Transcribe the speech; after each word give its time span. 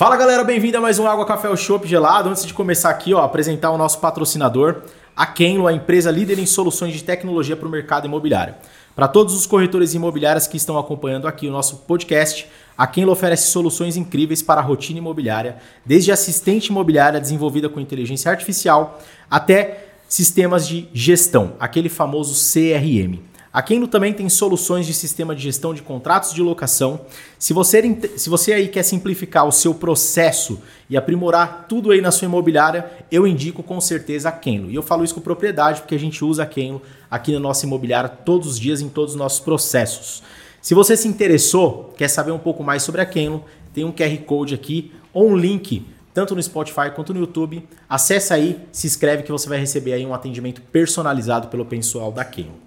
Fala 0.00 0.16
galera, 0.16 0.42
bem-vindo 0.42 0.78
a 0.78 0.80
mais 0.80 0.98
um 0.98 1.06
Água 1.06 1.26
Café 1.26 1.50
o 1.50 1.56
Chopp 1.58 1.86
Gelado. 1.86 2.30
Antes 2.30 2.46
de 2.46 2.54
começar 2.54 2.88
aqui, 2.88 3.12
ó, 3.12 3.22
apresentar 3.22 3.70
o 3.70 3.76
nosso 3.76 3.98
patrocinador, 3.98 4.76
a 5.14 5.26
Kenlo, 5.26 5.66
a 5.66 5.74
empresa 5.74 6.10
líder 6.10 6.38
em 6.38 6.46
soluções 6.46 6.94
de 6.94 7.04
tecnologia 7.04 7.54
para 7.54 7.68
o 7.68 7.70
mercado 7.70 8.06
imobiliário. 8.06 8.54
Para 8.96 9.06
todos 9.06 9.34
os 9.34 9.44
corretores 9.44 9.92
imobiliários 9.92 10.46
que 10.46 10.56
estão 10.56 10.78
acompanhando 10.78 11.28
aqui 11.28 11.46
o 11.46 11.52
nosso 11.52 11.80
podcast, 11.80 12.48
a 12.78 12.86
Kenlo 12.86 13.12
oferece 13.12 13.48
soluções 13.48 13.94
incríveis 13.94 14.40
para 14.42 14.62
a 14.62 14.64
rotina 14.64 14.98
imobiliária, 14.98 15.58
desde 15.84 16.10
assistente 16.10 16.68
imobiliária 16.68 17.20
desenvolvida 17.20 17.68
com 17.68 17.78
inteligência 17.78 18.30
artificial 18.30 18.98
até 19.30 19.89
sistemas 20.10 20.66
de 20.66 20.88
gestão, 20.92 21.54
aquele 21.60 21.88
famoso 21.88 22.34
CRM. 22.34 23.20
A 23.52 23.62
Kendo 23.62 23.86
também 23.86 24.12
tem 24.12 24.28
soluções 24.28 24.84
de 24.84 24.92
sistema 24.92 25.36
de 25.36 25.42
gestão 25.42 25.72
de 25.72 25.82
contratos 25.82 26.34
de 26.34 26.42
locação. 26.42 27.00
Se 27.38 27.52
você, 27.52 27.96
se 28.16 28.28
você 28.28 28.52
aí 28.52 28.68
quer 28.68 28.82
simplificar 28.82 29.46
o 29.46 29.52
seu 29.52 29.72
processo 29.72 30.60
e 30.88 30.96
aprimorar 30.96 31.66
tudo 31.68 31.92
aí 31.92 32.00
na 32.00 32.10
sua 32.10 32.26
imobiliária, 32.26 32.90
eu 33.10 33.24
indico 33.24 33.62
com 33.62 33.80
certeza 33.80 34.28
a 34.28 34.32
Kenlo. 34.32 34.68
E 34.68 34.74
eu 34.74 34.82
falo 34.82 35.04
isso 35.04 35.14
com 35.14 35.20
propriedade 35.20 35.80
porque 35.80 35.94
a 35.94 35.98
gente 35.98 36.24
usa 36.24 36.42
a 36.42 36.46
Kenlo 36.46 36.82
aqui 37.08 37.32
na 37.32 37.40
nossa 37.40 37.64
imobiliária 37.64 38.08
todos 38.08 38.48
os 38.48 38.58
dias 38.58 38.80
em 38.80 38.88
todos 38.88 39.14
os 39.14 39.18
nossos 39.18 39.38
processos. 39.38 40.24
Se 40.60 40.74
você 40.74 40.96
se 40.96 41.06
interessou, 41.06 41.94
quer 41.96 42.08
saber 42.08 42.32
um 42.32 42.38
pouco 42.38 42.64
mais 42.64 42.82
sobre 42.82 43.00
a 43.00 43.06
Kenlo, 43.06 43.44
tem 43.72 43.84
um 43.84 43.92
QR 43.92 44.16
Code 44.26 44.54
aqui 44.54 44.92
ou 45.12 45.30
um 45.30 45.36
link 45.36 45.86
tanto 46.12 46.34
no 46.34 46.42
Spotify 46.42 46.90
quanto 46.94 47.14
no 47.14 47.20
YouTube. 47.20 47.66
Acesse 47.88 48.32
aí, 48.32 48.60
se 48.72 48.86
inscreve 48.86 49.22
que 49.22 49.32
você 49.32 49.48
vai 49.48 49.58
receber 49.58 49.92
aí 49.92 50.04
um 50.04 50.14
atendimento 50.14 50.60
personalizado 50.60 51.48
pelo 51.48 51.64
pessoal 51.64 52.10
da 52.10 52.24
Kenlo. 52.24 52.58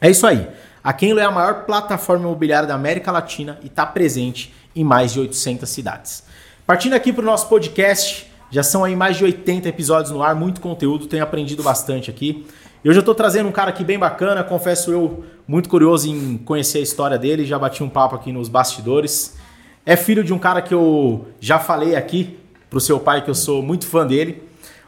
É 0.00 0.10
isso 0.10 0.26
aí. 0.26 0.48
A 0.82 0.92
Kenlo 0.92 1.20
é 1.20 1.24
a 1.24 1.30
maior 1.30 1.64
plataforma 1.64 2.24
imobiliária 2.24 2.66
da 2.66 2.74
América 2.74 3.12
Latina 3.12 3.58
e 3.62 3.66
está 3.66 3.84
presente 3.84 4.54
em 4.74 4.82
mais 4.82 5.12
de 5.12 5.20
800 5.20 5.68
cidades. 5.68 6.24
Partindo 6.66 6.94
aqui 6.94 7.12
para 7.12 7.22
o 7.22 7.26
nosso 7.26 7.48
podcast, 7.48 8.30
já 8.50 8.62
são 8.62 8.82
aí 8.82 8.96
mais 8.96 9.16
de 9.16 9.24
80 9.24 9.68
episódios 9.68 10.10
no 10.10 10.22
ar, 10.22 10.34
muito 10.34 10.60
conteúdo, 10.60 11.06
tenho 11.06 11.22
aprendido 11.22 11.62
bastante 11.62 12.10
aqui. 12.10 12.46
E 12.82 12.88
hoje 12.88 12.98
eu 12.98 13.00
estou 13.00 13.14
trazendo 13.14 13.48
um 13.48 13.52
cara 13.52 13.70
aqui 13.70 13.84
bem 13.84 13.98
bacana, 13.98 14.42
confesso 14.42 14.90
eu, 14.90 15.24
muito 15.46 15.68
curioso 15.68 16.08
em 16.08 16.38
conhecer 16.38 16.78
a 16.78 16.82
história 16.82 17.18
dele, 17.18 17.44
já 17.44 17.58
bati 17.58 17.82
um 17.82 17.88
papo 17.90 18.16
aqui 18.16 18.32
nos 18.32 18.48
bastidores. 18.48 19.36
É 19.84 19.96
filho 19.96 20.24
de 20.24 20.32
um 20.32 20.38
cara 20.38 20.62
que 20.62 20.72
eu 20.72 21.28
já 21.38 21.58
falei 21.58 21.94
aqui 21.94 22.39
para 22.70 22.78
o 22.78 22.80
seu 22.80 22.98
pai 22.98 23.22
que 23.22 23.28
eu 23.28 23.34
sou 23.34 23.62
muito 23.62 23.86
fã 23.86 24.06
dele, 24.06 24.42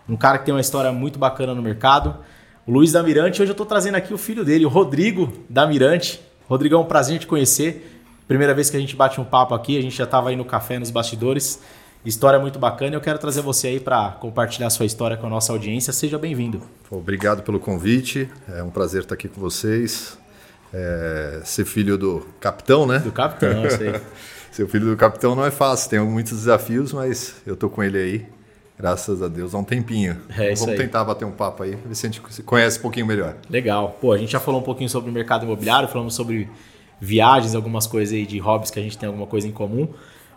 um 0.08 0.16
cara 0.16 0.38
que 0.38 0.46
tem 0.46 0.54
uma 0.54 0.60
história 0.60 0.90
muito 0.92 1.18
bacana 1.18 1.54
no 1.54 1.60
mercado 1.60 2.16
o 2.66 2.70
Luiz 2.70 2.92
da 2.92 3.02
Mirante. 3.02 3.42
Hoje 3.42 3.50
eu 3.50 3.54
estou 3.54 3.66
trazendo 3.66 3.96
aqui 3.96 4.14
o 4.14 4.18
filho 4.18 4.44
dele, 4.44 4.64
o 4.64 4.68
Rodrigo 4.68 5.32
da 5.48 5.66
Mirante. 5.66 6.20
Rodrigo, 6.48 6.74
é 6.74 6.78
um 6.78 6.84
prazer 6.84 7.18
te 7.18 7.26
conhecer. 7.26 8.00
Primeira 8.28 8.54
vez 8.54 8.70
que 8.70 8.76
a 8.76 8.80
gente 8.80 8.94
bate 8.94 9.20
um 9.20 9.24
papo 9.24 9.54
aqui, 9.54 9.76
a 9.78 9.82
gente 9.82 9.96
já 9.96 10.04
estava 10.04 10.30
aí 10.30 10.36
no 10.36 10.44
café, 10.44 10.78
nos 10.78 10.90
bastidores. 10.90 11.60
História 12.04 12.38
muito 12.38 12.58
bacana. 12.58 12.94
Eu 12.96 13.00
quero 13.00 13.18
trazer 13.18 13.42
você 13.42 13.68
aí 13.68 13.80
para 13.80 14.10
compartilhar 14.12 14.70
sua 14.70 14.86
história 14.86 15.16
com 15.16 15.26
a 15.26 15.30
nossa 15.30 15.52
audiência. 15.52 15.92
Seja 15.92 16.18
bem-vindo. 16.18 16.62
Obrigado 16.90 17.42
pelo 17.42 17.60
convite. 17.60 18.28
É 18.48 18.62
um 18.62 18.70
prazer 18.70 19.02
estar 19.02 19.14
aqui 19.14 19.28
com 19.28 19.40
vocês. 19.40 20.18
É, 20.72 21.42
ser 21.44 21.64
filho 21.64 21.98
do 21.98 22.26
capitão, 22.40 22.86
né? 22.86 23.00
Do 23.00 23.12
capitão, 23.12 23.64
eu 23.64 23.70
sei. 23.76 24.00
Ser 24.52 24.68
filho 24.68 24.86
do 24.86 24.96
capitão 24.96 25.34
não 25.34 25.44
é 25.44 25.50
fácil. 25.50 25.90
Tem 25.90 26.00
muitos 26.00 26.38
desafios, 26.38 26.92
mas 26.92 27.34
eu 27.46 27.56
tô 27.56 27.68
com 27.68 27.82
ele 27.82 27.98
aí 27.98 28.26
Graças 28.82 29.22
a 29.22 29.28
Deus, 29.28 29.54
há 29.54 29.58
um 29.58 29.64
tempinho. 29.64 30.20
É 30.36 30.54
Vamos 30.54 30.76
tentar 30.76 31.04
bater 31.04 31.24
um 31.24 31.30
papo 31.30 31.62
aí, 31.62 31.76
ver 31.76 31.94
se 31.94 32.04
a 32.04 32.10
gente 32.10 32.20
conhece 32.42 32.80
um 32.80 32.82
pouquinho 32.82 33.06
melhor. 33.06 33.36
Legal. 33.48 33.96
Pô, 34.00 34.12
a 34.12 34.18
gente 34.18 34.32
já 34.32 34.40
falou 34.40 34.60
um 34.60 34.64
pouquinho 34.64 34.88
sobre 34.88 35.08
o 35.08 35.12
mercado 35.12 35.44
imobiliário, 35.44 35.88
falamos 35.88 36.16
sobre 36.16 36.48
viagens, 37.00 37.54
algumas 37.54 37.86
coisas 37.86 38.12
aí 38.12 38.26
de 38.26 38.40
hobbies 38.40 38.72
que 38.72 38.80
a 38.80 38.82
gente 38.82 38.98
tem 38.98 39.06
alguma 39.06 39.26
coisa 39.26 39.46
em 39.46 39.52
comum. 39.52 39.88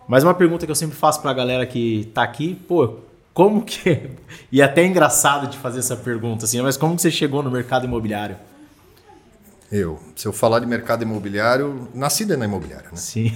Mas 0.08 0.23
uma 0.23 0.36
pergunta 0.36 0.63
que 0.63 0.71
eu 0.71 0.75
sempre 0.75 0.95
faço 0.95 1.21
para 1.21 1.31
a 1.31 1.33
galera 1.33 1.65
que 1.65 2.11
tá 2.14 2.21
aqui, 2.21 2.54
pô, 2.67 2.98
como 3.33 3.64
que. 3.64 4.11
E 4.52 4.61
é 4.61 4.64
até 4.64 4.86
engraçado 4.86 5.48
de 5.48 5.58
fazer 5.58 5.80
essa 5.80 5.95
pergunta, 5.95 6.45
assim, 6.45 6.61
mas 6.61 6.77
como 6.77 6.95
que 6.95 7.02
você 7.02 7.09
chegou 7.09 7.42
no 7.42 7.49
mercado 7.49 7.86
imobiliário? 7.86 8.36
Eu, 9.71 9.99
se 10.15 10.27
eu 10.27 10.31
falar 10.31 10.59
de 10.59 10.67
mercado 10.67 11.02
imobiliário, 11.02 11.89
nasci 11.95 12.25
na 12.25 12.45
imobiliária, 12.45 12.89
né? 12.92 12.98
Sim. 12.98 13.36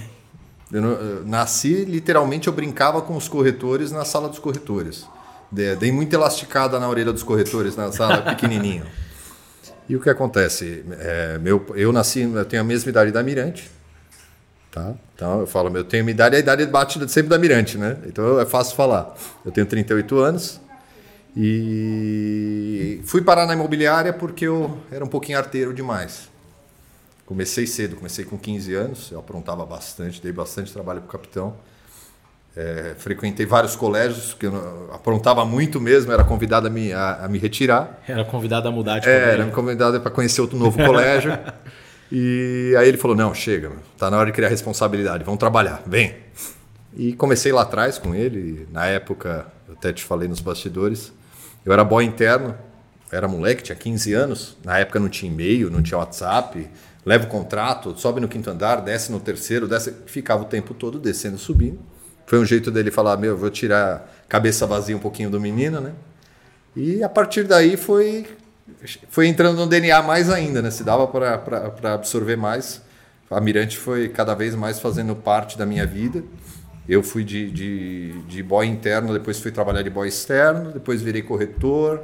Eu, 0.72 0.82
eu 0.84 1.24
nasci, 1.26 1.84
literalmente, 1.84 2.46
eu 2.46 2.52
brincava 2.52 3.02
com 3.02 3.16
os 3.16 3.28
corretores 3.28 3.90
na 3.90 4.04
sala 4.04 4.28
dos 4.28 4.38
corretores. 4.38 5.06
Dei 5.50 5.90
muita 5.90 6.14
elasticada 6.16 6.78
na 6.78 6.88
orelha 6.88 7.12
dos 7.12 7.24
corretores 7.24 7.74
na 7.76 7.90
sala 7.90 8.22
pequenininho. 8.34 8.84
E 9.88 9.96
o 9.96 10.00
que 10.00 10.08
acontece? 10.08 10.84
É, 11.00 11.38
meu, 11.38 11.66
eu 11.74 11.92
nasci, 11.92 12.20
eu 12.20 12.44
tenho 12.44 12.62
a 12.62 12.64
mesma 12.64 12.88
idade 12.88 13.10
da 13.10 13.22
Mirante. 13.22 13.68
Tá? 14.70 14.94
Então 15.16 15.40
eu 15.40 15.46
falo, 15.48 15.76
eu 15.76 15.82
tenho 15.82 16.06
a 16.06 16.10
idade, 16.10 16.36
a 16.36 16.38
idade 16.38 16.64
bate 16.66 17.08
sempre 17.08 17.28
da 17.28 17.36
Mirante, 17.36 17.76
né? 17.76 17.96
Então 18.06 18.38
é 18.38 18.46
fácil 18.46 18.76
falar. 18.76 19.12
Eu 19.44 19.50
tenho 19.50 19.66
38 19.66 20.16
anos 20.18 20.60
e 21.36 23.00
fui 23.04 23.20
parar 23.20 23.46
na 23.46 23.54
imobiliária 23.54 24.12
porque 24.12 24.46
eu 24.46 24.78
era 24.92 25.04
um 25.04 25.08
pouquinho 25.08 25.38
arteiro 25.38 25.74
demais. 25.74 26.30
Comecei 27.30 27.64
cedo, 27.64 27.94
comecei 27.94 28.24
com 28.24 28.36
15 28.36 28.74
anos, 28.74 29.12
eu 29.12 29.20
aprontava 29.20 29.64
bastante, 29.64 30.20
dei 30.20 30.32
bastante 30.32 30.72
trabalho 30.72 31.00
para 31.00 31.08
o 31.10 31.12
capitão. 31.12 31.54
É, 32.56 32.96
frequentei 32.98 33.46
vários 33.46 33.76
colégios, 33.76 34.34
que 34.34 34.46
eu 34.46 34.90
aprontava 34.92 35.44
muito 35.44 35.80
mesmo, 35.80 36.10
era 36.10 36.24
convidado 36.24 36.66
a 36.66 36.70
me, 36.70 36.92
a, 36.92 37.26
a 37.26 37.28
me 37.28 37.38
retirar. 37.38 38.02
Era 38.08 38.24
convidado 38.24 38.66
a 38.66 38.72
mudar 38.72 38.98
de 38.98 39.08
é, 39.08 39.12
colégio. 39.12 39.42
Era 39.42 39.50
convidado 39.52 40.00
para 40.00 40.10
conhecer 40.10 40.40
outro 40.40 40.58
novo 40.58 40.76
colégio. 40.84 41.30
E 42.12 42.74
aí 42.76 42.88
ele 42.88 42.98
falou: 42.98 43.16
não, 43.16 43.32
chega, 43.32 43.70
tá 43.96 44.10
na 44.10 44.16
hora 44.16 44.26
de 44.26 44.32
criar 44.32 44.48
responsabilidade, 44.48 45.22
vamos 45.22 45.38
trabalhar, 45.38 45.80
vem. 45.86 46.16
E 46.96 47.12
comecei 47.12 47.52
lá 47.52 47.62
atrás 47.62 47.98
com 47.98 48.12
ele, 48.12 48.66
na 48.72 48.86
época, 48.86 49.46
eu 49.68 49.74
até 49.74 49.92
te 49.92 50.02
falei 50.02 50.26
nos 50.26 50.40
bastidores, 50.40 51.12
eu 51.64 51.72
era 51.72 51.84
boy 51.84 52.04
interno, 52.04 52.52
era 53.12 53.28
moleque, 53.28 53.62
tinha 53.62 53.76
15 53.76 54.12
anos, 54.12 54.56
na 54.64 54.80
época 54.80 54.98
não 54.98 55.08
tinha 55.08 55.30
e-mail, 55.30 55.70
não 55.70 55.80
tinha 55.80 55.98
WhatsApp, 55.98 56.68
leva 57.04 57.24
o 57.24 57.28
contrato, 57.28 57.98
sobe 57.98 58.20
no 58.20 58.28
quinto 58.28 58.50
andar, 58.50 58.76
desce 58.76 59.10
no 59.10 59.20
terceiro, 59.20 59.66
desce, 59.66 59.94
ficava 60.06 60.42
o 60.42 60.46
tempo 60.46 60.74
todo 60.74 60.98
descendo, 60.98 61.38
subindo. 61.38 61.78
Foi 62.26 62.38
um 62.38 62.44
jeito 62.44 62.70
dele 62.70 62.90
falar, 62.90 63.16
meu, 63.16 63.36
vou 63.36 63.50
tirar 63.50 63.96
a 64.24 64.28
cabeça 64.28 64.66
vazia 64.66 64.96
um 64.96 65.00
pouquinho 65.00 65.30
do 65.30 65.40
menino, 65.40 65.80
né? 65.80 65.92
E 66.76 67.02
a 67.02 67.08
partir 67.08 67.44
daí 67.44 67.76
foi 67.76 68.26
foi 69.08 69.26
entrando 69.26 69.56
no 69.56 69.66
DNA 69.66 70.00
mais 70.02 70.30
ainda, 70.30 70.62
né? 70.62 70.70
Se 70.70 70.84
dava 70.84 71.06
para 71.06 71.94
absorver 71.94 72.36
mais. 72.36 72.82
A 73.30 73.40
Mirante 73.40 73.76
foi 73.76 74.08
cada 74.08 74.34
vez 74.34 74.54
mais 74.54 74.80
fazendo 74.80 75.14
parte 75.14 75.58
da 75.58 75.66
minha 75.66 75.86
vida. 75.86 76.22
Eu 76.88 77.02
fui 77.02 77.22
de, 77.22 77.50
de, 77.50 78.22
de 78.22 78.42
boy 78.42 78.66
interno, 78.66 79.12
depois 79.12 79.38
fui 79.38 79.52
trabalhar 79.52 79.82
de 79.82 79.90
boy 79.90 80.08
externo, 80.08 80.72
depois 80.72 81.00
virei 81.02 81.22
corretor, 81.22 82.02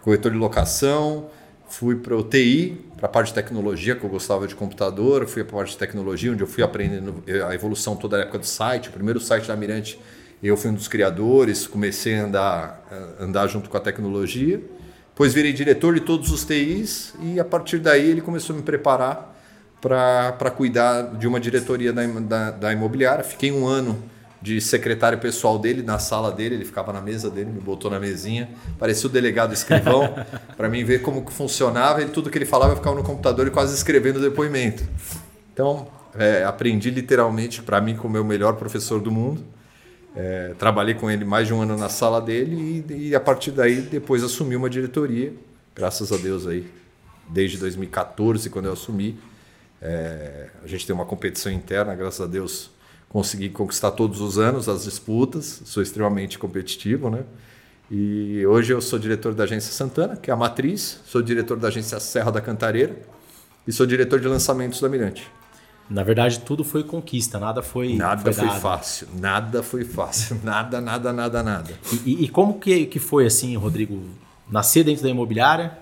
corretor 0.00 0.30
de 0.30 0.38
locação, 0.38 1.28
fui 1.68 1.96
para 1.96 2.16
o 2.16 2.22
TI, 2.22 2.80
para 3.02 3.08
a 3.08 3.12
parte 3.14 3.28
de 3.30 3.34
tecnologia, 3.34 3.96
que 3.96 4.04
eu 4.04 4.08
gostava 4.08 4.46
de 4.46 4.54
computador, 4.54 5.26
fui 5.26 5.42
para 5.42 5.56
a 5.56 5.58
parte 5.58 5.72
de 5.72 5.78
tecnologia, 5.78 6.30
onde 6.30 6.40
eu 6.40 6.46
fui 6.46 6.62
aprendendo 6.62 7.20
a 7.48 7.52
evolução 7.52 7.96
toda 7.96 8.16
a 8.16 8.20
época 8.20 8.38
do 8.38 8.46
site. 8.46 8.90
O 8.90 8.92
primeiro 8.92 9.18
site 9.18 9.48
da 9.48 9.56
Mirante, 9.56 9.98
eu 10.40 10.56
fui 10.56 10.70
um 10.70 10.74
dos 10.74 10.86
criadores, 10.86 11.66
comecei 11.66 12.14
a 12.14 12.22
andar, 12.22 13.16
andar 13.18 13.48
junto 13.48 13.68
com 13.68 13.76
a 13.76 13.80
tecnologia. 13.80 14.62
Depois 15.08 15.34
virei 15.34 15.52
diretor 15.52 15.94
de 15.94 16.00
todos 16.02 16.30
os 16.30 16.44
TIs 16.44 17.12
e 17.20 17.40
a 17.40 17.44
partir 17.44 17.78
daí 17.80 18.08
ele 18.08 18.20
começou 18.20 18.54
a 18.54 18.56
me 18.56 18.62
preparar 18.62 19.36
para 19.80 20.52
cuidar 20.52 21.16
de 21.16 21.26
uma 21.26 21.40
diretoria 21.40 21.92
da, 21.92 22.06
da, 22.06 22.50
da 22.52 22.72
imobiliária. 22.72 23.24
Fiquei 23.24 23.50
um 23.50 23.66
ano 23.66 24.00
de 24.42 24.60
secretário 24.60 25.18
pessoal 25.18 25.56
dele, 25.56 25.82
na 25.82 26.00
sala 26.00 26.32
dele, 26.32 26.56
ele 26.56 26.64
ficava 26.64 26.92
na 26.92 27.00
mesa 27.00 27.30
dele, 27.30 27.50
me 27.50 27.60
botou 27.60 27.88
na 27.88 28.00
mesinha, 28.00 28.50
parecia 28.76 29.08
o 29.08 29.12
delegado 29.12 29.54
escrivão, 29.54 30.12
para 30.56 30.68
mim 30.68 30.82
ver 30.82 31.00
como 31.00 31.24
que 31.24 31.32
funcionava, 31.32 32.02
e 32.02 32.06
tudo 32.06 32.28
que 32.28 32.36
ele 32.36 32.44
falava 32.44 32.72
eu 32.72 32.76
ficava 32.76 32.96
no 32.96 33.04
computador 33.04 33.46
e 33.46 33.50
quase 33.50 33.72
escrevendo 33.72 34.16
o 34.16 34.20
depoimento. 34.20 34.82
Então, 35.52 35.86
é, 36.18 36.42
aprendi 36.42 36.90
literalmente, 36.90 37.62
para 37.62 37.80
mim, 37.80 37.94
com 37.94 38.08
o 38.08 38.10
meu 38.10 38.24
melhor 38.24 38.54
professor 38.56 39.00
do 39.00 39.12
mundo. 39.12 39.44
É, 40.16 40.54
trabalhei 40.58 40.94
com 40.94 41.08
ele 41.08 41.24
mais 41.24 41.46
de 41.46 41.54
um 41.54 41.62
ano 41.62 41.76
na 41.76 41.88
sala 41.88 42.20
dele 42.20 42.84
e, 42.90 43.08
e, 43.08 43.14
a 43.14 43.20
partir 43.20 43.50
daí 43.50 43.80
depois 43.80 44.22
assumi 44.22 44.54
uma 44.54 44.68
diretoria, 44.68 45.32
graças 45.74 46.12
a 46.12 46.18
Deus 46.18 46.46
aí, 46.46 46.70
desde 47.30 47.56
2014, 47.58 48.50
quando 48.50 48.66
eu 48.66 48.72
assumi. 48.72 49.18
É, 49.80 50.48
a 50.62 50.66
gente 50.66 50.86
tem 50.86 50.94
uma 50.94 51.06
competição 51.06 51.50
interna, 51.50 51.94
graças 51.94 52.20
a 52.20 52.26
Deus 52.26 52.71
consegui 53.12 53.50
conquistar 53.50 53.90
todos 53.90 54.20
os 54.20 54.38
anos 54.38 54.68
as 54.68 54.84
disputas, 54.84 55.60
sou 55.66 55.82
extremamente 55.82 56.38
competitivo, 56.38 57.10
né? 57.10 57.24
E 57.90 58.44
hoje 58.46 58.72
eu 58.72 58.80
sou 58.80 58.98
diretor 58.98 59.34
da 59.34 59.44
agência 59.44 59.70
Santana, 59.70 60.16
que 60.16 60.30
é 60.30 60.34
a 60.34 60.36
matriz, 60.36 60.98
sou 61.04 61.20
diretor 61.20 61.58
da 61.58 61.68
agência 61.68 62.00
Serra 62.00 62.30
da 62.32 62.40
Cantareira 62.40 62.96
e 63.68 63.72
sou 63.72 63.84
diretor 63.84 64.18
de 64.18 64.26
lançamentos 64.26 64.80
da 64.80 64.88
Mirante. 64.88 65.28
Na 65.90 66.02
verdade, 66.02 66.40
tudo 66.40 66.64
foi 66.64 66.84
conquista, 66.84 67.38
nada 67.38 67.60
foi. 67.60 67.96
Nada 67.96 68.32
foi, 68.32 68.48
foi 68.48 68.60
fácil, 68.60 69.08
nada 69.20 69.62
foi 69.62 69.84
fácil, 69.84 70.40
nada, 70.42 70.80
nada, 70.80 71.12
nada, 71.12 71.42
nada. 71.42 71.78
E, 72.06 72.24
e, 72.24 72.28
como 72.28 72.58
que, 72.58 72.86
que 72.86 72.98
foi 72.98 73.26
assim, 73.26 73.54
Rodrigo, 73.56 74.02
nascer 74.50 74.84
dentro 74.84 75.02
da 75.02 75.10
imobiliária 75.10 75.76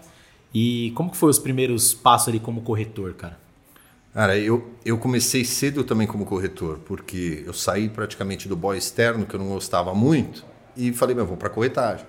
E 0.53 0.91
como 0.97 1.13
que 1.13 1.17
foi 1.17 1.31
os 1.31 1.39
primeiros 1.39 1.95
passos 1.95 2.29
ali 2.29 2.41
como 2.41 2.63
corretor, 2.63 3.15
cara? 3.15 3.39
Cara, 4.13 4.37
eu, 4.37 4.71
eu 4.85 4.99
comecei 4.99 5.45
cedo 5.45 5.85
também 5.85 6.07
como 6.07 6.27
corretor, 6.27 6.79
porque 6.85 7.45
eu 7.47 7.53
saí 7.53 7.89
praticamente 7.89 8.49
do 8.49 8.57
boy 8.57 8.77
externo, 8.77 9.25
que 9.25 9.35
eu 9.35 9.41
não 9.41 9.49
gostava 9.49 9.95
muito, 9.95 10.45
e 10.77 10.93
falei, 10.93 11.15
meu, 11.15 11.25
vou 11.25 11.37
para 11.37 11.49
corretagem. 11.49 12.05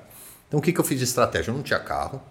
Então 0.48 0.60
o 0.60 0.64
que, 0.64 0.74
que 0.74 0.80
eu 0.80 0.84
fiz 0.84 0.98
de 0.98 1.04
estratégia? 1.04 1.52
Eu 1.52 1.56
não 1.56 1.64
tinha 1.64 1.80
carro, 1.80 2.22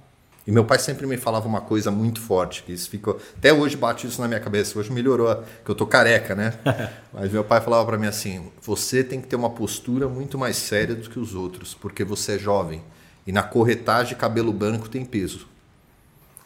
e 0.47 0.51
meu 0.51 0.65
pai 0.65 0.79
sempre 0.79 1.07
me 1.07 1.17
falava 1.17 1.47
uma 1.47 1.61
coisa 1.61 1.91
muito 1.91 2.21
forte, 2.21 2.63
que 2.65 2.73
isso 2.73 2.91
ficou. 2.91 3.21
Até 3.37 3.53
hoje 3.53 3.77
bate 3.77 4.07
isso 4.07 4.21
na 4.21 4.27
minha 4.27 4.41
cabeça. 4.41 4.79
Hoje 4.79 4.91
melhorou, 4.91 5.45
que 5.65 5.71
eu 5.71 5.75
tô 5.75 5.87
careca, 5.87 6.35
né? 6.35 6.55
Mas 7.13 7.31
meu 7.31 7.45
pai 7.45 7.61
falava 7.61 7.87
para 7.87 7.99
mim 7.99 8.07
assim: 8.07 8.51
você 8.61 9.05
tem 9.05 9.21
que 9.21 9.29
ter 9.29 9.37
uma 9.37 9.51
postura 9.51 10.09
muito 10.09 10.39
mais 10.39 10.57
séria 10.57 10.95
do 10.95 11.09
que 11.09 11.19
os 11.19 11.35
outros, 11.35 11.75
porque 11.75 12.03
você 12.03 12.33
é 12.33 12.39
jovem. 12.39 12.83
E 13.27 13.33
na 13.33 13.43
corretagem, 13.43 14.17
cabelo 14.17 14.53
branco 14.53 14.89
tem 14.89 15.05
peso. 15.05 15.47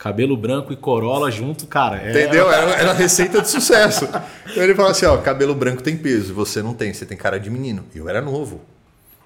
Cabelo 0.05 0.37
branco 0.37 0.71
e 0.71 0.77
corola 0.77 1.31
junto, 1.31 1.67
cara. 1.67 1.97
É... 1.97 2.11
Entendeu? 2.11 2.53
Era, 2.53 2.73
era 2.73 2.93
receita 2.93 3.41
de 3.41 3.49
sucesso. 3.49 4.05
Então 4.05 4.63
ele 4.63 4.75
falava 4.75 4.93
assim: 4.93 5.07
ó, 5.07 5.17
cabelo 5.17 5.55
branco 5.55 5.83
tem 5.83 5.97
peso, 5.97 6.35
você 6.35 6.63
não 6.63 6.75
tem, 6.75 6.93
você 6.93 7.07
tem 7.07 7.17
cara 7.17 7.41
de 7.41 7.49
menino. 7.49 7.87
Eu 7.95 8.07
era 8.07 8.21
novo. 8.21 8.61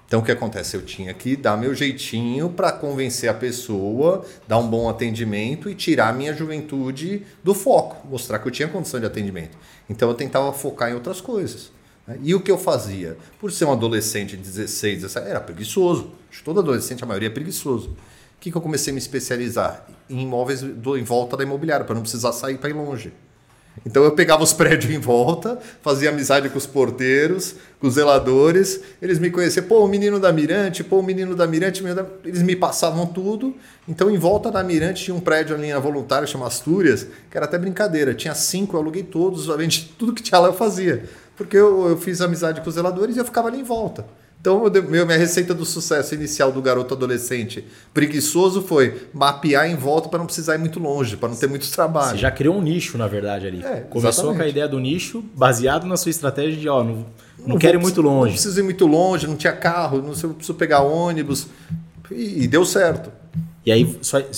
Então 0.07 0.21
o 0.21 0.23
que 0.23 0.31
acontece? 0.31 0.77
Eu 0.77 0.81
tinha 0.81 1.13
que 1.13 1.35
dar 1.35 1.57
meu 1.57 1.75
jeitinho 1.75 2.47
para 2.47 2.71
convencer 2.71 3.29
a 3.29 3.33
pessoa, 3.33 4.23
dar 4.47 4.57
um 4.57 4.69
bom 4.69 4.87
atendimento 4.87 5.69
e 5.69 5.75
tirar 5.75 6.07
a 6.07 6.13
minha 6.13 6.33
juventude 6.33 7.23
do 7.43 7.53
foco, 7.53 8.07
mostrar 8.07 8.39
que 8.39 8.47
eu 8.47 8.51
tinha 8.51 8.69
condição 8.69 9.01
de 9.01 9.05
atendimento. 9.05 9.57
Então 9.89 10.07
eu 10.07 10.15
tentava 10.15 10.53
focar 10.53 10.89
em 10.89 10.93
outras 10.93 11.19
coisas. 11.19 11.73
Né? 12.07 12.17
E 12.23 12.33
o 12.33 12.39
que 12.39 12.49
eu 12.49 12.57
fazia? 12.57 13.17
Por 13.37 13.51
ser 13.51 13.65
um 13.65 13.73
adolescente 13.73 14.37
de 14.37 14.43
16, 14.43 15.01
17, 15.01 15.27
era 15.27 15.41
preguiçoso. 15.41 16.11
Todo 16.45 16.61
adolescente, 16.61 17.03
a 17.03 17.05
maioria 17.05 17.27
é 17.27 17.31
preguiçoso. 17.31 17.97
O 18.39 18.41
que, 18.41 18.49
que 18.51 18.55
eu 18.55 18.61
comecei 18.61 18.91
a 18.91 18.93
me 18.93 18.99
especializar? 18.99 19.85
Em 20.09 20.21
imóveis 20.21 20.61
do, 20.61 20.97
em 20.97 21.03
volta 21.03 21.35
da 21.35 21.43
imobiliária, 21.43 21.85
para 21.85 21.93
não 21.93 22.01
precisar 22.01 22.31
sair 22.31 22.57
para 22.57 22.69
ir 22.69 22.73
longe. 22.73 23.11
Então 23.85 24.01
eu 24.01 24.13
pegava 24.13 24.41
os 24.41 24.53
prédios 24.55 24.93
em 24.93 24.97
volta, 24.97 25.59
fazia 25.81 26.09
amizade 26.09 26.47
com 26.47 26.57
os 26.57 26.65
porteiros, 26.65 27.55
com 27.81 27.87
os 27.87 27.95
zeladores, 27.95 28.79
eles 29.01 29.19
me 29.19 29.29
conheciam, 29.29 29.65
pô, 29.65 29.83
o 29.83 29.89
menino 29.89 30.21
da 30.21 30.31
Mirante, 30.31 30.85
pô, 30.85 30.99
o 30.99 31.03
menino 31.03 31.35
da 31.35 31.45
Mirante, 31.45 31.83
eles 32.23 32.41
me 32.41 32.55
passavam 32.55 33.05
tudo. 33.05 33.53
Então 33.85 34.09
em 34.09 34.17
volta 34.17 34.49
da 34.49 34.63
Mirante 34.63 35.03
tinha 35.03 35.15
um 35.15 35.19
prédio 35.19 35.53
ali 35.53 35.73
na 35.73 35.79
Voluntária, 35.79 36.25
chama 36.25 36.47
Astúrias, 36.47 37.07
que 37.29 37.35
era 37.35 37.45
até 37.45 37.57
brincadeira, 37.57 38.13
tinha 38.13 38.33
cinco, 38.33 38.77
eu 38.77 38.79
aluguei 38.79 39.03
todos, 39.03 39.47
tudo 39.99 40.13
que 40.13 40.23
tinha 40.23 40.39
lá 40.39 40.47
eu 40.47 40.53
fazia. 40.53 41.03
Porque 41.35 41.57
eu, 41.57 41.89
eu 41.89 41.97
fiz 41.97 42.21
amizade 42.21 42.61
com 42.61 42.69
os 42.69 42.75
zeladores 42.75 43.17
e 43.17 43.19
eu 43.19 43.25
ficava 43.25 43.49
ali 43.49 43.59
em 43.59 43.63
volta. 43.63 44.05
Então, 44.41 44.63
meu, 44.87 45.05
minha 45.05 45.17
receita 45.17 45.53
do 45.53 45.65
sucesso 45.65 46.15
inicial 46.15 46.49
do 46.49 46.61
garoto 46.61 46.93
adolescente 46.93 47.65
preguiçoso 47.93 48.61
foi 48.61 49.09
mapear 49.13 49.69
em 49.69 49.75
volta 49.75 50.07
para 50.07 50.19
não 50.19 50.25
precisar 50.25 50.55
ir 50.55 50.59
muito 50.59 50.79
longe, 50.79 51.17
para 51.17 51.27
não 51.27 51.35
ter 51.35 51.47
muito 51.47 51.69
trabalho. 51.69 52.11
Você 52.11 52.17
já 52.17 52.31
criou 52.31 52.55
um 52.55 52.61
nicho, 52.61 52.97
na 52.97 53.05
verdade, 53.05 53.47
ali. 53.47 53.61
É, 53.61 53.81
Começou 53.81 54.09
exatamente. 54.09 54.37
com 54.37 54.43
a 54.43 54.47
ideia 54.47 54.67
do 54.67 54.79
nicho, 54.79 55.21
baseado 55.35 55.85
na 55.85 55.97
sua 55.97 56.09
estratégia 56.09 56.57
de, 56.57 56.69
ó, 56.69 56.81
não, 56.81 57.05
não, 57.37 57.47
não 57.47 57.57
quero 57.57 57.77
ir 57.77 57.81
muito 57.81 58.01
longe. 58.01 58.27
Não 58.27 58.33
preciso 58.33 58.59
ir 58.61 58.63
muito 58.63 58.87
longe, 58.87 59.27
não 59.27 59.35
tinha 59.35 59.51
carro, 59.51 59.97
não 59.97 60.13
preciso 60.13 60.53
pegar 60.53 60.83
ônibus. 60.83 61.47
E, 62.09 62.43
e 62.43 62.47
deu 62.47 62.63
certo. 62.63 63.11
E 63.69 63.71
aí 63.71 63.83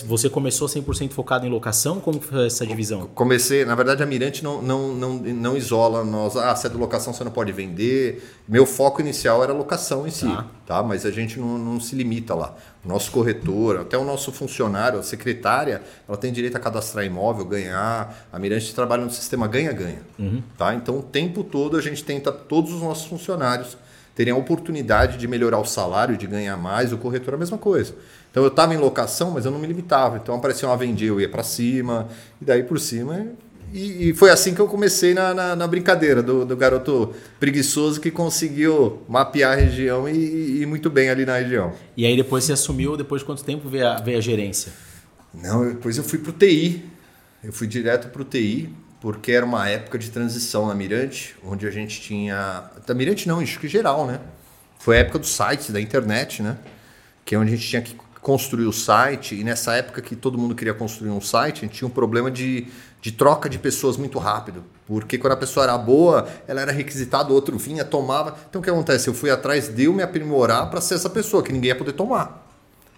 você 0.05 0.29
começou 0.29 0.67
100% 0.67 1.11
focado 1.11 1.47
em 1.47 1.49
locação? 1.49 2.01
Como 2.01 2.19
foi 2.19 2.47
essa 2.47 2.67
divisão? 2.67 3.07
Comecei, 3.15 3.63
na 3.63 3.75
verdade 3.75 4.03
a 4.03 4.05
Mirante 4.05 4.43
não, 4.43 4.61
não, 4.61 4.93
não, 4.93 5.13
não 5.19 5.55
isola 5.55 6.03
nós, 6.03 6.35
ah, 6.35 6.53
se 6.53 6.67
é 6.67 6.69
de 6.69 6.75
locação 6.75 7.13
você 7.13 7.23
não 7.23 7.31
pode 7.31 7.49
vender. 7.53 8.29
Meu 8.45 8.65
foco 8.65 8.99
inicial 8.99 9.41
era 9.41 9.53
locação 9.53 10.05
em 10.05 10.11
si, 10.11 10.25
tá? 10.25 10.47
tá? 10.65 10.83
Mas 10.83 11.05
a 11.05 11.11
gente 11.11 11.39
não, 11.39 11.57
não 11.57 11.79
se 11.79 11.95
limita 11.95 12.35
lá. 12.35 12.53
O 12.83 12.89
nosso 12.89 13.09
corretor, 13.09 13.79
até 13.79 13.97
o 13.97 14.03
nosso 14.03 14.33
funcionário, 14.33 14.99
a 14.99 15.03
secretária, 15.03 15.81
ela 16.09 16.17
tem 16.17 16.33
direito 16.33 16.57
a 16.57 16.59
cadastrar 16.59 17.05
imóvel, 17.05 17.45
ganhar. 17.45 18.27
A 18.33 18.37
Mirante 18.37 18.75
trabalha 18.75 19.05
no 19.05 19.11
sistema 19.11 19.47
ganha-ganha, 19.47 20.01
uhum. 20.19 20.43
tá? 20.57 20.75
Então 20.75 20.99
o 20.99 21.03
tempo 21.03 21.41
todo 21.41 21.77
a 21.77 21.81
gente 21.81 22.03
tenta 22.03 22.33
todos 22.33 22.73
os 22.73 22.81
nossos 22.81 23.05
funcionários 23.05 23.77
terem 24.21 24.31
a 24.31 24.37
oportunidade 24.37 25.17
de 25.17 25.27
melhorar 25.27 25.57
o 25.57 25.65
salário, 25.65 26.15
de 26.15 26.27
ganhar 26.27 26.55
mais, 26.55 26.93
o 26.93 26.97
corretor 26.99 27.33
é 27.33 27.37
a 27.37 27.39
mesma 27.39 27.57
coisa. 27.57 27.95
Então 28.29 28.43
eu 28.43 28.49
estava 28.49 28.71
em 28.71 28.77
locação, 28.77 29.31
mas 29.31 29.45
eu 29.45 29.51
não 29.51 29.57
me 29.57 29.65
limitava. 29.65 30.17
Então 30.17 30.35
aparecia 30.35 30.67
uma 30.69 30.77
vendia, 30.77 31.07
eu 31.07 31.19
ia 31.19 31.27
para 31.27 31.41
cima, 31.41 32.07
e 32.39 32.45
daí 32.45 32.61
por 32.61 32.79
cima. 32.79 33.25
E, 33.73 34.09
e, 34.09 34.13
foi 34.13 34.29
assim 34.29 34.53
que 34.53 34.59
eu 34.59 34.67
comecei 34.67 35.15
na, 35.15 35.33
na, 35.33 35.55
na 35.55 35.65
brincadeira 35.65 36.21
do, 36.21 36.45
do, 36.45 36.55
garoto 36.55 37.15
preguiçoso 37.39 37.99
que 37.99 38.11
conseguiu 38.11 39.01
mapear 39.09 39.53
a 39.53 39.55
região 39.55 40.07
e, 40.07 40.13
e, 40.13 40.61
ir 40.61 40.67
muito 40.67 40.87
bem 40.87 41.09
ali 41.09 41.25
na 41.25 41.37
região. 41.37 41.73
E 41.97 42.05
aí 42.05 42.15
depois 42.15 42.43
você 42.43 42.53
assumiu, 42.53 42.95
depois 42.95 43.21
de 43.21 43.25
quanto 43.25 43.43
tempo 43.43 43.67
veio 43.67 43.87
a, 43.87 43.95
veio 44.01 44.19
a 44.19 44.21
gerência? 44.21 44.71
Não, 45.33 45.67
depois 45.67 45.97
eu 45.97 46.03
fui 46.03 46.19
para 46.19 46.29
o 46.29 46.33
TI. 46.33 46.85
Eu 47.43 47.51
fui 47.51 47.65
direto 47.65 48.09
para 48.09 48.21
o 48.21 48.25
TI, 48.25 48.69
porque 49.01 49.31
era 49.31 49.43
uma 49.43 49.67
época 49.67 49.97
de 49.97 50.11
transição 50.11 50.67
na 50.67 50.75
Mirante, 50.75 51.35
onde 51.43 51.67
a 51.67 51.71
gente 51.71 51.99
tinha. 51.99 52.63
Da 52.85 52.93
Mirante 52.93 53.27
não, 53.27 53.39
acho 53.39 53.59
que 53.59 53.67
geral, 53.67 54.05
né? 54.05 54.19
Foi 54.77 54.97
a 54.97 54.99
época 54.99 55.17
dos 55.19 55.29
sites, 55.29 55.71
da 55.71 55.81
internet, 55.81 56.43
né? 56.43 56.57
Que 57.25 57.33
é 57.33 57.37
onde 57.37 57.51
a 57.51 57.55
gente 57.55 57.67
tinha 57.67 57.81
que 57.81 57.95
construir 58.21 58.65
o 58.65 58.71
site, 58.71 59.33
e 59.33 59.43
nessa 59.43 59.73
época 59.73 59.99
que 59.99 60.15
todo 60.15 60.37
mundo 60.37 60.53
queria 60.53 60.75
construir 60.75 61.09
um 61.09 61.19
site, 61.19 61.57
a 61.57 61.61
gente 61.61 61.73
tinha 61.73 61.87
um 61.87 61.91
problema 61.91 62.29
de, 62.29 62.67
de 63.01 63.11
troca 63.11 63.49
de 63.49 63.57
pessoas 63.57 63.97
muito 63.97 64.19
rápido. 64.19 64.63
Porque 64.85 65.17
quando 65.17 65.33
a 65.33 65.37
pessoa 65.37 65.63
era 65.63 65.75
boa, 65.75 66.27
ela 66.47 66.61
era 66.61 66.71
requisitada, 66.71 67.31
o 67.31 67.33
outro 67.33 67.57
vinha, 67.57 67.83
tomava. 67.83 68.37
Então 68.47 68.61
o 68.61 68.63
que 68.63 68.69
acontece? 68.69 69.07
Eu 69.07 69.15
fui 69.15 69.31
atrás 69.31 69.67
de 69.67 69.85
eu 69.85 69.93
me 69.93 70.03
aprimorar 70.03 70.69
para 70.69 70.79
ser 70.79 70.93
essa 70.93 71.09
pessoa, 71.09 71.41
que 71.41 71.51
ninguém 71.51 71.69
ia 71.69 71.75
poder 71.75 71.93
tomar. 71.93 72.47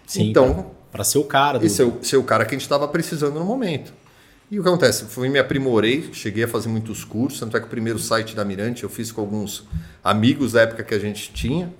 Sim, 0.06 0.28
então, 0.28 0.72
para 0.92 1.02
ser 1.02 1.16
o 1.16 1.24
cara. 1.24 1.58
Do... 1.58 1.64
E 1.64 1.70
ser, 1.70 1.90
ser 2.02 2.18
o 2.18 2.22
cara 2.22 2.44
que 2.44 2.54
a 2.54 2.58
gente 2.58 2.66
estava 2.66 2.86
precisando 2.86 3.38
no 3.38 3.46
momento. 3.46 4.03
E 4.50 4.60
o 4.60 4.62
que 4.62 4.68
acontece? 4.68 5.06
Fui 5.06 5.28
me 5.28 5.38
aprimorei, 5.38 6.10
cheguei 6.12 6.44
a 6.44 6.48
fazer 6.48 6.68
muitos 6.68 7.04
cursos, 7.04 7.40
tanto 7.40 7.56
é 7.56 7.60
que 7.60 7.66
o 7.66 7.70
primeiro 7.70 7.98
site 7.98 8.36
da 8.36 8.44
Mirante 8.44 8.84
eu 8.84 8.88
fiz 8.88 9.10
com 9.10 9.20
alguns 9.20 9.66
amigos 10.02 10.52
da 10.52 10.62
época 10.62 10.84
que 10.84 10.94
a 10.94 10.98
gente 10.98 11.32
tinha. 11.32 11.72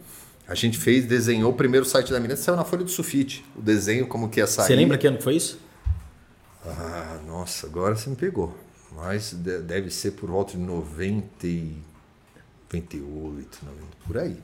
A 0.47 0.55
gente 0.55 0.79
fez, 0.79 1.07
desenhou 1.07 1.53
o 1.53 1.55
primeiro 1.55 1.87
site 1.87 2.11
da 2.13 2.21
Mirante, 2.21 2.41
saiu 2.41 2.57
na 2.57 2.65
folha 2.65 2.85
de 2.85 2.91
sulfite. 2.91 3.45
O 3.57 3.63
desenho, 3.63 4.07
como 4.07 4.29
que 4.29 4.41
ia 4.41 4.47
sair. 4.47 4.67
Você 4.67 4.77
lembra 4.77 4.99
que 4.99 5.07
ano 5.07 5.19
que 5.19 5.25
foi 5.25 5.37
isso? 5.37 5.59
Ah, 6.67 7.19
nossa, 7.27 7.67
agora 7.67 7.95
você 7.95 8.11
me 8.11 8.17
pegou. 8.17 8.57
Mas 8.95 9.33
deve 9.33 9.91
ser 9.91 10.13
por 10.13 10.31
volta 10.31 10.53
de 10.53 10.59
90 10.59 11.47
e 11.47 11.77
98, 12.75 13.59
90, 13.65 13.83
por 14.07 14.19
aí. 14.19 14.37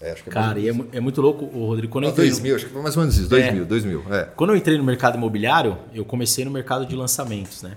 É, 0.00 0.12
acho 0.12 0.22
que 0.22 0.30
é 0.30 0.32
Cara, 0.32 0.58
e 0.58 0.68
é, 0.68 0.74
é, 0.92 1.00
muito 1.00 1.20
louco, 1.20 1.44
o 1.44 1.66
Rodrigo. 1.66 1.92
Quando 1.92 2.04
eu 2.04 2.12
2000, 2.12 2.50
no... 2.50 2.56
acho 2.56 2.66
que 2.66 2.72
foi 2.72 2.82
mais 2.82 2.96
ou 2.96 3.02
menos 3.02 3.18
isso. 3.18 3.28
2000, 3.28 3.62
é. 3.62 3.66
2000. 3.66 4.04
É. 4.10 4.24
Quando 4.34 4.50
eu 4.50 4.56
entrei 4.56 4.78
no 4.78 4.84
mercado 4.84 5.16
imobiliário, 5.16 5.76
eu 5.92 6.04
comecei 6.04 6.44
no 6.44 6.50
mercado 6.50 6.86
de 6.86 6.96
lançamentos, 6.96 7.62
né? 7.62 7.76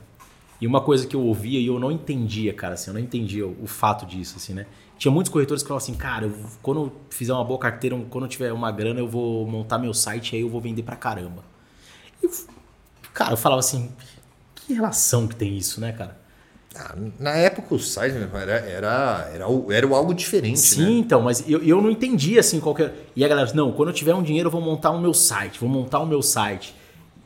E 0.62 0.66
uma 0.66 0.80
coisa 0.80 1.06
que 1.06 1.16
eu 1.16 1.22
ouvia 1.22 1.60
e 1.60 1.68
eu 1.68 1.78
não 1.78 1.92
entendia, 1.92 2.54
cara, 2.54 2.76
assim, 2.76 2.90
eu 2.90 2.94
não 2.94 3.02
entendia 3.02 3.46
o, 3.46 3.58
o 3.64 3.68
fato 3.68 4.06
disso, 4.06 4.36
assim, 4.38 4.54
né? 4.54 4.66
Tinha 4.98 5.12
muitos 5.12 5.30
corretores 5.30 5.62
que 5.62 5.68
falavam 5.68 5.84
assim, 5.84 5.96
cara, 5.96 6.26
eu, 6.26 6.34
quando 6.62 6.82
eu 6.82 6.94
fizer 7.10 7.34
uma 7.34 7.44
boa 7.44 7.60
carteira, 7.60 8.00
quando 8.10 8.24
eu 8.24 8.30
tiver 8.30 8.54
uma 8.54 8.72
grana, 8.72 9.02
eu 9.02 9.08
vou 9.08 9.46
montar 9.46 9.78
meu 9.78 9.94
site 9.94 10.32
e 10.32 10.36
aí 10.38 10.42
eu 10.42 10.50
vou 10.50 10.62
vender 10.62 10.84
pra 10.84 10.96
caramba. 10.96 11.44
E, 12.24 12.30
cara, 13.14 13.34
eu 13.34 13.38
falava 13.38 13.60
assim, 13.60 13.92
que 14.56 14.74
relação 14.74 15.28
que 15.28 15.36
tem 15.36 15.58
isso, 15.58 15.82
né, 15.82 15.92
cara? 15.92 16.23
Ah, 16.76 16.96
na 17.20 17.32
época 17.32 17.76
o 17.76 17.80
site 17.80 18.16
era, 18.16 18.52
era, 18.52 19.30
era, 19.30 19.68
era 19.70 19.88
algo 19.96 20.14
diferente, 20.14 20.60
Sim, 20.60 20.82
né? 20.82 20.92
então, 20.92 21.22
mas 21.22 21.48
eu, 21.48 21.62
eu 21.64 21.80
não 21.80 21.90
entendia 21.90 22.40
assim 22.40 22.60
qualquer. 22.60 22.94
E 23.16 23.24
a 23.24 23.28
galera, 23.28 23.52
não, 23.54 23.72
quando 23.72 23.90
eu 23.90 23.94
tiver 23.94 24.16
um 24.16 24.24
dinheiro 24.24 24.48
eu 24.48 24.52
vou 24.52 24.62
montar 24.62 24.90
o 24.92 25.00
meu 25.00 25.14
site, 25.14 25.60
vou 25.60 25.70
montar 25.70 26.00
o 26.00 26.06
meu 26.06 26.22
site. 26.22 26.76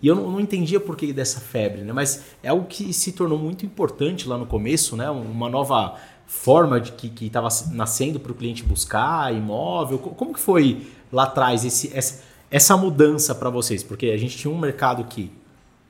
E 0.01 0.07
eu 0.07 0.15
não, 0.15 0.31
não 0.31 0.39
entendia 0.39 0.79
por 0.79 0.95
que 0.95 1.13
dessa 1.13 1.39
febre, 1.39 1.81
né? 1.81 1.93
Mas 1.93 2.25
é 2.43 2.49
algo 2.49 2.65
que 2.65 2.91
se 2.93 3.13
tornou 3.13 3.39
muito 3.39 3.65
importante 3.65 4.27
lá 4.27 4.37
no 4.37 4.45
começo, 4.45 4.95
né? 4.95 5.09
Uma 5.09 5.49
nova 5.49 5.95
forma 6.25 6.79
de 6.79 6.91
que 6.91 7.25
estava 7.25 7.47
nascendo 7.71 8.19
para 8.19 8.31
o 8.31 8.35
cliente 8.35 8.63
buscar 8.63 9.33
imóvel. 9.33 9.97
Como 9.97 10.33
que 10.33 10.39
foi 10.39 10.87
lá 11.11 11.23
atrás 11.23 11.63
esse, 11.63 11.95
essa, 11.97 12.21
essa 12.51 12.75
mudança 12.75 13.33
para 13.33 13.49
vocês? 13.49 13.81
Porque 13.81 14.07
a 14.07 14.17
gente 14.17 14.37
tinha 14.37 14.53
um 14.53 14.57
mercado 14.57 15.05
que 15.05 15.31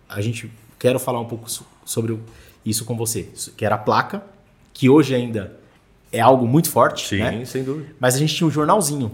a 0.07 0.21
gente 0.21 0.49
quero 0.79 0.99
falar 0.99 1.19
um 1.19 1.25
pouco 1.25 1.49
sobre 1.83 2.13
o 2.13 2.19
isso 2.69 2.85
com 2.85 2.95
você, 2.95 3.29
que 3.55 3.65
era 3.65 3.75
a 3.75 3.77
placa, 3.77 4.21
que 4.73 4.89
hoje 4.89 5.15
ainda 5.15 5.57
é 6.11 6.19
algo 6.19 6.47
muito 6.47 6.69
forte. 6.69 7.07
Sim, 7.07 7.19
né? 7.19 7.45
sem 7.45 7.63
dúvida. 7.63 7.89
Mas 7.99 8.15
a 8.15 8.17
gente 8.19 8.35
tinha 8.35 8.47
um 8.47 8.51
jornalzinho. 8.51 9.11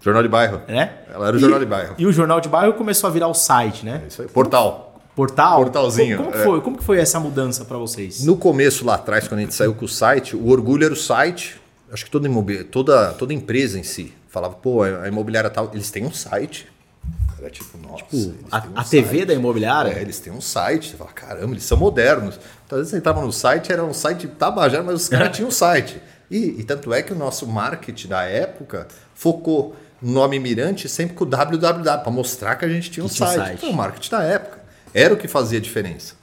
Jornal 0.00 0.22
de 0.22 0.28
bairro. 0.28 0.62
Né? 0.66 0.92
Ela 1.12 1.28
era 1.28 1.36
o 1.36 1.38
e, 1.38 1.40
jornal 1.40 1.58
de 1.58 1.66
bairro. 1.66 1.94
E 1.98 2.06
o 2.06 2.12
jornal 2.12 2.40
de 2.40 2.48
bairro 2.48 2.72
começou 2.74 3.08
a 3.08 3.12
virar 3.12 3.28
o 3.28 3.34
site, 3.34 3.84
né? 3.84 4.02
É 4.04 4.08
isso 4.08 4.22
aí. 4.22 4.28
Portal. 4.28 4.98
Portal? 5.14 5.62
Portalzinho. 5.62 6.16
Como, 6.16 6.30
como 6.30 6.42
é. 6.42 6.44
foi? 6.44 6.60
Como 6.60 6.78
que 6.78 6.84
foi 6.84 6.98
essa 6.98 7.20
mudança 7.20 7.64
para 7.64 7.76
vocês? 7.76 8.24
No 8.24 8.36
começo, 8.36 8.84
lá 8.86 8.94
atrás, 8.94 9.28
quando 9.28 9.40
a 9.40 9.42
gente 9.42 9.54
saiu 9.54 9.74
com 9.74 9.84
o 9.84 9.88
site, 9.88 10.34
o 10.34 10.48
orgulho 10.48 10.84
era 10.84 10.94
o 10.94 10.96
site. 10.96 11.60
Acho 11.92 12.04
que 12.04 12.10
toda, 12.10 12.28
toda, 12.70 13.12
toda 13.14 13.34
empresa 13.34 13.78
em 13.78 13.82
si 13.82 14.14
falava, 14.28 14.54
pô, 14.54 14.82
a 14.82 15.08
imobiliária 15.08 15.50
tal, 15.50 15.70
eles 15.74 15.90
têm 15.90 16.06
um 16.06 16.12
site. 16.12 16.66
Era 17.40 17.50
tipo, 17.50 17.78
nossa. 17.78 18.04
Tipo, 18.04 18.34
a, 18.50 18.58
um 18.58 18.78
a 18.78 18.84
TV 18.84 19.24
da 19.24 19.32
imobiliária? 19.32 19.92
É, 19.92 20.02
eles 20.02 20.20
têm 20.20 20.32
um 20.32 20.40
site. 20.40 20.90
Você 20.90 20.96
fala, 20.96 21.10
caramba, 21.12 21.52
eles 21.52 21.64
são 21.64 21.78
modernos. 21.78 22.38
Então, 22.66 22.78
às 22.78 22.82
vezes 22.82 22.90
você 22.90 22.96
entrava 22.98 23.22
no 23.22 23.32
site, 23.32 23.72
era 23.72 23.82
um 23.82 23.94
site 23.94 24.28
tabajara, 24.28 24.82
mas 24.82 25.02
os 25.02 25.08
caras 25.08 25.34
tinham 25.34 25.48
um 25.48 25.52
site. 25.52 26.00
E, 26.30 26.60
e, 26.60 26.64
tanto 26.64 26.92
é 26.92 27.02
que 27.02 27.12
o 27.12 27.16
nosso 27.16 27.46
marketing 27.46 28.08
da 28.08 28.22
época 28.22 28.86
focou 29.14 29.74
no 30.00 30.12
nome 30.12 30.38
Mirante 30.38 30.88
sempre 30.88 31.16
com 31.16 31.24
o 31.24 31.26
www, 31.26 31.82
para 31.82 32.10
mostrar 32.10 32.56
que 32.56 32.64
a 32.64 32.68
gente 32.68 32.90
tinha 32.90 33.04
um 33.04 33.08
site. 33.08 33.36
site. 33.36 33.60
Foi 33.60 33.70
o 33.70 33.74
marketing 33.74 34.10
da 34.10 34.22
época. 34.22 34.60
Era 34.94 35.14
o 35.14 35.16
que 35.16 35.26
fazia 35.26 35.60
diferença. 35.60 36.14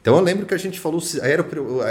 Então 0.00 0.16
eu 0.16 0.22
lembro 0.22 0.46
que 0.46 0.54
a 0.54 0.58
gente 0.58 0.78
falou, 0.78 1.02
era, 1.22 1.44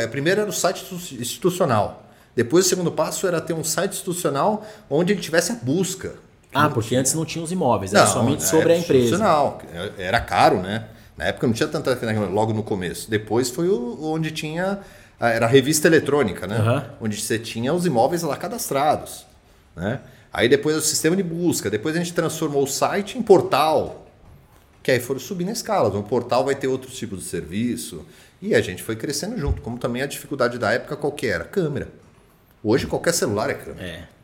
a 0.03 0.08
primeira 0.08 0.41
era 0.41 0.50
o 0.50 0.53
site 0.53 0.86
institucional. 1.20 2.10
Depois 2.36 2.65
o 2.65 2.70
segundo 2.70 2.91
passo 2.91 3.27
era 3.27 3.41
ter 3.41 3.53
um 3.53 3.63
site 3.63 3.94
institucional 3.94 4.65
onde 4.89 5.13
ele 5.13 5.22
tivesse 5.22 5.51
a 5.51 5.55
busca. 5.55 6.15
Ah, 6.55 6.69
porque 6.69 6.89
tinha. 6.89 7.01
antes 7.01 7.13
não 7.13 7.25
tinha 7.25 7.43
os 7.43 7.51
imóveis, 7.51 7.93
era 7.93 8.05
não, 8.05 8.12
somente 8.12 8.43
sobre 8.43 8.71
era 8.71 8.74
a 8.74 8.77
empresa. 8.77 9.03
Institucional, 9.03 9.62
era 9.97 10.19
caro, 10.21 10.62
né? 10.62 10.85
Na 11.17 11.25
época 11.25 11.47
não 11.47 11.53
tinha 11.53 11.67
tanta 11.67 11.97
logo 12.29 12.53
no 12.53 12.63
começo. 12.63 13.09
Depois 13.09 13.50
foi 13.50 13.67
o, 13.67 13.97
onde 14.01 14.31
tinha 14.31 14.79
era 15.19 15.45
a 15.45 15.50
revista 15.50 15.88
eletrônica, 15.88 16.45
né? 16.47 16.59
Uhum. 16.59 17.07
Onde 17.07 17.19
você 17.19 17.39
tinha 17.39 17.74
os 17.74 17.85
imóveis 17.85 18.21
lá 18.21 18.35
cadastrados, 18.35 19.25
né? 19.75 20.01
Aí 20.31 20.50
depois 20.50 20.75
o 20.75 20.81
sistema 20.81 21.15
de 21.15 21.24
busca, 21.24 21.69
depois 21.69 21.95
a 21.95 22.00
gente 22.00 22.13
transformou 22.13 22.63
o 22.63 22.67
site 22.67 23.17
em 23.17 23.21
portal, 23.21 24.05
que 24.83 24.91
aí 24.91 25.00
foram 25.00 25.19
subindo 25.19 25.50
a 25.50 25.53
escala. 25.53 25.89
Um 25.97 26.03
portal 26.03 26.43
vai 26.43 26.55
ter 26.55 26.67
outros 26.67 26.97
tipos 26.97 27.19
de 27.19 27.25
serviço 27.25 28.05
e 28.41 28.53
a 28.53 28.62
gente 28.62 28.83
foi 28.83 28.95
crescendo 28.95 29.38
junto, 29.38 29.62
como 29.62 29.77
também 29.77 30.01
a 30.01 30.05
dificuldade 30.05 30.57
da 30.57 30.71
época 30.71 30.97
qual 30.97 31.13
que 31.13 31.27
era? 31.27 31.45
Câmera. 31.45 31.88
Hoje 32.62 32.85
qualquer 32.85 33.13
celular 33.13 33.50
é 33.50 33.53
câmera. 33.53 33.85
É. 33.85 34.14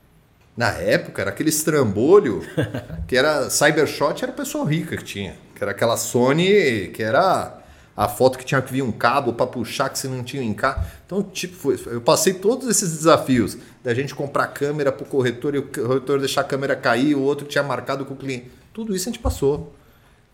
Na 0.61 0.73
época 0.73 1.23
era 1.23 1.31
aquele 1.31 1.49
estrambolho 1.49 2.43
que 3.07 3.17
era 3.17 3.49
Cybershot, 3.49 4.21
era 4.21 4.31
o 4.31 4.35
pessoal 4.35 4.63
rica 4.63 4.95
que 4.95 5.03
tinha. 5.03 5.33
Que 5.55 5.63
era 5.63 5.71
aquela 5.71 5.97
Sony 5.97 6.91
que 6.93 7.01
era 7.01 7.57
a 7.97 8.07
foto 8.07 8.37
que 8.37 8.45
tinha 8.45 8.61
que 8.61 8.71
vir 8.71 8.83
um 8.83 8.91
cabo 8.91 9.33
para 9.33 9.47
puxar 9.47 9.89
que 9.89 9.97
você 9.97 10.07
não 10.07 10.23
tinha 10.23 10.43
em 10.43 10.53
cá. 10.53 10.85
Então, 11.03 11.23
tipo, 11.23 11.55
foi, 11.55 11.79
eu 11.87 11.99
passei 11.99 12.35
todos 12.35 12.67
esses 12.67 12.95
desafios 12.95 13.57
da 13.83 13.91
gente 13.95 14.13
comprar 14.13 14.45
câmera 14.49 14.91
para 14.91 15.03
o 15.03 15.07
corretor 15.07 15.55
e 15.55 15.57
o 15.57 15.63
corretor 15.63 16.19
deixar 16.19 16.41
a 16.41 16.43
câmera 16.43 16.75
cair, 16.75 17.15
o 17.15 17.23
outro 17.23 17.47
tinha 17.47 17.63
marcado 17.63 18.05
com 18.05 18.13
o 18.13 18.17
cliente. 18.17 18.51
Tudo 18.71 18.95
isso 18.95 19.09
a 19.09 19.11
gente 19.11 19.19
passou. 19.19 19.73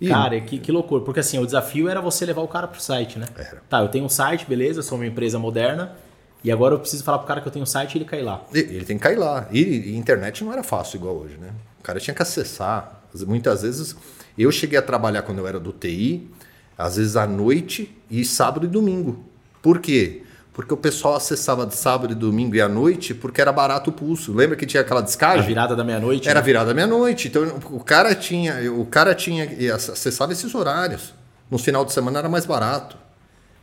E... 0.01 0.09
Cara, 0.09 0.41
que, 0.41 0.59
que 0.59 0.73
loucura. 0.73 1.05
Porque 1.05 1.21
assim, 1.21 1.39
o 1.39 1.45
desafio 1.45 1.87
era 1.87 2.01
você 2.01 2.25
levar 2.25 2.41
o 2.41 2.49
cara 2.49 2.67
pro 2.67 2.81
site, 2.81 3.17
né? 3.17 3.27
Era. 3.33 3.61
Tá, 3.69 3.79
eu 3.79 3.87
tenho 3.87 4.03
um 4.03 4.09
site, 4.09 4.45
beleza, 4.45 4.81
sou 4.81 4.97
uma 4.97 5.07
empresa 5.07 5.39
moderna. 5.39 5.95
E 6.43 6.51
agora 6.51 6.75
eu 6.75 6.79
preciso 6.79 7.03
falar 7.03 7.19
pro 7.19 7.27
cara 7.27 7.41
que 7.41 7.47
eu 7.47 7.51
tenho 7.51 7.63
um 7.63 7.67
site 7.67 7.95
e 7.95 7.97
ele 7.97 8.05
cair 8.05 8.21
lá. 8.21 8.43
Ele 8.53 8.85
tem 8.85 8.97
que 8.97 9.03
cair 9.03 9.17
lá. 9.17 9.47
E, 9.51 9.61
e 9.61 9.97
internet 9.97 10.43
não 10.43 10.53
era 10.53 10.63
fácil 10.63 10.97
igual 10.97 11.15
hoje, 11.15 11.37
né? 11.37 11.49
O 11.79 11.83
cara 11.83 11.99
tinha 11.99 12.13
que 12.13 12.21
acessar. 12.21 13.01
Muitas 13.25 13.63
vezes 13.63 13.95
eu 14.37 14.51
cheguei 14.51 14.77
a 14.77 14.81
trabalhar 14.81 15.23
quando 15.23 15.39
eu 15.39 15.47
era 15.47 15.59
do 15.59 15.71
TI, 15.71 16.29
às 16.77 16.97
vezes 16.97 17.15
à 17.15 17.25
noite 17.25 17.95
e 18.09 18.23
sábado 18.23 18.65
e 18.65 18.69
domingo. 18.69 19.25
Por 19.61 19.79
quê? 19.79 20.23
Porque 20.53 20.73
o 20.73 20.77
pessoal 20.77 21.15
acessava 21.15 21.65
de 21.65 21.75
sábado 21.75 22.13
e 22.13 22.15
domingo 22.15 22.55
e 22.55 22.61
à 22.61 22.67
noite 22.67 23.13
porque 23.13 23.39
era 23.39 23.51
barato 23.51 23.89
o 23.89 23.93
pulso. 23.93 24.33
Lembra 24.33 24.55
que 24.55 24.65
tinha 24.65 24.81
aquela 24.81 25.01
descarga? 25.01 25.41
A 25.41 25.45
virada 25.45 25.75
da 25.75 25.83
meia-noite. 25.83 26.27
Era 26.27 26.39
né? 26.39 26.45
virada 26.45 26.67
da 26.67 26.73
meia-noite. 26.73 27.27
Então 27.27 27.43
o 27.71 27.83
cara 27.83 28.15
tinha, 28.15 28.71
o 28.73 28.85
cara 28.85 29.13
tinha 29.13 29.75
acessava 29.75 30.31
esses 30.31 30.53
horários. 30.55 31.13
No 31.49 31.57
final 31.57 31.85
de 31.85 31.93
semana 31.93 32.19
era 32.19 32.29
mais 32.29 32.45
barato. 32.45 32.97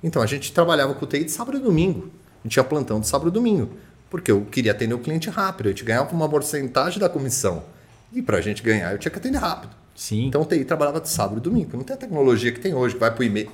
Então 0.02 0.22
a 0.22 0.26
gente 0.26 0.52
trabalhava 0.52 0.94
com 0.94 1.04
o 1.04 1.08
TI 1.08 1.24
de 1.24 1.32
sábado 1.32 1.58
e 1.58 1.60
domingo. 1.60 2.10
A 2.44 2.46
gente 2.46 2.52
tinha 2.52 2.64
plantão 2.64 3.00
de 3.00 3.08
sábado 3.08 3.28
e 3.28 3.32
domingo. 3.32 3.70
Porque 4.10 4.30
eu 4.30 4.42
queria 4.42 4.72
atender 4.72 4.94
o 4.94 4.98
cliente 4.98 5.30
rápido. 5.30 5.66
A 5.66 5.70
gente 5.70 5.82
ganhava 5.84 6.14
uma 6.14 6.28
porcentagem 6.28 7.00
da 7.00 7.08
comissão. 7.08 7.64
E 8.12 8.20
para 8.20 8.38
a 8.38 8.40
gente 8.40 8.62
ganhar, 8.62 8.92
eu 8.92 8.98
tinha 8.98 9.10
que 9.10 9.18
atender 9.18 9.38
rápido. 9.38 9.74
Sim. 9.94 10.26
Então 10.26 10.42
o 10.42 10.44
TI 10.44 10.64
trabalhava 10.64 11.00
de 11.00 11.08
sábado 11.08 11.38
e 11.38 11.40
domingo. 11.40 11.76
Não 11.76 11.82
tem 11.82 11.94
a 11.94 11.98
tecnologia 11.98 12.52
que 12.52 12.60
tem 12.60 12.74
hoje, 12.74 12.94
que 12.94 13.00
vai 13.00 13.10
para 13.10 13.20
o 13.20 13.24
e-mail. 13.24 13.50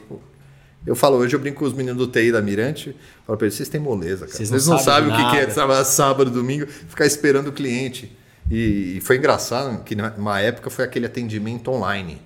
Eu 0.86 0.96
falo, 0.96 1.18
hoje 1.18 1.36
eu 1.36 1.40
brinco 1.40 1.60
com 1.60 1.64
os 1.66 1.72
meninos 1.72 1.98
do 1.98 2.10
TI 2.10 2.32
da 2.32 2.40
Mirante, 2.40 2.96
falo 3.26 3.36
para 3.36 3.46
eles, 3.46 3.54
vocês 3.54 3.68
têm 3.68 3.80
moleza, 3.80 4.26
cara. 4.26 4.36
Vocês 4.36 4.66
não, 4.66 4.74
não 4.74 4.82
sabem 4.82 5.12
o 5.12 5.30
que, 5.30 5.36
é 5.36 5.46
trabalhar 5.46 5.84
sábado, 5.84 6.30
domingo, 6.30 6.66
ficar 6.66 7.04
esperando 7.04 7.48
o 7.48 7.52
cliente. 7.52 8.16
E, 8.50 8.96
e 8.96 9.00
foi 9.02 9.18
engraçado 9.18 9.82
que 9.84 9.94
numa 9.94 10.40
época 10.40 10.70
foi 10.70 10.84
aquele 10.84 11.06
atendimento 11.06 11.70
online. 11.70 12.20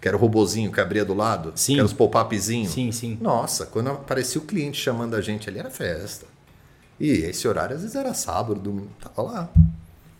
Que 0.00 0.08
era 0.08 0.16
o 0.16 0.20
robozinho 0.20 0.70
que 0.70 0.80
abria 0.80 1.04
do 1.04 1.14
lado, 1.14 1.52
sim. 1.54 1.74
que 1.74 1.80
era 1.80 1.86
os 1.86 1.92
pop-upzinhos. 1.92 2.72
Sim, 2.72 2.92
sim. 2.92 3.18
Nossa, 3.20 3.66
quando 3.66 3.90
aparecia 3.90 4.40
o 4.40 4.44
cliente 4.44 4.80
chamando 4.80 5.14
a 5.14 5.20
gente 5.20 5.48
ali, 5.48 5.58
era 5.58 5.70
festa. 5.70 6.26
E 6.98 7.10
esse 7.10 7.46
horário 7.46 7.76
às 7.76 7.82
vezes 7.82 7.96
era 7.96 8.14
sábado, 8.14 8.60
domingo, 8.60 8.90
tava 9.00 9.22
lá. 9.22 9.48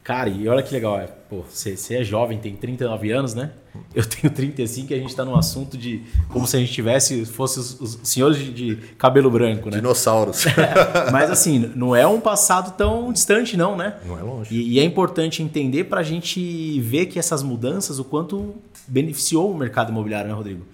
Cara, 0.06 0.28
e 0.28 0.46
olha 0.46 0.62
que 0.62 0.72
legal, 0.72 1.00
é, 1.00 1.08
pô, 1.08 1.42
você, 1.42 1.76
você 1.76 1.96
é 1.96 2.04
jovem, 2.04 2.38
tem 2.38 2.54
39 2.54 3.10
anos, 3.10 3.34
né? 3.34 3.50
Eu 3.92 4.04
tenho 4.06 4.32
35 4.32 4.92
e 4.92 4.94
a 4.94 4.98
gente 4.98 5.08
está 5.08 5.24
num 5.24 5.34
assunto 5.34 5.76
de 5.76 6.00
como 6.28 6.46
se 6.46 6.56
a 6.56 6.60
gente 6.60 6.72
tivesse, 6.72 7.26
fosse 7.26 7.58
os, 7.58 7.80
os 7.80 7.98
senhores 8.04 8.38
de, 8.38 8.52
de, 8.52 8.76
cabelo 8.96 9.28
branco, 9.28 9.68
né? 9.68 9.78
Dinossauros. 9.78 10.44
Mas 11.10 11.28
assim, 11.28 11.72
não 11.74 11.96
é 11.96 12.06
um 12.06 12.20
passado 12.20 12.76
tão 12.76 13.12
distante, 13.12 13.56
não, 13.56 13.76
né? 13.76 13.96
Não 14.06 14.16
é 14.16 14.22
longe. 14.22 14.54
E, 14.54 14.74
e 14.74 14.78
é 14.78 14.84
importante 14.84 15.42
entender 15.42 15.82
para 15.82 16.02
a 16.02 16.04
gente 16.04 16.80
ver 16.82 17.06
que 17.06 17.18
essas 17.18 17.42
mudanças, 17.42 17.98
o 17.98 18.04
quanto 18.04 18.54
beneficiou 18.86 19.50
o 19.50 19.58
mercado 19.58 19.90
imobiliário, 19.90 20.28
né, 20.28 20.36
Rodrigo? 20.36 20.64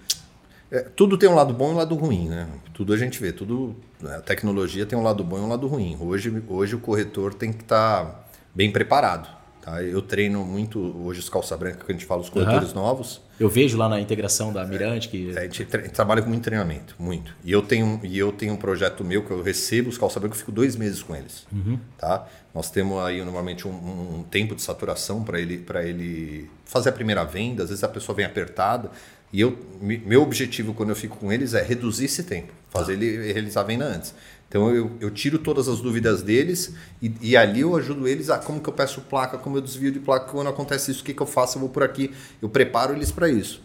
É, 0.69 0.81
tudo 0.81 1.17
tem 1.17 1.27
um 1.27 1.33
lado 1.33 1.55
bom 1.55 1.71
e 1.71 1.73
um 1.73 1.77
lado 1.77 1.95
ruim, 1.95 2.27
né? 2.27 2.47
Tudo 2.71 2.93
a 2.93 2.97
gente 2.97 3.19
vê, 3.19 3.31
tudo. 3.31 3.75
Né, 3.99 4.15
a 4.15 4.21
tecnologia 4.21 4.85
tem 4.85 4.97
um 4.97 5.01
lado 5.01 5.23
bom 5.23 5.39
e 5.39 5.41
um 5.41 5.49
lado 5.49 5.65
ruim. 5.65 5.97
Hoje, 5.99 6.31
hoje 6.47 6.75
o 6.75 6.79
corretor 6.79 7.33
tem 7.33 7.51
que 7.51 7.63
estar. 7.63 8.05
Tá 8.05 8.22
bem 8.53 8.71
preparado. 8.71 9.43
Tá? 9.63 9.81
Eu 9.81 10.01
treino 10.01 10.43
muito 10.45 10.77
hoje 11.05 11.21
os 11.21 11.29
calça 11.29 11.55
branca, 11.55 11.85
que 11.85 11.91
a 11.91 11.95
gente 11.95 12.05
fala, 12.05 12.19
os 12.19 12.29
corretores 12.29 12.73
uhum. 12.73 12.81
novos. 12.81 13.21
Eu 13.39 13.47
vejo 13.47 13.77
lá 13.77 13.87
na 13.87 13.97
integração 13.97 14.51
da 14.51 14.65
Mirante 14.65 15.07
que. 15.07 15.31
É, 15.33 15.39
a 15.39 15.43
gente 15.43 15.65
trabalha 15.89 16.21
com 16.21 16.27
muito 16.27 16.43
treinamento, 16.43 16.95
muito. 16.99 17.33
E 17.45 17.51
eu 17.51 17.61
tenho, 17.61 17.97
e 18.03 18.19
eu 18.19 18.33
tenho 18.33 18.53
um 18.53 18.57
projeto 18.57 19.05
meu 19.05 19.23
que 19.23 19.31
eu 19.31 19.41
recebo 19.41 19.89
os 19.89 19.97
calça 19.97 20.19
branca, 20.19 20.35
eu 20.35 20.39
fico 20.39 20.51
dois 20.51 20.75
meses 20.75 21.01
com 21.01 21.15
eles. 21.15 21.47
Uhum. 21.49 21.79
Tá? 21.97 22.27
Nós 22.53 22.69
temos 22.69 23.01
aí 23.03 23.23
normalmente 23.23 23.65
um, 23.65 23.71
um 23.71 24.23
tempo 24.23 24.53
de 24.53 24.61
saturação 24.61 25.23
para 25.23 25.39
ele, 25.39 25.65
ele 25.85 26.49
fazer 26.65 26.89
a 26.89 26.93
primeira 26.93 27.23
venda, 27.23 27.63
às 27.63 27.69
vezes 27.69 27.85
a 27.85 27.89
pessoa 27.89 28.13
vem 28.13 28.25
apertada. 28.25 28.91
E 29.31 29.39
eu, 29.39 29.57
meu 29.81 30.21
objetivo 30.21 30.73
quando 30.73 30.89
eu 30.89 30.95
fico 30.95 31.15
com 31.17 31.31
eles 31.31 31.53
é 31.53 31.63
reduzir 31.63 32.05
esse 32.05 32.23
tempo, 32.23 32.53
fazer 32.69 32.97
tá. 32.97 33.03
ele 33.03 33.31
realizar 33.31 33.61
a 33.61 33.63
venda 33.63 33.85
antes. 33.85 34.13
Então 34.53 34.69
eu, 34.69 34.91
eu 34.99 35.09
tiro 35.09 35.39
todas 35.39 35.67
as 35.67 35.81
dúvidas 35.81 36.21
deles 36.21 36.75
e, 37.01 37.11
e, 37.19 37.35
ali 37.35 37.61
eu 37.61 37.75
ajudo 37.75 38.07
eles 38.07 38.29
a 38.29 38.37
como 38.37 38.61
que 38.61 38.69
eu 38.69 38.73
peço 38.73 39.01
placa, 39.01 39.35
como 39.35 39.57
eu 39.57 39.61
desvio 39.61 39.91
de 39.91 39.99
placa, 39.99 40.31
quando 40.31 40.47
acontece 40.47 40.91
isso, 40.91 41.01
o 41.01 41.03
que, 41.03 41.11
que 41.11 41.21
eu 41.23 41.25
faço, 41.25 41.57
eu 41.57 41.61
vou 41.61 41.69
por 41.69 41.81
aqui. 41.81 42.13
Eu 42.39 42.47
preparo 42.47 42.93
eles 42.93 43.09
para 43.09 43.27
isso. 43.27 43.63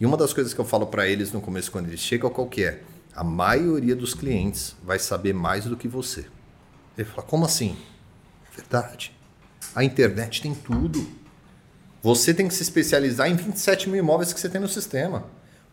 E 0.00 0.06
uma 0.06 0.16
das 0.16 0.32
coisas 0.32 0.54
que 0.54 0.58
eu 0.58 0.64
falo 0.64 0.86
para 0.86 1.06
eles 1.06 1.30
no 1.30 1.42
começo, 1.42 1.70
quando 1.70 1.88
eles 1.88 2.00
chegam, 2.00 2.30
qual 2.30 2.46
que 2.46 2.64
é? 2.64 2.80
A 3.14 3.22
maioria 3.22 3.94
dos 3.94 4.14
clientes 4.14 4.74
vai 4.82 4.98
saber 4.98 5.34
mais 5.34 5.66
do 5.66 5.76
que 5.76 5.86
você. 5.86 6.24
Ele 6.96 7.06
fala, 7.06 7.22
como 7.22 7.44
assim? 7.44 7.76
Verdade. 8.56 9.14
A 9.74 9.84
internet 9.84 10.40
tem 10.40 10.54
tudo. 10.54 11.06
Você 12.02 12.32
tem 12.32 12.48
que 12.48 12.54
se 12.54 12.62
especializar 12.62 13.28
em 13.28 13.36
27 13.36 13.90
mil 13.90 13.98
imóveis 13.98 14.32
que 14.32 14.40
você 14.40 14.48
tem 14.48 14.58
no 14.58 14.68
sistema. 14.68 15.26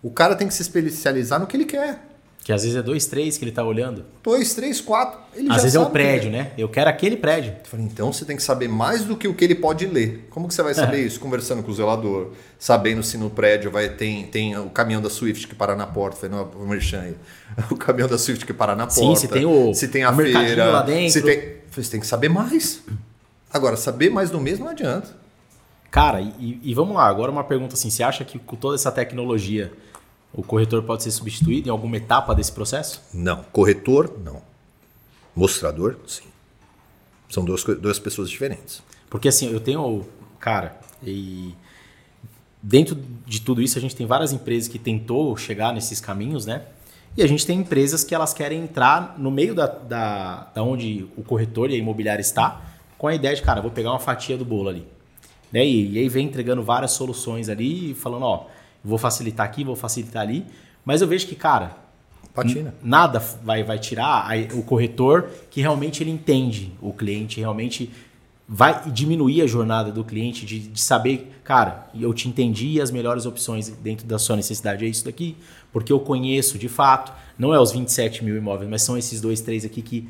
O 0.04 0.12
cara 0.12 0.36
tem 0.36 0.46
que 0.46 0.54
se 0.54 0.62
especializar 0.62 1.40
no 1.40 1.48
que 1.48 1.56
ele 1.56 1.64
quer. 1.64 2.06
Que 2.48 2.54
às 2.54 2.64
vezes 2.64 2.78
é 2.78 2.82
dois, 2.82 3.06
três 3.06 3.38
que 3.38 3.44
ele 3.44 3.52
está 3.52 3.62
olhando. 3.62 4.06
Dois, 4.24 4.54
três, 4.54 4.80
quatro. 4.80 5.20
Ele 5.36 5.52
às 5.52 5.64
vezes 5.64 5.76
é 5.76 5.82
o 5.82 5.90
prédio, 5.90 6.32
né? 6.32 6.54
Eu 6.58 6.70
quero 6.70 6.90
aquele 6.90 7.18
prédio. 7.18 7.54
falei, 7.66 7.86
então 7.86 8.14
você 8.14 8.24
tem 8.24 8.38
que 8.38 8.42
saber 8.42 8.70
mais 8.70 9.04
do 9.04 9.18
que 9.18 9.28
o 9.28 9.34
que 9.34 9.44
ele 9.44 9.56
pode 9.56 9.86
ler. 9.86 10.30
Como 10.30 10.48
que 10.48 10.54
você 10.54 10.64
vai 10.64 10.74
saber 10.74 11.06
isso? 11.06 11.20
Conversando 11.20 11.62
com 11.62 11.70
o 11.70 11.74
zelador, 11.74 12.30
sabendo 12.58 13.04
se 13.04 13.18
no 13.18 13.30
prédio 13.30 13.70
vai 13.70 13.90
tem, 13.90 14.28
tem 14.28 14.58
o 14.58 14.70
caminhão 14.70 15.02
da 15.02 15.10
Swift 15.10 15.46
que 15.46 15.54
para 15.54 15.76
na 15.76 15.86
porta. 15.86 16.16
Falei, 16.16 16.38
não, 16.38 16.46
o 16.46 16.66
Merchan 16.66 17.02
aí. 17.02 17.16
O 17.70 17.76
caminhão 17.76 18.08
da 18.08 18.18
Swift 18.18 18.46
que 18.46 18.54
para 18.54 18.78
na 18.78 18.88
porta. 18.88 19.02
Sim, 19.02 19.14
se 19.18 19.28
tem 19.28 19.46
o, 19.46 19.74
se 19.74 19.90
tem 19.90 20.06
a 20.06 20.12
o 20.12 20.16
feira. 20.16 20.68
lá 20.68 20.84
dentro. 20.84 21.12
Se 21.12 21.22
tem, 21.22 21.56
você 21.70 21.92
tem 21.92 22.00
que 22.00 22.08
saber 22.08 22.30
mais. 22.30 22.82
Agora, 23.52 23.76
saber 23.76 24.10
mais 24.10 24.30
do 24.30 24.40
mesmo 24.40 24.64
não 24.64 24.72
adianta. 24.72 25.10
Cara, 25.92 26.22
e, 26.22 26.62
e 26.64 26.74
vamos 26.74 26.96
lá. 26.96 27.10
Agora 27.10 27.30
uma 27.30 27.44
pergunta 27.44 27.74
assim. 27.74 27.90
Você 27.90 28.04
acha 28.04 28.24
que 28.24 28.40
com 28.40 28.56
toda 28.56 28.76
essa 28.76 28.90
tecnologia 28.90 29.74
o 30.34 30.44
corretor 30.44 30.84
pode 30.84 31.04
ser 31.04 31.12
substituído 31.12 31.68
em 31.68 31.72
alguma 31.72 31.98
etapa 31.98 32.36
desse 32.36 32.52
processo? 32.52 33.02
Não. 33.14 33.44
Corretor, 33.52 34.20
não. 34.24 34.42
Mostrador, 35.36 35.98
sim. 36.08 36.26
São 37.30 37.44
duas, 37.44 37.64
duas 37.64 38.00
pessoas 38.00 38.30
diferentes. 38.30 38.82
Porque 39.10 39.28
assim, 39.28 39.52
eu 39.52 39.60
tenho. 39.60 40.06
Cara, 40.40 40.80
e 41.04 41.54
dentro 42.62 42.98
de 43.26 43.42
tudo 43.42 43.62
isso, 43.62 43.78
a 43.78 43.82
gente 43.82 43.96
tem 43.96 44.06
várias 44.06 44.32
empresas 44.32 44.68
que 44.68 44.80
tentou 44.80 45.36
chegar 45.36 45.74
nesses 45.74 46.00
caminhos, 46.00 46.46
né? 46.46 46.64
E 47.16 47.24
a 47.24 47.28
gente 47.28 47.46
tem 47.48 47.60
empresas 47.60 48.04
que 48.04 48.14
elas 48.14 48.34
querem 48.34 48.62
entrar 48.62 49.18
no 49.18 49.32
meio 49.32 49.56
da, 49.56 49.66
da, 49.66 50.52
da 50.54 50.64
onde 50.64 51.08
o 51.18 51.24
corretor 51.24 51.72
e 51.72 51.74
a 51.74 51.78
imobiliária 51.78 52.22
está, 52.22 52.62
com 52.98 53.08
a 53.08 53.16
ideia 53.16 53.36
de, 53.36 53.42
cara, 53.42 53.62
vou 53.62 53.72
pegar 53.72 53.90
uma 53.90 54.00
fatia 54.00 54.38
do 54.38 54.46
bolo 54.46 54.70
ali. 54.70 54.86
Né? 55.52 55.66
E, 55.66 55.94
e 55.94 55.98
aí 55.98 56.10
vem 56.10 56.28
entregando 56.28 56.62
várias 56.62 56.92
soluções 56.92 57.50
ali, 57.50 57.96
falando, 57.96 58.24
ó, 58.24 58.46
vou 58.84 58.98
facilitar 58.98 59.46
aqui, 59.46 59.64
vou 59.64 59.76
facilitar 59.76 60.22
ali. 60.22 60.46
Mas 60.86 61.02
eu 61.02 61.08
vejo 61.08 61.28
que, 61.28 61.36
cara, 61.36 61.76
Patina. 62.34 62.74
nada 62.84 63.20
vai, 63.44 63.64
vai 63.64 63.80
tirar 63.80 64.30
o 64.54 64.64
corretor 64.64 65.30
que 65.50 65.62
realmente 65.62 66.04
ele 66.04 66.12
entende 66.12 66.72
o 66.82 66.94
cliente, 66.94 67.40
realmente 67.40 67.92
vai 68.48 68.90
diminuir 68.92 69.42
a 69.42 69.48
jornada 69.48 69.92
do 69.92 70.04
cliente 70.04 70.46
de, 70.46 70.60
de 70.60 70.80
saber, 70.80 71.40
cara, 71.44 71.90
eu 72.00 72.14
te 72.14 72.30
entendi 72.30 72.68
e 72.68 72.82
as 72.82 72.92
melhores 72.92 73.26
opções 73.26 73.68
dentro 73.68 74.08
da 74.08 74.18
sua 74.18 74.38
necessidade 74.38 74.86
é 74.86 74.88
isso 74.88 75.04
daqui, 75.04 75.36
porque 75.74 75.92
eu 75.92 76.00
conheço 76.00 76.58
de 76.58 76.70
fato, 76.70 77.12
não 77.38 77.54
é 77.54 77.60
os 77.60 77.74
27 77.74 78.24
mil 78.24 78.38
imóveis, 78.38 78.70
mas 78.70 78.84
são 78.84 78.98
esses 78.98 79.20
dois, 79.20 79.42
três 79.42 79.66
aqui 79.66 79.82
que 79.82 80.08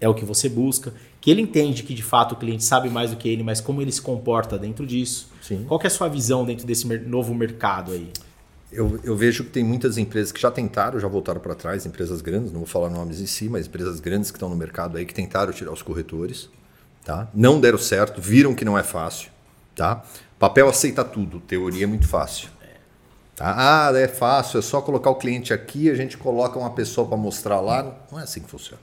é 0.00 0.08
o 0.08 0.14
que 0.14 0.24
você 0.24 0.48
busca, 0.48 0.94
que 1.20 1.30
ele 1.30 1.42
entende 1.42 1.82
que 1.82 1.92
de 1.92 2.02
fato 2.02 2.32
o 2.32 2.36
cliente 2.36 2.62
sabe 2.62 2.88
mais 2.88 3.10
do 3.10 3.16
que 3.16 3.28
ele, 3.28 3.42
mas 3.42 3.60
como 3.60 3.82
ele 3.82 3.90
se 3.90 4.00
comporta 4.00 4.56
dentro 4.56 4.86
disso. 4.86 5.28
Sim. 5.48 5.64
Qual 5.66 5.80
é 5.82 5.86
a 5.86 5.90
sua 5.90 6.08
visão 6.08 6.44
dentro 6.44 6.66
desse 6.66 6.86
novo 6.86 7.34
mercado 7.34 7.92
aí? 7.92 8.12
Eu, 8.70 9.00
eu, 9.02 9.16
vejo 9.16 9.44
que 9.44 9.50
tem 9.50 9.64
muitas 9.64 9.96
empresas 9.96 10.30
que 10.30 10.38
já 10.38 10.50
tentaram, 10.50 11.00
já 11.00 11.08
voltaram 11.08 11.40
para 11.40 11.54
trás, 11.54 11.86
empresas 11.86 12.20
grandes, 12.20 12.52
não 12.52 12.60
vou 12.60 12.68
falar 12.68 12.90
nomes 12.90 13.18
em 13.18 13.24
si, 13.24 13.48
mas 13.48 13.66
empresas 13.66 13.98
grandes 13.98 14.30
que 14.30 14.36
estão 14.36 14.50
no 14.50 14.56
mercado 14.56 14.98
aí 14.98 15.06
que 15.06 15.14
tentaram 15.14 15.50
tirar 15.54 15.72
os 15.72 15.80
corretores, 15.80 16.50
tá? 17.02 17.28
Não 17.32 17.58
deram 17.58 17.78
certo, 17.78 18.20
viram 18.20 18.54
que 18.54 18.66
não 18.66 18.76
é 18.76 18.82
fácil, 18.82 19.30
tá? 19.74 20.04
Papel 20.38 20.68
aceita 20.68 21.02
tudo, 21.02 21.40
teoria 21.40 21.84
é 21.84 21.86
muito 21.86 22.06
fácil. 22.06 22.50
Tá? 23.34 23.54
Ah, 23.88 23.96
é 23.96 24.08
fácil, 24.08 24.58
é 24.58 24.62
só 24.62 24.82
colocar 24.82 25.10
o 25.10 25.14
cliente 25.14 25.54
aqui, 25.54 25.88
a 25.88 25.94
gente 25.94 26.18
coloca 26.18 26.58
uma 26.58 26.70
pessoa 26.70 27.06
para 27.06 27.16
mostrar 27.16 27.60
lá. 27.60 27.96
Não 28.10 28.18
é 28.18 28.24
assim 28.24 28.40
que 28.40 28.50
funciona. 28.50 28.82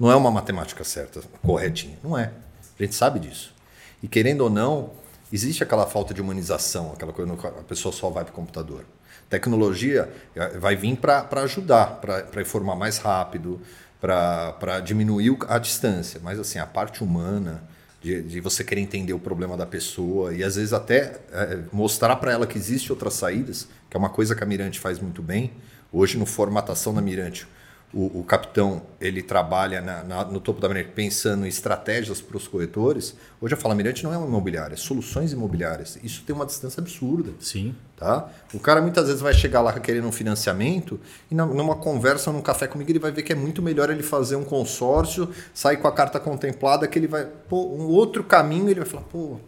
Não 0.00 0.10
é 0.10 0.16
uma 0.16 0.30
matemática 0.30 0.82
certa, 0.82 1.20
corretinha. 1.42 1.98
Não 2.02 2.16
é. 2.16 2.32
A 2.78 2.82
gente 2.82 2.94
sabe 2.94 3.20
disso. 3.20 3.54
E 4.02 4.08
querendo 4.08 4.40
ou 4.40 4.50
não, 4.50 4.90
existe 5.32 5.62
aquela 5.62 5.86
falta 5.86 6.12
de 6.12 6.20
humanização, 6.20 6.92
aquela 6.92 7.12
coisa 7.12 7.34
que 7.34 7.46
a 7.46 7.50
pessoa 7.50 7.92
só 7.92 8.10
vai 8.10 8.24
para 8.24 8.32
o 8.32 8.34
computador. 8.34 8.84
Tecnologia 9.30 10.12
eh, 10.36 10.58
vai 10.58 10.76
vir 10.76 10.96
para 10.96 11.26
ajudar, 11.42 12.00
para 12.00 12.42
informar 12.42 12.76
mais 12.76 12.98
rápido, 12.98 13.60
para 13.98 14.80
diminuir 14.80 15.38
a 15.48 15.58
distância. 15.58 16.20
Mas 16.22 16.38
assim, 16.38 16.58
a 16.58 16.66
parte 16.66 17.02
humana, 17.02 17.62
de, 18.02 18.20
de, 18.20 18.40
você 18.40 18.64
querer 18.64 18.80
entender 18.80 19.12
o 19.12 19.18
problema 19.18 19.56
da 19.56 19.64
pessoa 19.64 20.34
e 20.34 20.42
às 20.42 20.56
vezes 20.56 20.72
até 20.72 21.20
é, 21.32 21.60
mostrar 21.72 22.16
para 22.16 22.32
ela 22.32 22.46
que 22.46 22.58
existe 22.58 22.92
outras 22.92 23.14
saídas, 23.14 23.68
que 23.88 23.96
é 23.96 23.98
uma 23.98 24.10
coisa 24.10 24.34
que 24.34 24.42
a 24.42 24.46
Mirante 24.46 24.80
faz 24.80 24.98
muito 24.98 25.22
bem. 25.22 25.52
Hoje, 25.92 26.18
no 26.18 26.26
formatação 26.26 26.92
da 26.92 27.00
Mirante, 27.00 27.46
o, 27.94 28.20
o 28.20 28.24
capitão 28.24 28.82
ele 28.98 29.22
trabalha 29.22 29.80
na, 29.82 30.02
na, 30.02 30.24
no 30.24 30.40
topo 30.40 30.60
da 30.60 30.68
Mirante 30.68 30.90
pensando 30.94 31.44
em 31.44 31.48
estratégias 31.48 32.22
para 32.22 32.36
os 32.36 32.48
corretores. 32.48 33.14
Hoje 33.40 33.52
a 33.52 33.56
Fala 33.56 33.74
Mirante 33.74 34.02
não 34.02 34.14
é 34.14 34.16
uma 34.16 34.26
imobiliária, 34.26 34.74
é 34.74 34.76
soluções 34.76 35.32
imobiliárias. 35.32 35.98
Isso 36.02 36.22
tem 36.22 36.34
uma 36.34 36.46
distância 36.46 36.80
absurda. 36.80 37.32
Sim. 37.38 37.74
Tá? 37.96 38.30
O 38.54 38.58
cara 38.58 38.80
muitas 38.80 39.06
vezes 39.06 39.20
vai 39.20 39.34
chegar 39.34 39.60
lá 39.60 39.78
querendo 39.78 40.06
um 40.08 40.12
financiamento 40.12 40.98
e 41.30 41.34
numa 41.34 41.76
conversa, 41.76 42.32
num 42.32 42.40
café 42.40 42.66
comigo, 42.66 42.90
ele 42.90 42.98
vai 42.98 43.12
ver 43.12 43.22
que 43.22 43.32
é 43.32 43.36
muito 43.36 43.60
melhor 43.60 43.90
ele 43.90 44.02
fazer 44.02 44.36
um 44.36 44.44
consórcio, 44.44 45.28
sair 45.52 45.76
com 45.76 45.86
a 45.86 45.92
carta 45.92 46.18
contemplada, 46.18 46.88
que 46.88 46.98
ele 46.98 47.06
vai. 47.06 47.26
Pô, 47.48 47.62
um 47.74 47.86
outro 47.88 48.24
caminho, 48.24 48.70
ele 48.70 48.80
vai 48.80 48.88
falar, 48.88 49.04
pô, 49.04 49.38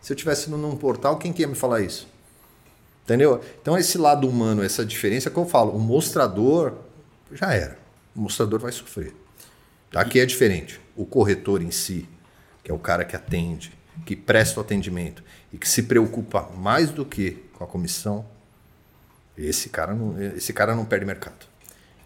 se 0.00 0.12
eu 0.12 0.16
tivesse 0.16 0.48
num 0.48 0.76
portal, 0.76 1.18
quem 1.18 1.32
que 1.32 1.42
ia 1.42 1.48
me 1.48 1.54
falar 1.54 1.80
isso? 1.80 2.08
Entendeu? 3.04 3.40
Então, 3.60 3.76
esse 3.76 3.98
lado 3.98 4.28
humano, 4.28 4.62
essa 4.62 4.84
diferença 4.84 5.28
que 5.30 5.36
eu 5.36 5.46
falo, 5.46 5.72
o 5.72 5.78
mostrador 5.78 6.74
já 7.32 7.52
era 7.52 7.87
o 8.14 8.20
mostrador 8.20 8.60
vai 8.60 8.72
sofrer. 8.72 9.14
Aqui 9.94 10.20
é 10.20 10.26
diferente. 10.26 10.80
O 10.96 11.04
corretor 11.04 11.62
em 11.62 11.70
si, 11.70 12.08
que 12.62 12.70
é 12.70 12.74
o 12.74 12.78
cara 12.78 13.04
que 13.04 13.16
atende, 13.16 13.72
que 14.04 14.14
presta 14.14 14.60
o 14.60 14.62
atendimento 14.62 15.22
e 15.52 15.58
que 15.58 15.68
se 15.68 15.84
preocupa 15.84 16.48
mais 16.56 16.90
do 16.90 17.04
que 17.04 17.38
com 17.54 17.64
a 17.64 17.66
comissão, 17.66 18.24
esse 19.36 19.68
cara 19.68 19.94
não, 19.94 20.20
esse 20.36 20.52
cara 20.52 20.74
não 20.74 20.84
perde 20.84 21.06
mercado. 21.06 21.46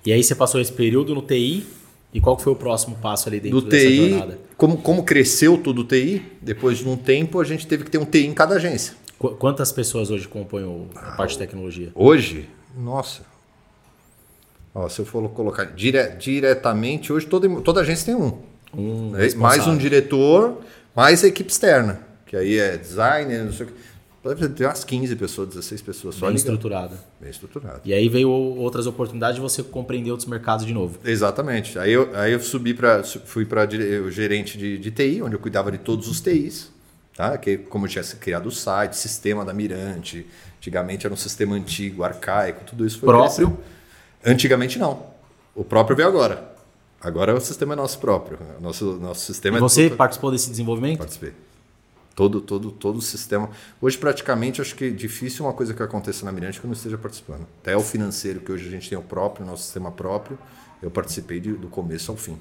E 0.05 0.13
aí 0.13 0.23
você 0.23 0.35
passou 0.35 0.61
esse 0.61 0.73
período 0.73 1.15
no 1.15 1.23
TI 1.23 1.67
e 2.13 2.21
qual 2.21 2.39
foi 2.39 2.53
o 2.53 2.57
próximo 2.57 2.97
passo 2.97 3.29
ali 3.29 3.41
dentro 3.41 3.61
do 3.61 3.69
dessa 3.69 3.87
TI, 3.87 4.11
jornada? 4.11 4.39
Como, 4.57 4.79
como 4.79 5.05
cresceu 5.05 5.57
todo 5.57 5.81
o 5.81 5.85
TI, 5.85 6.23
depois 6.41 6.79
de 6.79 6.89
um 6.89 6.97
tempo 6.97 7.41
a 7.41 7.45
gente 7.45 7.67
teve 7.67 7.85
que 7.85 7.91
ter 7.91 7.99
um 7.99 8.05
TI 8.05 8.27
em 8.27 8.35
cada 8.35 8.57
agência. 8.57 8.95
Qu 9.19 9.31
quantas 9.37 9.73
pessoas 9.73 10.11
hoje 10.11 10.29
compõem 10.29 10.89
a 10.97 11.13
parte 11.13 11.33
de 11.33 11.39
tecnologia? 11.39 11.91
Hoje? 11.95 12.49
Nossa, 12.77 13.23
Ó, 14.75 14.89
se 14.89 15.01
eu 15.01 15.05
for 15.05 15.29
colocar 15.31 15.65
dire, 15.65 16.17
diretamente, 16.19 17.13
hoje 17.13 17.27
toda, 17.27 17.49
toda 17.61 17.81
agência 17.81 18.07
tem 18.07 18.15
um. 18.15 18.39
Um 18.75 19.17
é, 19.17 19.35
mais 19.35 19.67
um 19.67 19.77
diretor, 19.77 20.61
mais 20.97 21.23
a 21.23 21.29
equipe 21.29 21.51
externa. 21.51 22.01
Que 22.27 22.37
aí 22.37 22.59
é 22.59 22.77
designer, 22.79 23.45
não 23.45 23.53
sei 23.53 23.67
o 23.67 23.69
que. 23.69 23.75
Deve 24.25 24.49
ter 24.51 24.67
umas 24.67 24.85
15 24.85 25.17
pessoas, 25.17 25.49
16 25.49 25.83
pessoas 25.83 26.15
só. 26.15 26.27
Bem 26.29 26.37
estruturada. 26.37 26.97
Bem 27.21 27.29
estruturada. 27.29 27.81
E 27.85 27.93
aí 27.93 28.09
veio 28.09 28.31
outras 28.31 28.87
oportunidades 28.87 29.35
de 29.35 29.41
você 29.41 29.65
compreender 29.65 30.13
outros 30.13 30.29
mercados 30.29 30.65
de 30.65 30.73
novo. 30.73 30.97
Exatamente. 31.05 31.77
Aí 31.77 31.93
eu, 31.93 32.09
aí 32.15 32.33
eu 32.33 32.39
subi 32.39 32.73
para 32.73 33.03
fui 33.03 33.45
para 33.45 33.69
o 34.07 34.11
gerente 34.11 34.57
de, 34.57 34.79
de 34.79 34.91
TI, 34.93 35.21
onde 35.23 35.35
eu 35.35 35.41
cuidava 35.41 35.73
de 35.73 35.79
todos 35.79 36.07
os 36.09 36.21
TIs. 36.21 36.71
Tá? 37.17 37.37
Que, 37.37 37.59
como 37.59 37.87
eu 37.87 37.91
tinha 37.91 38.05
criado 38.05 38.47
o 38.47 38.51
site, 38.53 38.97
sistema 38.97 39.45
da 39.45 39.53
Mirante. 39.53 40.25
Antigamente 40.57 41.05
era 41.05 41.13
um 41.13 41.17
sistema 41.17 41.57
antigo, 41.57 42.05
arcaico, 42.05 42.65
tudo 42.65 42.87
isso 42.87 43.01
foi 43.01 43.09
próprio. 43.09 43.49
Crescendo. 43.49 43.59
Antigamente 44.25 44.79
não. 44.79 45.07
O 45.55 45.65
próprio 45.65 45.97
veio 45.97 46.09
agora. 46.09 46.53
Agora 47.01 47.35
o 47.35 47.41
sistema 47.41 47.75
é 47.75 47.77
nosso 47.77 47.99
próprio. 47.99 48.39
Nosso, 48.61 48.99
nosso 49.01 49.21
sistema 49.21 49.57
e 49.57 49.59
é 49.59 49.61
você 49.61 49.91
participou 49.91 50.31
desse 50.31 50.49
desenvolvimento? 50.49 50.99
Participei. 50.99 51.33
Todo, 52.15 52.41
todo, 52.41 52.71
todo 52.71 52.97
o 52.99 53.03
sistema. 53.03 53.51
Hoje, 53.81 53.97
praticamente, 53.97 54.61
acho 54.61 54.75
que 54.75 54.85
é 54.85 54.91
difícil 54.91 55.45
uma 55.45 55.53
coisa 55.53 55.73
que 55.73 55.83
aconteça 55.83 56.25
na 56.25 56.31
Mirante 56.31 56.61
que 56.61 56.67
eu 56.67 56.69
não 56.69 56.75
esteja 56.75 56.99
participando. 56.99 57.47
Até 57.61 57.77
o 57.77 57.81
financeiro, 57.81 58.41
que 58.41 58.53
hoje 58.53 58.69
a 58.69 58.71
gente 58.71 58.89
tem 58.89 58.99
o 58.99 59.03
próprio, 59.03 59.47
nosso 59.47 59.65
sistema 59.65 59.91
próprio, 59.91 60.39
eu 60.83 60.91
participei 60.91 61.41
de, 61.41 61.53
do 61.53 61.69
começo 61.69 62.11
ao 62.11 62.17
fim. 62.17 62.39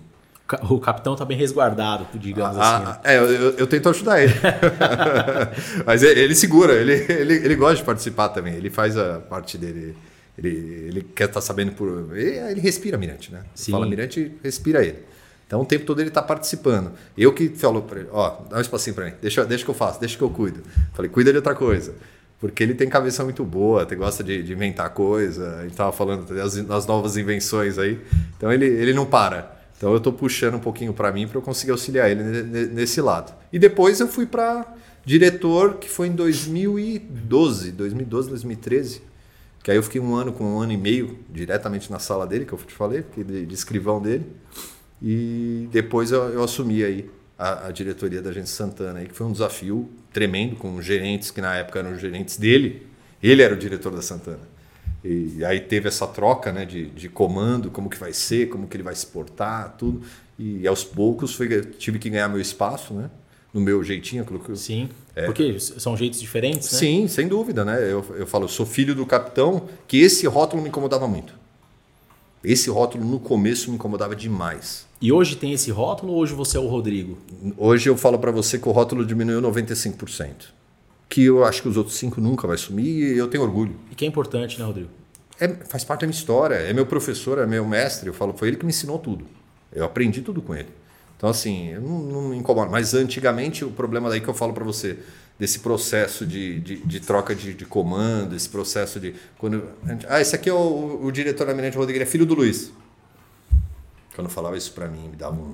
O 0.69 0.81
capitão 0.81 1.13
está 1.13 1.23
bem 1.23 1.37
resguardado, 1.37 2.05
digamos 2.15 2.57
ah, 2.57 2.75
assim. 2.75 2.85
Né? 2.85 2.99
É, 3.05 3.17
eu, 3.17 3.51
eu, 3.51 3.67
tento 3.67 3.87
ajudar 3.87 4.21
ele. 4.21 4.33
Mas 5.87 6.03
ele 6.03 6.35
segura, 6.35 6.73
ele, 6.73 6.93
ele, 7.09 7.33
ele 7.35 7.55
gosta 7.55 7.77
de 7.77 7.83
participar 7.83 8.29
também. 8.29 8.55
Ele 8.55 8.69
faz 8.69 8.97
a 8.97 9.19
parte 9.19 9.57
dele 9.57 9.95
ele, 10.41 10.87
ele 10.87 11.01
quer 11.15 11.25
estar 11.25 11.35
tá 11.35 11.41
sabendo 11.41 11.73
por. 11.73 12.17
Ele, 12.17 12.59
respira 12.59 12.97
Mirante, 12.97 13.31
né? 13.31 13.43
Sim. 13.53 13.71
Fala 13.71 13.85
Mirante, 13.85 14.31
respira 14.43 14.83
ele. 14.83 14.99
Então 15.45 15.61
o 15.61 15.65
tempo 15.65 15.85
todo 15.85 15.99
ele 15.99 16.09
está 16.09 16.21
participando. 16.21 16.93
Eu 17.17 17.33
que 17.33 17.49
falo 17.49 17.81
para 17.81 17.99
ele, 17.99 18.09
ó, 18.11 18.37
dá 18.49 18.57
um 18.57 18.61
espacinho 18.61 18.95
para 18.95 19.05
mim, 19.05 19.13
deixa, 19.21 19.45
deixa 19.45 19.63
que 19.63 19.69
eu 19.69 19.75
faço, 19.75 19.99
deixa 19.99 20.17
que 20.17 20.23
eu 20.23 20.29
cuido. 20.29 20.61
Falei, 20.93 21.11
cuida 21.11 21.31
de 21.31 21.37
outra 21.37 21.53
coisa. 21.53 21.93
Porque 22.39 22.63
ele 22.63 22.73
tem 22.73 22.89
cabeça 22.89 23.23
muito 23.23 23.43
boa, 23.45 23.83
ele 23.83 23.95
gosta 23.97 24.23
de, 24.23 24.41
de 24.41 24.53
inventar 24.53 24.89
coisa, 24.91 25.57
a 25.57 25.61
gente 25.61 25.71
estava 25.71 25.91
falando 25.91 26.25
das, 26.33 26.55
das, 26.55 26.87
novas 26.87 27.17
invenções 27.17 27.77
aí. 27.77 27.99
Então 28.35 28.51
ele, 28.51 28.65
ele 28.65 28.93
não 28.93 29.05
para. 29.05 29.59
Então 29.77 29.91
eu 29.91 29.97
estou 29.97 30.13
puxando 30.13 30.55
um 30.55 30.59
pouquinho 30.59 30.93
para 30.93 31.11
mim 31.11 31.27
para 31.27 31.37
eu 31.37 31.41
conseguir 31.41 31.71
auxiliar 31.71 32.09
ele 32.09 32.23
nesse 32.23 32.99
lado. 32.99 33.31
E 33.53 33.59
depois 33.59 33.99
eu 33.99 34.07
fui 34.07 34.25
para 34.25 34.65
diretor, 35.05 35.75
que 35.75 35.89
foi 35.89 36.07
em 36.07 36.13
2012, 36.13 37.73
2012, 37.73 38.29
2013. 38.29 39.10
Que 39.63 39.71
aí 39.71 39.77
eu 39.77 39.83
fiquei 39.83 40.01
um 40.01 40.15
ano 40.15 40.33
com 40.33 40.43
um 40.43 40.59
ano 40.59 40.71
e 40.71 40.77
meio 40.77 41.19
diretamente 41.29 41.91
na 41.91 41.99
sala 41.99 42.25
dele, 42.25 42.45
que 42.45 42.53
eu 42.53 42.57
te 42.57 42.73
falei, 42.73 43.05
de, 43.15 43.45
de 43.45 43.53
escrivão 43.53 44.01
dele. 44.01 44.25
E 45.01 45.67
depois 45.71 46.11
eu, 46.11 46.29
eu 46.29 46.43
assumi 46.43 46.83
aí 46.83 47.09
a, 47.37 47.67
a, 47.67 47.71
diretoria 47.71 48.21
da 48.21 48.29
Agência 48.29 48.55
Santana, 48.55 48.99
aí, 48.99 49.07
que 49.07 49.15
foi 49.15 49.25
um 49.25 49.31
desafio 49.31 49.89
tremendo, 50.11 50.55
com 50.55 50.81
gerentes 50.81 51.31
que 51.31 51.41
na 51.41 51.55
época 51.55 51.79
eram 51.79 51.97
gerentes 51.97 52.37
dele. 52.37 52.87
Ele 53.21 53.41
era 53.41 53.53
o 53.53 53.57
diretor 53.57 53.91
da 53.91 54.01
Santana. 54.01 54.51
E, 55.03 55.37
e 55.37 55.45
aí 55.45 55.59
teve 55.59 55.87
essa 55.87 56.07
troca 56.07 56.51
né, 56.51 56.65
de, 56.65 56.87
de 56.87 57.09
comando, 57.09 57.69
como 57.69 57.89
que 57.89 57.97
vai 57.97 58.13
ser, 58.13 58.49
como 58.49 58.67
que 58.67 58.75
ele 58.75 58.83
vai 58.83 58.95
se 58.95 59.05
portar, 59.07 59.75
tudo. 59.77 60.01
E, 60.37 60.61
e 60.61 60.67
aos 60.67 60.83
poucos 60.83 61.35
foi, 61.35 61.61
tive 61.61 61.99
que 61.99 62.09
ganhar 62.09 62.27
meu 62.27 62.41
espaço, 62.41 62.93
né? 62.93 63.09
No 63.53 63.59
meu 63.61 63.83
jeitinho. 63.83 64.23
Aquilo 64.23 64.39
que 64.39 64.49
eu, 64.49 64.55
Sim, 64.55 64.89
é. 65.15 65.25
porque 65.25 65.59
são 65.59 65.95
jeitos 65.95 66.19
diferentes, 66.19 66.71
né? 66.71 66.79
Sim, 66.79 67.07
sem 67.07 67.27
dúvida, 67.27 67.65
né? 67.65 67.79
Eu, 67.83 68.05
eu 68.15 68.27
falo, 68.27 68.45
eu 68.45 68.49
sou 68.49 68.65
filho 68.65 68.95
do 68.95 69.05
capitão, 69.05 69.67
que 69.87 69.99
esse 69.99 70.25
rótulo 70.27 70.61
me 70.61 70.69
incomodava 70.69 71.07
muito. 71.07 71.33
Esse 72.43 72.69
rótulo 72.69 73.05
no 73.05 73.19
começo 73.19 73.69
me 73.69 73.75
incomodava 73.75 74.15
demais. 74.15 74.87
E 74.99 75.11
hoje 75.11 75.35
tem 75.35 75.53
esse 75.53 75.69
rótulo 75.69 76.13
ou 76.13 76.19
hoje 76.19 76.33
você 76.33 76.57
é 76.57 76.59
o 76.59 76.67
Rodrigo? 76.67 77.17
Hoje 77.57 77.89
eu 77.89 77.95
falo 77.95 78.17
para 78.17 78.31
você 78.31 78.57
que 78.57 78.67
o 78.67 78.71
rótulo 78.71 79.05
diminuiu 79.05 79.41
95%. 79.41 80.45
Que 81.07 81.25
eu 81.25 81.43
acho 81.43 81.61
que 81.61 81.67
os 81.67 81.77
outros 81.77 81.97
cinco 81.97 82.19
nunca 82.21 82.47
vai 82.47 82.57
sumir 82.57 83.13
e 83.13 83.17
eu 83.17 83.27
tenho 83.27 83.43
orgulho. 83.43 83.75
E 83.91 83.95
que 83.95 84.05
é 84.05 84.07
importante, 84.07 84.57
né, 84.57 84.65
Rodrigo? 84.65 84.89
É, 85.39 85.47
faz 85.47 85.83
parte 85.83 86.01
da 86.01 86.07
minha 86.07 86.17
história. 86.17 86.55
É 86.55 86.73
meu 86.73 86.85
professor, 86.85 87.39
é 87.39 87.45
meu 87.45 87.65
mestre. 87.65 88.07
Eu 88.07 88.13
falo, 88.13 88.33
foi 88.33 88.47
ele 88.47 88.57
que 88.57 88.65
me 88.65 88.71
ensinou 88.71 88.97
tudo. 88.97 89.25
Eu 89.73 89.85
aprendi 89.85 90.21
tudo 90.21 90.41
com 90.41 90.55
ele. 90.55 90.69
Então, 91.21 91.29
assim, 91.29 91.75
não, 91.75 91.99
não 91.99 92.21
me 92.29 92.35
incomoda. 92.35 92.71
Mas 92.71 92.95
antigamente, 92.95 93.63
o 93.63 93.69
problema 93.69 94.09
daí 94.09 94.19
que 94.19 94.27
eu 94.27 94.33
falo 94.33 94.53
para 94.53 94.63
você, 94.63 94.97
desse 95.37 95.59
processo 95.59 96.25
de, 96.25 96.59
de, 96.59 96.77
de 96.77 96.99
troca 96.99 97.35
de, 97.35 97.53
de, 97.53 97.63
comando, 97.63 98.35
esse 98.35 98.49
processo 98.49 98.99
de. 98.99 99.13
Quando, 99.37 99.63
ah, 100.09 100.19
esse 100.19 100.35
aqui 100.35 100.49
é 100.49 100.53
o, 100.53 100.99
o 101.05 101.11
diretor 101.11 101.45
da 101.45 101.53
Mirante 101.53 101.77
Rodrigues, 101.77 102.01
é 102.01 102.05
filho 102.07 102.25
do 102.25 102.33
Luiz. 102.33 102.71
Quando 104.15 104.31
falava 104.31 104.57
isso 104.57 104.73
para 104.73 104.87
mim, 104.87 105.09
me 105.09 105.15
dava 105.15 105.35
um. 105.35 105.53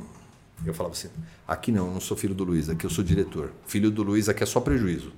Eu 0.66 0.74
falava 0.74 0.96
assim: 0.96 1.10
aqui 1.46 1.70
não, 1.70 1.88
eu 1.88 1.94
não 1.96 2.00
sou 2.00 2.16
filho 2.16 2.34
do 2.34 2.46
Luiz, 2.46 2.70
aqui 2.70 2.86
eu 2.86 2.90
sou 2.90 3.04
diretor. 3.04 3.52
Filho 3.66 3.92
do 3.92 4.04
Luiz 4.04 4.30
aqui 4.30 4.44
é 4.44 4.46
só 4.46 4.62
prejuízo. 4.62 5.12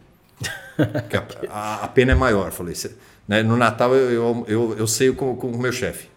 a, 0.80 1.54
a, 1.54 1.84
a, 1.84 1.88
pena 1.90 2.14
é 2.14 2.16
maior. 2.16 2.50
Falei, 2.50 2.74
né, 3.28 3.44
no 3.44 3.56
Natal 3.56 3.94
eu, 3.94 4.10
eu, 4.10 4.46
eu, 4.48 4.78
eu 4.80 4.88
sei 4.88 5.14
com 5.14 5.32
o 5.32 5.60
meu 5.60 5.72
chefe. 5.72 6.10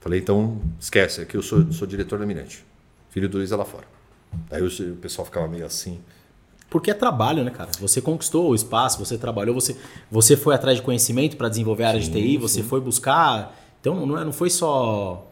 Falei, 0.00 0.20
então 0.20 0.62
esquece, 0.78 1.22
aqui 1.22 1.36
eu 1.36 1.42
sou, 1.42 1.72
sou 1.72 1.84
diretor 1.84 2.16
da 2.16 2.24
Mirante. 2.24 2.69
Filho 3.10 3.28
do 3.28 3.38
Luiz 3.38 3.52
é 3.52 3.56
lá 3.56 3.64
fora. 3.64 3.84
Aí 4.50 4.62
o 4.62 4.96
pessoal 4.96 5.26
ficava 5.26 5.48
meio 5.48 5.66
assim. 5.66 6.00
Porque 6.70 6.90
é 6.90 6.94
trabalho, 6.94 7.42
né, 7.42 7.50
cara? 7.50 7.70
Você 7.80 8.00
conquistou 8.00 8.50
o 8.50 8.54
espaço, 8.54 9.04
você 9.04 9.18
trabalhou, 9.18 9.52
você, 9.54 9.76
você 10.08 10.36
foi 10.36 10.54
atrás 10.54 10.76
de 10.76 10.82
conhecimento 10.82 11.36
para 11.36 11.48
desenvolver 11.48 11.84
a 11.84 11.88
área 11.88 12.00
sim, 12.00 12.10
de 12.10 12.22
TI, 12.22 12.36
você 12.38 12.62
sim. 12.62 12.68
foi 12.68 12.80
buscar. 12.80 13.56
Então 13.80 14.06
não, 14.06 14.16
é, 14.16 14.24
não 14.24 14.32
foi 14.32 14.48
só 14.50 15.26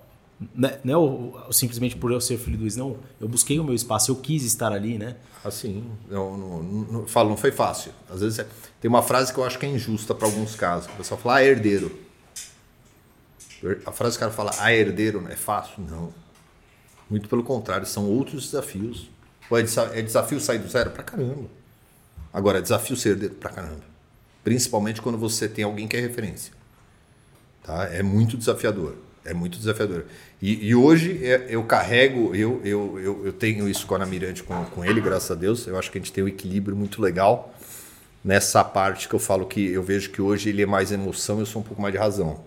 Não 0.52 0.68
é, 0.68 0.80
não 0.82 1.34
é 1.48 1.52
simplesmente 1.52 1.94
por 1.94 2.10
eu 2.10 2.20
ser 2.20 2.38
filho 2.38 2.56
do 2.56 2.62
Luiz, 2.62 2.76
não. 2.76 2.96
Eu 3.20 3.28
busquei 3.28 3.60
o 3.60 3.64
meu 3.64 3.74
espaço, 3.74 4.10
eu 4.10 4.16
quis 4.16 4.42
estar 4.42 4.72
ali, 4.72 4.98
né? 4.98 5.14
Assim, 5.44 5.84
não, 6.10 6.36
não, 6.36 6.62
não, 6.62 7.06
falo, 7.06 7.28
não 7.28 7.36
foi 7.36 7.52
fácil. 7.52 7.92
Às 8.10 8.20
vezes 8.20 8.40
é, 8.40 8.46
tem 8.80 8.88
uma 8.88 9.02
frase 9.02 9.32
que 9.32 9.38
eu 9.38 9.44
acho 9.44 9.60
que 9.60 9.66
é 9.66 9.68
injusta 9.68 10.16
para 10.16 10.26
alguns 10.26 10.56
casos. 10.56 10.90
O 10.92 10.96
pessoal 10.96 11.20
fala, 11.20 11.36
ah, 11.36 11.44
herdeiro. 11.44 11.96
A 13.86 13.92
frase 13.92 14.16
que 14.18 14.24
o 14.24 14.26
cara 14.26 14.32
fala, 14.32 14.50
ah, 14.58 14.72
herdeiro, 14.72 15.24
é 15.28 15.36
fácil? 15.36 15.84
Não. 15.88 16.12
Muito 17.08 17.28
pelo 17.28 17.42
contrário, 17.42 17.86
são 17.86 18.06
outros 18.06 18.46
desafios. 18.46 19.10
É, 19.50 19.98
é 19.98 20.02
desafio 20.02 20.40
sair 20.40 20.58
do 20.58 20.68
zero? 20.68 20.90
Pra 20.90 21.02
caramba. 21.02 21.48
Agora, 22.32 22.58
é 22.58 22.62
desafio 22.62 22.96
ser 22.96 23.10
herdeiro? 23.10 23.34
Pra 23.34 23.50
caramba. 23.50 23.82
Principalmente 24.44 25.00
quando 25.00 25.16
você 25.16 25.48
tem 25.48 25.64
alguém 25.64 25.88
que 25.88 25.96
é 25.96 26.00
referência. 26.00 26.52
Tá? 27.62 27.84
É 27.84 28.02
muito 28.02 28.36
desafiador. 28.36 28.96
É 29.24 29.34
muito 29.34 29.58
desafiador. 29.58 30.04
E, 30.40 30.68
e 30.68 30.74
hoje 30.74 31.24
é, 31.24 31.46
eu 31.48 31.62
carrego, 31.64 32.34
eu, 32.34 32.60
eu, 32.64 32.98
eu, 32.98 33.26
eu, 33.26 33.32
tenho 33.32 33.68
isso 33.68 33.86
com 33.86 33.94
a 33.94 34.06
Mirante, 34.06 34.42
com, 34.42 34.64
com 34.66 34.84
ele, 34.84 35.00
graças 35.00 35.30
a 35.30 35.34
Deus. 35.34 35.66
Eu 35.66 35.78
acho 35.78 35.90
que 35.90 35.98
a 35.98 36.00
gente 36.00 36.12
tem 36.12 36.24
um 36.24 36.28
equilíbrio 36.28 36.76
muito 36.76 37.02
legal 37.02 37.54
nessa 38.24 38.64
parte 38.64 39.08
que 39.08 39.14
eu 39.14 39.18
falo 39.18 39.46
que 39.46 39.68
eu 39.70 39.82
vejo 39.82 40.10
que 40.10 40.20
hoje 40.20 40.48
ele 40.48 40.62
é 40.62 40.66
mais 40.66 40.92
emoção, 40.92 41.40
eu 41.40 41.46
sou 41.46 41.62
um 41.62 41.64
pouco 41.64 41.80
mais 41.80 41.92
de 41.92 41.98
razão. 41.98 42.40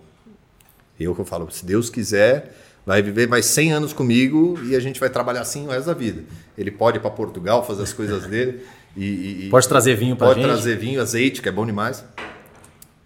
Eu 0.98 1.14
que 1.14 1.20
eu 1.20 1.24
falo, 1.24 1.50
se 1.50 1.64
Deus 1.64 1.90
quiser, 1.90 2.54
vai 2.84 3.02
viver 3.02 3.28
mais 3.28 3.46
100 3.46 3.72
anos 3.72 3.92
comigo 3.92 4.58
e 4.64 4.74
a 4.74 4.80
gente 4.80 4.98
vai 4.98 5.08
trabalhar 5.08 5.42
assim 5.42 5.66
o 5.66 5.70
resto 5.70 5.86
da 5.86 5.94
vida. 5.94 6.24
Ele 6.56 6.70
pode 6.70 6.98
ir 6.98 7.00
para 7.00 7.10
Portugal 7.10 7.64
fazer 7.64 7.82
as 7.82 7.92
coisas 7.92 8.26
dele. 8.26 8.64
E, 8.96 9.46
e 9.46 9.48
pode 9.50 9.68
trazer 9.68 9.94
vinho 9.94 10.16
para 10.16 10.28
gente? 10.28 10.42
Pode 10.42 10.48
trazer 10.48 10.76
vinho, 10.76 11.00
azeite, 11.00 11.40
que 11.40 11.48
é 11.48 11.52
bom 11.52 11.64
demais. 11.64 12.04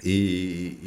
E, 0.02 0.78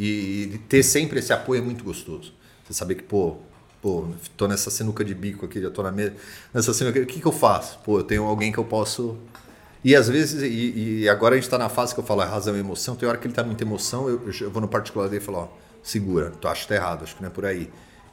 e, 0.54 0.58
ter 0.70 0.84
sempre 0.84 1.20
esse 1.20 1.32
apoio 1.34 1.62
é 1.62 1.64
muito 1.64 1.84
gostoso. 1.84 2.34
Você 2.64 2.74
saber 2.74 2.96
que, 2.96 3.04
pô, 3.04 3.38
pô, 3.82 4.08
tô 4.38 4.48
nessa 4.48 4.70
sinuca 4.70 5.04
de 5.04 5.14
bico 5.14 5.46
aqui, 5.46 5.62
já 5.62 5.70
tô 5.70 5.84
na 5.84 5.92
mesa, 5.92 6.14
nessa 6.54 6.74
sinuca, 6.74 7.00
o 7.00 7.06
que, 7.06 7.20
que 7.20 7.26
eu 7.26 7.32
faço? 7.32 7.80
Pô, 7.80 8.00
eu 8.00 8.04
tenho 8.04 8.24
alguém 8.24 8.52
que 8.52 8.58
eu 8.58 8.64
posso. 8.64 9.18
E 9.84 9.96
às 9.96 10.10
vezes, 10.10 10.42
e, 10.42 11.02
e 11.02 11.10
agora 11.10 11.36
a 11.36 11.38
gente 11.38 11.46
está 11.46 11.58
na 11.58 11.70
fase 11.70 11.94
que 11.94 12.00
eu 12.00 12.04
falo, 12.04 12.22
é 12.22 12.26
razão 12.26 12.56
e 12.56 12.60
emoção. 12.60 12.96
Tem 12.96 13.08
hora 13.08 13.18
que 13.18 13.26
ele 13.26 13.32
está 13.32 13.44
muita 13.44 13.64
emoção, 13.64 14.10
eu, 14.10 14.22
eu, 14.42 14.52
vou 14.52 14.62
no 14.62 14.68
particular 14.68 15.08
dele 15.08 15.22
e 15.22 15.26
falo, 15.26 15.38
ó, 15.38 15.48
segura, 15.82 16.32
tu 16.40 16.48
acha 16.48 16.64
que 16.64 16.68
tá 16.68 16.76
errado, 16.76 17.04
acho 17.04 17.16
que 17.16 17.22
não 17.22 17.30
é 17.30 17.32
por 17.32 17.46
aí. 17.46 17.70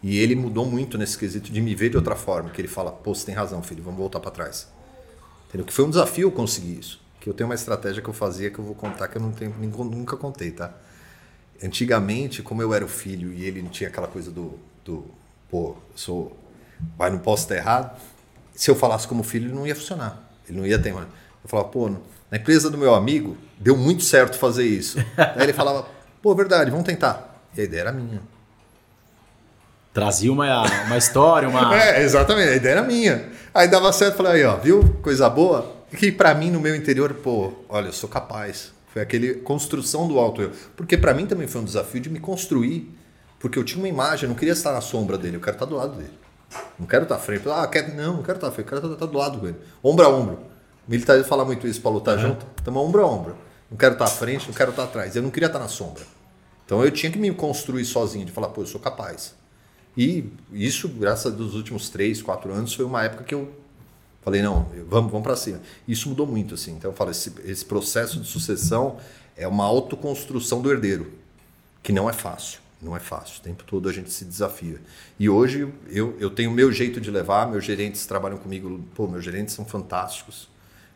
E 0.07 0.21
ele 0.21 0.37
mudou 0.37 0.65
muito 0.65 0.97
nesse 0.97 1.19
quesito 1.19 1.51
de 1.51 1.61
me 1.61 1.75
ver 1.75 1.91
de 1.91 1.97
outra 1.97 2.15
forma, 2.15 2.49
que 2.51 2.61
ele 2.61 2.69
fala, 2.69 2.93
pô, 2.93 3.13
você 3.13 3.27
tem 3.27 3.35
razão, 3.35 3.61
filho, 3.61 3.83
vamos 3.83 3.99
voltar 3.99 4.21
para 4.21 4.31
trás. 4.31 4.69
Entendeu? 5.49 5.67
Que 5.67 5.73
foi 5.73 5.85
um 5.85 5.91
desafio 5.91 6.31
conseguir 6.31 6.79
isso. 6.79 7.01
Que 7.19 7.29
eu 7.29 7.35
tenho 7.35 7.49
uma 7.49 7.57
estratégia 7.57 8.01
que 8.01 8.09
eu 8.09 8.15
fazia 8.15 8.49
que 8.49 8.61
eu 8.61 8.65
vou 8.65 8.77
contar 8.77 9.09
que 9.09 9.19
eu 9.19 9.21
não 9.21 9.33
tenho, 9.33 9.53
nunca 9.59 10.17
contei, 10.17 10.53
tá? 10.53 10.73
Antigamente, 11.61 12.41
como 12.41 12.63
eu 12.63 12.73
era 12.73 12.85
o 12.85 12.89
filho 12.89 13.33
e 13.33 13.47
ele 13.47 13.61
não 13.61 13.69
tinha 13.69 13.89
aquela 13.89 14.07
coisa 14.07 14.31
do, 14.31 14.57
do 14.85 15.07
pô, 15.51 15.75
sou, 15.97 16.37
pai, 16.97 17.11
não 17.11 17.19
posso 17.19 17.43
estar 17.43 17.57
errado. 17.57 18.01
Se 18.55 18.71
eu 18.71 18.77
falasse 18.77 19.09
como 19.09 19.25
filho, 19.25 19.53
não 19.53 19.67
ia 19.67 19.75
funcionar. 19.75 20.31
Ele 20.49 20.57
não 20.57 20.65
ia 20.65 20.79
ter. 20.79 20.93
Eu 20.93 21.05
falava, 21.47 21.69
pô, 21.69 21.89
na 22.31 22.39
empresa 22.39 22.71
do 22.71 22.79
meu 22.79 22.95
amigo, 22.95 23.37
deu 23.59 23.77
muito 23.77 24.05
certo 24.05 24.39
fazer 24.39 24.67
isso. 24.69 24.99
Aí 25.19 25.43
ele 25.43 25.53
falava, 25.53 25.89
pô, 26.23 26.33
verdade, 26.33 26.71
vamos 26.71 26.87
tentar. 26.87 27.45
E 27.57 27.61
a 27.61 27.65
ideia 27.65 27.81
era 27.81 27.93
minha. 27.93 28.36
Trazia 29.97 30.31
uma, 30.31 30.63
uma 30.85 30.99
história, 30.99 31.49
uma. 31.49 31.73
É, 31.81 32.03
exatamente, 32.03 32.51
a 32.51 32.57
ideia 32.57 32.73
era 32.73 32.83
minha. 32.83 33.31
Aí 33.55 33.67
dava 33.67 33.91
certo, 33.95 34.19
falei, 34.19 34.33
aí, 34.33 34.45
ó, 34.45 34.57
viu? 34.57 34.99
Coisa 35.01 35.27
boa. 35.31 35.75
Que 35.97 36.13
para 36.13 36.35
mim, 36.35 36.51
no 36.51 36.61
meu 36.61 36.77
interior, 36.77 37.15
pô, 37.15 37.55
olha, 37.67 37.87
eu 37.87 37.93
sou 37.95 38.07
capaz. 38.07 38.73
Foi 38.93 39.01
aquele 39.01 39.37
construção 39.37 40.07
do 40.07 40.19
alto 40.19 40.43
eu. 40.43 40.53
Porque 40.77 40.99
para 40.99 41.15
mim 41.15 41.25
também 41.25 41.49
foi 41.49 41.63
um 41.63 41.65
desafio 41.65 41.99
de 41.99 42.11
me 42.11 42.21
construir 42.21 42.95
porque 43.39 43.59
eu 43.59 43.65
tinha 43.65 43.79
uma 43.79 43.89
imagem, 43.89 44.25
eu 44.25 44.29
não 44.29 44.37
queria 44.37 44.53
estar 44.53 44.71
na 44.71 44.83
sombra 44.83 45.17
dele, 45.17 45.39
eu 45.39 45.41
quero 45.41 45.57
estar 45.57 45.65
do 45.65 45.77
lado 45.77 45.97
dele. 45.97 46.13
Não 46.79 46.87
quero 46.87 47.05
estar 47.05 47.15
à 47.15 47.19
frente. 47.19 47.49
Ah, 47.49 47.67
quero, 47.67 47.95
não, 47.95 48.17
não 48.17 48.23
quero 48.23 48.37
estar 48.37 48.49
à 48.49 48.51
frente, 48.51 48.71
eu 48.71 48.79
quero 48.79 48.93
estar 48.93 49.07
do 49.07 49.17
lado 49.17 49.39
dele. 49.39 49.57
Ombro 49.83 50.05
a 50.05 50.09
ombro. 50.11 50.35
O 50.87 50.91
militar 50.91 51.25
fala 51.25 51.43
muito 51.43 51.67
isso 51.67 51.81
para 51.81 51.91
lutar 51.91 52.17
uhum. 52.17 52.23
junto. 52.23 52.47
Estamos 52.59 52.83
ombro 52.83 53.03
a 53.03 53.07
ombro. 53.07 53.37
Não 53.71 53.79
quero 53.79 53.95
estar 53.95 54.05
à 54.05 54.09
frente, 54.09 54.47
não 54.47 54.55
quero 54.55 54.73
estar 54.73 54.85
atrás. 54.85 55.17
Eu 55.17 55.23
não 55.23 55.31
queria 55.31 55.47
estar 55.47 55.59
na 55.59 55.69
sombra. 55.69 56.03
Então 56.67 56.85
eu 56.85 56.91
tinha 56.91 57.11
que 57.11 57.19
me 57.19 57.33
construir 57.33 57.87
sozinho, 57.87 58.27
de 58.27 58.33
falar, 58.33 58.49
pô, 58.49 58.61
eu 58.61 58.67
sou 58.67 58.79
capaz. 58.79 59.35
E 59.97 60.31
isso, 60.53 60.89
graças 60.89 61.33
a 61.33 61.37
Deus, 61.37 61.55
últimos 61.55 61.89
três, 61.89 62.21
quatro 62.21 62.53
anos, 62.53 62.75
foi 62.75 62.85
uma 62.85 63.03
época 63.03 63.25
que 63.25 63.35
eu 63.35 63.51
falei, 64.23 64.43
não, 64.43 64.69
vamos, 64.89 65.11
vamos 65.11 65.23
para 65.23 65.37
cima. 65.37 65.61
Isso 65.89 66.09
mudou 66.09 66.27
muito, 66.27 66.55
assim. 66.55 66.73
Então 66.73 66.91
eu 66.91 66.97
falo, 66.97 67.11
esse, 67.11 67.33
esse 67.45 67.65
processo 67.65 68.21
de 68.21 68.27
sucessão 68.27 68.99
é 69.37 69.49
uma 69.49 69.65
autoconstrução 69.65 70.61
do 70.61 70.71
herdeiro, 70.71 71.13
que 71.83 71.93
não 71.93 72.11
é 72.11 72.13
fácil. 72.13 72.61
Não 72.81 72.95
é 72.95 73.01
fácil. 73.01 73.41
O 73.41 73.43
tempo 73.43 73.65
todo 73.65 73.89
a 73.89 73.93
gente 73.93 74.11
se 74.11 74.25
desafia. 74.25 74.81
E 75.19 75.31
hoje 75.31 75.73
eu, 75.89 76.15
eu 76.21 76.29
tenho 76.29 76.51
meu 76.51 76.71
jeito 76.71 77.01
de 77.01 77.11
levar, 77.11 77.51
meus 77.51 77.65
gerentes 77.65 78.05
trabalham 78.07 78.37
comigo. 78.37 78.81
Pô, 78.95 79.07
meus 79.07 79.25
gerentes 79.25 79.55
são 79.55 79.65
fantásticos. 79.65 80.49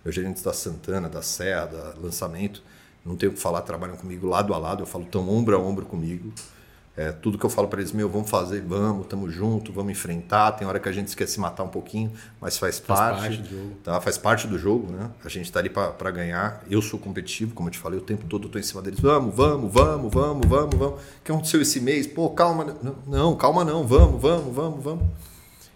Meus 0.05 0.15
gerentes 0.15 0.43
da 0.43 0.53
Santana, 0.53 1.09
da 1.09 1.23
Serra, 1.23 1.67
da 1.67 1.95
Lançamento, 2.01 2.63
não 3.05 3.17
tenho 3.17 3.33
o 3.33 3.35
que 3.35 3.41
falar, 3.41 3.63
trabalham 3.63 3.97
comigo 3.97 4.27
lado 4.27 4.53
a 4.53 4.59
lado. 4.59 4.83
Eu 4.83 4.87
falo, 4.87 5.05
tão 5.05 5.29
ombro 5.29 5.57
a 5.57 5.59
ombro 5.59 5.87
comigo. 5.87 6.33
É, 7.01 7.13
tudo 7.13 7.39
que 7.39 7.47
eu 7.47 7.49
falo 7.49 7.67
para 7.67 7.81
eles, 7.81 7.93
meu, 7.93 8.11
vamos 8.11 8.29
fazer, 8.29 8.61
vamos, 8.61 9.07
tamo 9.07 9.31
junto, 9.31 9.73
vamos 9.73 9.91
enfrentar. 9.91 10.53
Tem 10.53 10.69
hora 10.69 10.79
que 10.79 10.87
a 10.87 10.93
gente 10.93 11.17
quer 11.17 11.27
se 11.27 11.41
matar 11.41 11.65
um 11.65 11.69
pouquinho, 11.69 12.13
mas 12.39 12.59
faz, 12.59 12.79
faz 12.79 12.99
parte, 12.99 13.21
parte, 13.21 13.37
do 13.39 13.49
jogo. 13.49 13.75
Tá? 13.83 14.01
Faz 14.03 14.19
parte 14.19 14.47
do 14.47 14.59
jogo, 14.59 14.93
né? 14.93 15.11
A 15.25 15.29
gente 15.31 15.51
tá 15.51 15.61
ali 15.61 15.71
para 15.71 16.11
ganhar. 16.11 16.63
Eu 16.69 16.83
sou 16.83 17.01
competitivo, 17.01 17.55
como 17.55 17.69
eu 17.69 17.73
te 17.73 17.79
falei, 17.79 17.99
o 17.99 18.03
tempo 18.03 18.27
todo 18.27 18.49
eu 18.49 18.51
tô 18.53 18.59
em 18.59 18.63
cima 18.63 18.83
deles. 18.83 19.01
Vamos, 19.01 19.35
vamos, 19.35 19.73
vamos, 19.73 20.13
vamos, 20.13 20.47
vamos, 20.47 20.75
vamos. 20.79 21.01
O 21.01 21.25
que 21.25 21.33
aconteceu 21.33 21.63
esse 21.63 21.81
mês? 21.81 22.07
Pô, 22.07 22.29
calma. 22.29 22.77
Não 23.07 23.35
calma 23.35 23.65
não. 23.65 23.87
Vamos, 23.87 24.21
vamos, 24.21 24.55
vamos, 24.55 24.85
vamos. 24.85 25.05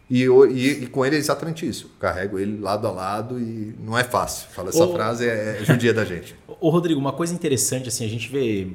E, 0.09 0.23
e, 0.23 0.85
e, 0.85 0.87
com 0.87 1.05
ele 1.05 1.17
é 1.17 1.19
exatamente 1.19 1.67
isso. 1.67 1.91
carrego 1.99 2.39
ele 2.39 2.61
lado 2.61 2.87
a 2.87 2.91
lado 2.91 3.41
e 3.41 3.75
não 3.81 3.97
é 3.97 4.05
fácil. 4.05 4.49
Fala 4.51 4.69
essa 4.69 4.85
Ô, 4.85 4.93
frase 4.93 5.27
é, 5.27 5.61
é 5.61 5.65
judia 5.65 5.95
da 5.95 6.05
gente. 6.05 6.35
Ô 6.61 6.69
Rodrigo, 6.69 7.01
uma 7.01 7.13
coisa 7.13 7.33
interessante 7.35 7.89
assim, 7.89 8.05
a 8.05 8.09
gente 8.09 8.29
vê, 8.29 8.69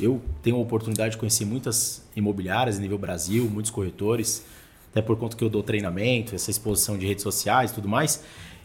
eu 0.00 0.20
tenho 0.42 0.56
a 0.56 0.60
oportunidade 0.60 1.12
de 1.12 1.16
conhecer 1.16 1.46
muitas 1.46 2.02
imobiliárias 2.14 2.78
nível 2.78 2.98
Brasil, 2.98 3.48
muitos 3.50 3.70
corretores, 3.70 4.44
até 4.90 5.00
por 5.00 5.16
conta 5.16 5.36
que 5.36 5.42
eu 5.42 5.48
dou 5.48 5.62
treinamento, 5.62 6.34
essa 6.34 6.50
exposição 6.50 6.98
de 6.98 7.06
redes 7.06 7.22
sociais, 7.22 7.70
e 7.70 7.74
tudo 7.74 7.88
mais. 7.88 8.22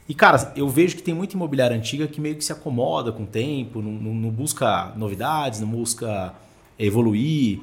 E 0.08 0.14
cara, 0.14 0.52
eu 0.58 0.68
vejo 0.68 0.98
que 0.98 1.04
tem 1.04 1.14
muita 1.14 1.36
imobiliária 1.36 1.76
antiga 1.76 2.08
que 2.08 2.20
meio 2.20 2.36
que 2.36 2.44
se 2.44 2.52
acomoda 2.52 3.14
com 3.14 3.24
o 3.24 3.28
tempo, 3.28 3.82
não, 3.82 3.92
não, 3.92 4.14
não 4.14 4.30
busca 4.30 4.92
novidades, 4.98 5.62
não 5.62 5.68
busca 5.70 6.34
evoluir. 6.78 7.62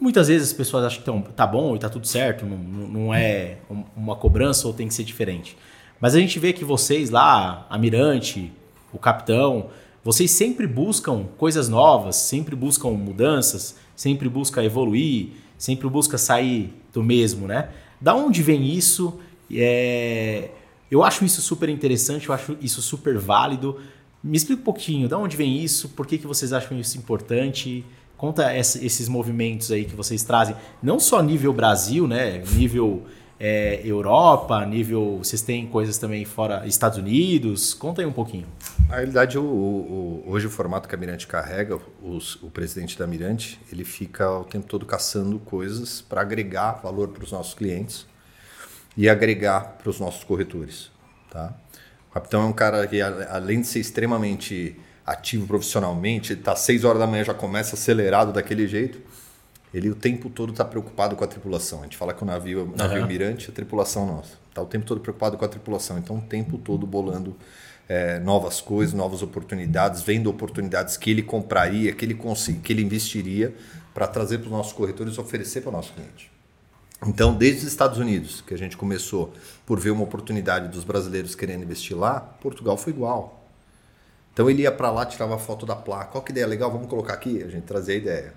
Muitas 0.00 0.28
vezes 0.28 0.48
as 0.48 0.52
pessoas 0.52 0.84
acham 0.84 1.00
que 1.00 1.04
tão, 1.04 1.20
tá 1.20 1.46
bom 1.46 1.74
e 1.74 1.78
tá 1.78 1.88
tudo 1.88 2.06
certo, 2.06 2.46
não, 2.46 2.56
não 2.56 3.14
é 3.14 3.58
uma 3.96 4.14
cobrança 4.14 4.66
ou 4.66 4.72
tem 4.72 4.86
que 4.86 4.94
ser 4.94 5.04
diferente. 5.04 5.56
Mas 6.00 6.14
a 6.14 6.20
gente 6.20 6.38
vê 6.38 6.52
que 6.52 6.64
vocês 6.64 7.10
lá, 7.10 7.66
a 7.68 7.76
Mirante, 7.76 8.52
o 8.92 8.98
Capitão, 8.98 9.70
vocês 10.04 10.30
sempre 10.30 10.66
buscam 10.66 11.24
coisas 11.36 11.68
novas, 11.68 12.16
sempre 12.16 12.54
buscam 12.54 12.90
mudanças, 12.90 13.76
sempre 13.96 14.28
buscam 14.28 14.62
evoluir, 14.62 15.30
sempre 15.58 15.88
buscam 15.88 16.16
sair 16.16 16.72
do 16.92 17.02
mesmo, 17.02 17.48
né? 17.48 17.70
Da 18.00 18.14
onde 18.14 18.42
vem 18.42 18.64
isso? 18.72 19.18
É... 19.52 20.50
Eu 20.90 21.02
acho 21.02 21.24
isso 21.24 21.42
super 21.42 21.68
interessante, 21.68 22.28
eu 22.28 22.34
acho 22.34 22.56
isso 22.62 22.80
super 22.80 23.18
válido. 23.18 23.78
Me 24.22 24.36
explica 24.36 24.62
um 24.62 24.64
pouquinho, 24.64 25.08
da 25.08 25.18
onde 25.18 25.36
vem 25.36 25.62
isso? 25.62 25.90
Por 25.90 26.06
que, 26.06 26.16
que 26.16 26.26
vocês 26.26 26.52
acham 26.52 26.78
isso 26.78 26.96
importante? 26.96 27.84
Conta 28.18 28.54
esses 28.54 29.08
movimentos 29.08 29.70
aí 29.70 29.84
que 29.84 29.94
vocês 29.94 30.24
trazem, 30.24 30.56
não 30.82 30.98
só 30.98 31.22
nível 31.22 31.52
Brasil, 31.52 32.08
né? 32.08 32.42
Nível 32.52 33.04
é, 33.38 33.80
Europa, 33.84 34.66
nível. 34.66 35.18
Vocês 35.18 35.40
têm 35.40 35.68
coisas 35.68 35.98
também 35.98 36.24
fora 36.24 36.66
Estados 36.66 36.98
Unidos? 36.98 37.72
Conta 37.72 38.02
aí 38.02 38.06
um 38.06 38.12
pouquinho. 38.12 38.46
Na 38.88 38.96
realidade, 38.96 39.38
o, 39.38 39.44
o, 39.44 40.24
hoje 40.26 40.48
o 40.48 40.50
formato 40.50 40.88
que 40.88 40.94
a 40.96 40.98
Mirante 40.98 41.28
carrega, 41.28 41.78
os, 42.02 42.34
o 42.42 42.50
presidente 42.50 42.98
da 42.98 43.06
Mirante, 43.06 43.60
ele 43.70 43.84
fica 43.84 44.28
o 44.28 44.44
tempo 44.44 44.66
todo 44.66 44.84
caçando 44.84 45.38
coisas 45.38 46.00
para 46.00 46.20
agregar 46.20 46.80
valor 46.82 47.08
para 47.08 47.22
os 47.22 47.30
nossos 47.30 47.54
clientes 47.54 48.04
e 48.96 49.08
agregar 49.08 49.76
para 49.78 49.90
os 49.90 50.00
nossos 50.00 50.24
corretores. 50.24 50.90
Tá? 51.30 51.54
O 52.10 52.14
capitão 52.14 52.42
é 52.42 52.46
um 52.46 52.52
cara 52.52 52.84
que, 52.88 53.00
além 53.00 53.60
de 53.60 53.68
ser 53.68 53.78
extremamente 53.78 54.76
ativo 55.12 55.46
profissionalmente, 55.46 56.32
está 56.32 56.52
às 56.52 56.60
6 56.60 56.84
horas 56.84 57.00
da 57.00 57.06
manhã 57.06 57.24
já 57.24 57.34
começa 57.34 57.74
acelerado 57.74 58.32
daquele 58.32 58.66
jeito. 58.66 59.00
Ele 59.72 59.90
o 59.90 59.94
tempo 59.94 60.30
todo 60.30 60.52
está 60.52 60.64
preocupado 60.64 61.14
com 61.14 61.24
a 61.24 61.26
tripulação. 61.26 61.80
A 61.80 61.82
gente 61.82 61.96
fala 61.96 62.14
que 62.14 62.22
o 62.22 62.26
navio, 62.26 62.72
navio 62.76 63.02
uhum. 63.02 63.06
mirante 63.06 63.48
é 63.48 63.50
a 63.50 63.54
tripulação 63.54 64.06
nossa. 64.06 64.38
Está 64.48 64.62
o 64.62 64.66
tempo 64.66 64.86
todo 64.86 65.00
preocupado 65.00 65.36
com 65.36 65.44
a 65.44 65.48
tripulação. 65.48 65.98
Então, 65.98 66.16
o 66.16 66.22
tempo 66.22 66.56
todo 66.56 66.86
bolando 66.86 67.36
é, 67.88 68.18
novas 68.18 68.60
coisas, 68.60 68.94
novas 68.94 69.22
oportunidades, 69.22 70.02
vendo 70.02 70.28
oportunidades 70.28 70.96
que 70.96 71.10
ele 71.10 71.22
compraria, 71.22 71.92
que 71.92 72.04
ele, 72.04 72.18
que 72.62 72.72
ele 72.72 72.82
investiria 72.82 73.54
para 73.92 74.06
trazer 74.06 74.38
para 74.38 74.46
os 74.46 74.52
nossos 74.52 74.72
corretores 74.72 75.14
e 75.14 75.20
oferecer 75.20 75.60
para 75.60 75.70
o 75.70 75.72
nosso 75.72 75.92
cliente. 75.92 76.30
Então, 77.06 77.34
desde 77.34 77.66
os 77.66 77.68
Estados 77.68 77.98
Unidos, 77.98 78.40
que 78.40 78.52
a 78.52 78.58
gente 78.58 78.76
começou 78.76 79.32
por 79.64 79.78
ver 79.78 79.90
uma 79.90 80.02
oportunidade 80.02 80.68
dos 80.68 80.82
brasileiros 80.82 81.34
querendo 81.34 81.62
investir 81.62 81.96
lá, 81.96 82.18
Portugal 82.18 82.76
foi 82.76 82.92
igual. 82.92 83.37
Então 84.38 84.48
ele 84.48 84.62
ia 84.62 84.70
para 84.70 84.88
lá, 84.88 85.04
tirava 85.04 85.36
foto 85.36 85.66
da 85.66 85.74
placa. 85.74 86.12
Qual 86.12 86.22
que 86.22 86.30
ideia 86.30 86.46
legal? 86.46 86.70
Vamos 86.70 86.86
colocar 86.86 87.12
aqui? 87.12 87.42
A 87.42 87.48
gente 87.48 87.64
trazia 87.64 87.96
a 87.96 87.98
ideia. 87.98 88.34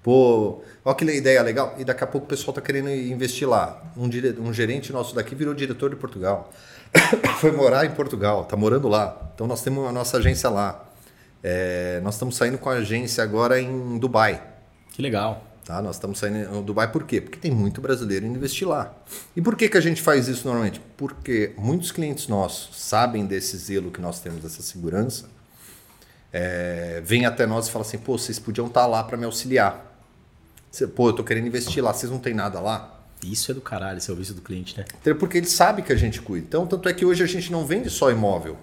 Pô, 0.00 0.62
olha 0.84 0.94
que 0.94 1.04
ideia 1.04 1.42
legal. 1.42 1.74
E 1.76 1.84
daqui 1.84 2.04
a 2.04 2.06
pouco 2.06 2.26
o 2.26 2.28
pessoal 2.28 2.50
está 2.50 2.60
querendo 2.60 2.88
investir 2.88 3.48
lá. 3.48 3.82
Um, 3.96 4.08
dire... 4.08 4.38
um 4.38 4.52
gerente 4.52 4.92
nosso 4.92 5.16
daqui 5.16 5.34
virou 5.34 5.52
diretor 5.52 5.90
de 5.90 5.96
Portugal. 5.96 6.52
Foi 7.40 7.50
morar 7.50 7.84
em 7.84 7.90
Portugal, 7.90 8.42
está 8.42 8.56
morando 8.56 8.86
lá. 8.86 9.32
Então 9.34 9.48
nós 9.48 9.62
temos 9.62 9.84
a 9.84 9.90
nossa 9.90 10.18
agência 10.18 10.48
lá. 10.48 10.88
É... 11.42 11.98
nós 12.04 12.14
estamos 12.14 12.36
saindo 12.36 12.56
com 12.56 12.70
a 12.70 12.74
agência 12.74 13.24
agora 13.24 13.60
em 13.60 13.98
Dubai. 13.98 14.40
Que 14.92 15.02
legal. 15.02 15.42
Tá? 15.64 15.80
Nós 15.80 15.96
estamos 15.96 16.18
saindo 16.18 16.58
em 16.58 16.62
Dubai 16.62 16.90
por 16.90 17.04
quê? 17.04 17.20
Porque 17.20 17.38
tem 17.38 17.50
muito 17.50 17.80
brasileiro 17.80 18.26
indo 18.26 18.36
investir 18.36 18.66
lá. 18.66 18.92
E 19.36 19.40
por 19.40 19.54
que, 19.54 19.68
que 19.68 19.76
a 19.76 19.80
gente 19.80 20.02
faz 20.02 20.26
isso 20.26 20.46
normalmente? 20.46 20.80
Porque 20.96 21.52
muitos 21.56 21.92
clientes 21.92 22.26
nossos 22.26 22.80
sabem 22.80 23.24
desse 23.26 23.56
zelo 23.56 23.90
que 23.90 24.00
nós 24.00 24.18
temos, 24.18 24.42
dessa 24.42 24.60
segurança, 24.60 25.26
é, 26.32 27.00
vêm 27.04 27.26
até 27.26 27.46
nós 27.46 27.68
e 27.68 27.70
falam 27.70 27.86
assim, 27.86 27.98
pô, 27.98 28.18
vocês 28.18 28.38
podiam 28.38 28.66
estar 28.66 28.82
tá 28.82 28.86
lá 28.86 29.04
para 29.04 29.16
me 29.16 29.24
auxiliar. 29.24 29.88
Pô, 30.96 31.10
eu 31.10 31.12
tô 31.12 31.22
querendo 31.22 31.46
investir 31.46 31.84
lá, 31.84 31.92
vocês 31.92 32.10
não 32.10 32.18
tem 32.18 32.34
nada 32.34 32.58
lá? 32.58 33.00
Isso 33.22 33.52
é 33.52 33.54
do 33.54 33.60
caralho, 33.60 33.98
esse 33.98 34.10
é 34.10 34.12
o 34.12 34.16
serviço 34.16 34.34
do 34.34 34.42
cliente, 34.42 34.76
né? 34.76 34.84
Porque 35.14 35.38
ele 35.38 35.46
sabe 35.46 35.82
que 35.82 35.92
a 35.92 35.96
gente 35.96 36.20
cuida. 36.20 36.44
Então, 36.44 36.66
tanto 36.66 36.88
é 36.88 36.92
que 36.92 37.04
hoje 37.04 37.22
a 37.22 37.26
gente 37.26 37.52
não 37.52 37.64
vende 37.64 37.88
só 37.88 38.10
imóvel. 38.10 38.58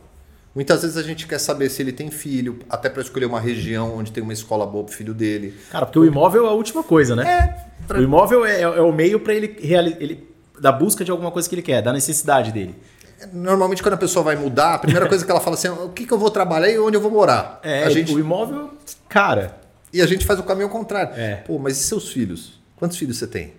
Muitas 0.54 0.82
vezes 0.82 0.98
a 0.98 1.04
gente 1.04 1.28
quer 1.28 1.40
saber 1.40 1.70
se 1.70 1.82
ele 1.82 1.92
tem 1.92 2.10
filho, 2.10 2.60
até 2.70 2.90
para 2.90 3.02
escolher 3.02 3.26
uma 3.26 3.40
região 3.40 3.98
onde 3.98 4.12
tem 4.12 4.24
uma 4.24 4.34
escola 4.34 4.66
boa 4.66 4.84
pro 4.84 4.94
filho 4.94 5.14
dele. 5.14 5.56
Cara, 5.72 5.86
porque 5.86 6.00
o 6.00 6.06
imóvel 6.06 6.46
é 6.46 6.50
a 6.50 6.54
última 6.54 6.84
coisa, 6.84 7.16
né? 7.16 7.24
É. 7.30 7.86
Pra... 7.88 8.00
O 8.00 8.04
imóvel 8.04 8.46
é, 8.46 8.62
é, 8.62 8.82
o 8.82 8.92
meio 8.92 9.20
para 9.20 9.34
ele, 9.34 9.56
ele 9.62 10.28
da 10.60 10.72
busca 10.72 11.06
de 11.06 11.12
alguma 11.12 11.32
coisa 11.32 11.48
que 11.48 11.56
ele 11.56 11.62
quer, 11.62 11.82
da 11.82 11.94
necessidade 11.94 12.52
dele. 12.52 12.76
Normalmente, 13.32 13.84
quando 13.84 13.94
a 13.94 13.98
pessoa 13.98 14.24
vai 14.24 14.36
mudar, 14.36 14.76
a 14.76 14.80
primeira 14.80 15.08
coisa 15.08 15.26
que 15.26 15.30
ela 15.32 15.42
fala 15.42 15.56
assim: 15.56 15.68
o 15.68 15.90
que, 15.90 16.06
que 16.06 16.14
eu 16.14 16.18
vou 16.18 16.32
trabalhar 16.32 16.70
e 16.70 16.80
onde 16.80 16.98
eu 16.98 17.02
vou 17.02 17.12
morar? 17.12 17.60
É, 17.64 17.84
a 17.84 17.90
gente... 17.90 18.14
o 18.14 18.20
imóvel, 18.20 18.72
cara. 19.08 19.58
E 19.92 20.02
a 20.02 20.06
gente 20.06 20.26
faz 20.26 20.40
o 20.40 20.44
caminho 20.44 20.70
contrário. 20.70 21.14
É. 21.16 21.36
Pô, 21.36 21.58
mas 21.58 21.78
e 21.78 21.84
seus 21.84 22.12
filhos? 22.12 22.60
Quantos 22.76 22.98
filhos 22.98 23.18
você 23.18 23.28
tem? 23.28 23.54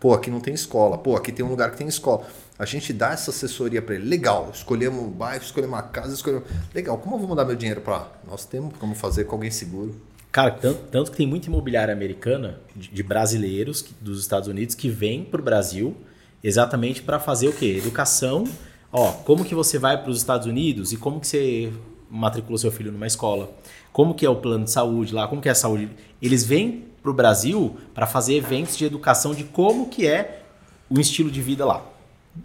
Pô, 0.00 0.14
aqui 0.14 0.30
não 0.30 0.40
tem 0.40 0.52
escola. 0.52 0.98
Pô, 0.98 1.16
aqui 1.16 1.30
tem 1.30 1.44
um 1.44 1.48
lugar 1.48 1.70
que 1.70 1.76
tem 1.76 1.86
escola. 1.86 2.26
A 2.58 2.64
gente 2.64 2.92
dá 2.92 3.12
essa 3.12 3.30
assessoria 3.30 3.82
para 3.82 3.96
ele. 3.96 4.08
Legal, 4.08 4.50
escolhemos 4.52 5.02
um 5.02 5.10
bairro, 5.10 5.42
escolhemos 5.42 5.76
uma 5.76 5.82
casa, 5.82 6.14
escolhemos. 6.14 6.48
Legal, 6.74 6.98
como 6.98 7.16
eu 7.16 7.18
vou 7.18 7.28
mandar 7.28 7.44
meu 7.44 7.56
dinheiro 7.56 7.80
para 7.80 7.94
lá? 7.94 8.12
Nós 8.26 8.44
temos 8.44 8.76
como 8.78 8.94
fazer 8.94 9.24
com 9.24 9.34
alguém 9.34 9.50
seguro. 9.50 9.94
Cara, 10.30 10.50
tanto, 10.50 10.80
tanto 10.90 11.10
que 11.10 11.16
tem 11.16 11.26
muita 11.26 11.48
imobiliária 11.48 11.92
americana 11.92 12.60
de, 12.74 12.88
de 12.88 13.02
brasileiros 13.02 13.82
que, 13.82 13.94
dos 14.00 14.20
Estados 14.20 14.48
Unidos 14.48 14.74
que 14.74 14.88
vem 14.88 15.24
para 15.24 15.40
o 15.40 15.44
Brasil 15.44 15.96
exatamente 16.42 17.02
para 17.02 17.18
fazer 17.18 17.48
o 17.48 17.52
quê? 17.52 17.76
Educação. 17.78 18.44
Ó, 18.92 19.12
como 19.12 19.44
que 19.44 19.54
você 19.54 19.78
vai 19.78 20.00
para 20.00 20.10
os 20.10 20.18
Estados 20.18 20.46
Unidos 20.46 20.92
e 20.92 20.96
como 20.96 21.20
que 21.20 21.26
você 21.26 21.72
matricula 22.10 22.58
seu 22.58 22.70
filho 22.70 22.92
numa 22.92 23.06
escola? 23.06 23.52
como 23.94 24.12
que 24.12 24.26
é 24.26 24.28
o 24.28 24.34
plano 24.34 24.64
de 24.64 24.72
saúde 24.72 25.14
lá, 25.14 25.28
como 25.28 25.40
que 25.40 25.48
é 25.48 25.52
a 25.52 25.54
saúde. 25.54 25.88
Eles 26.20 26.44
vêm 26.44 26.84
para 27.00 27.12
o 27.12 27.14
Brasil 27.14 27.76
para 27.94 28.08
fazer 28.08 28.34
eventos 28.34 28.76
de 28.76 28.84
educação 28.84 29.32
de 29.32 29.44
como 29.44 29.88
que 29.88 30.04
é 30.04 30.42
o 30.90 30.98
estilo 30.98 31.30
de 31.30 31.40
vida 31.40 31.64
lá. 31.64 31.80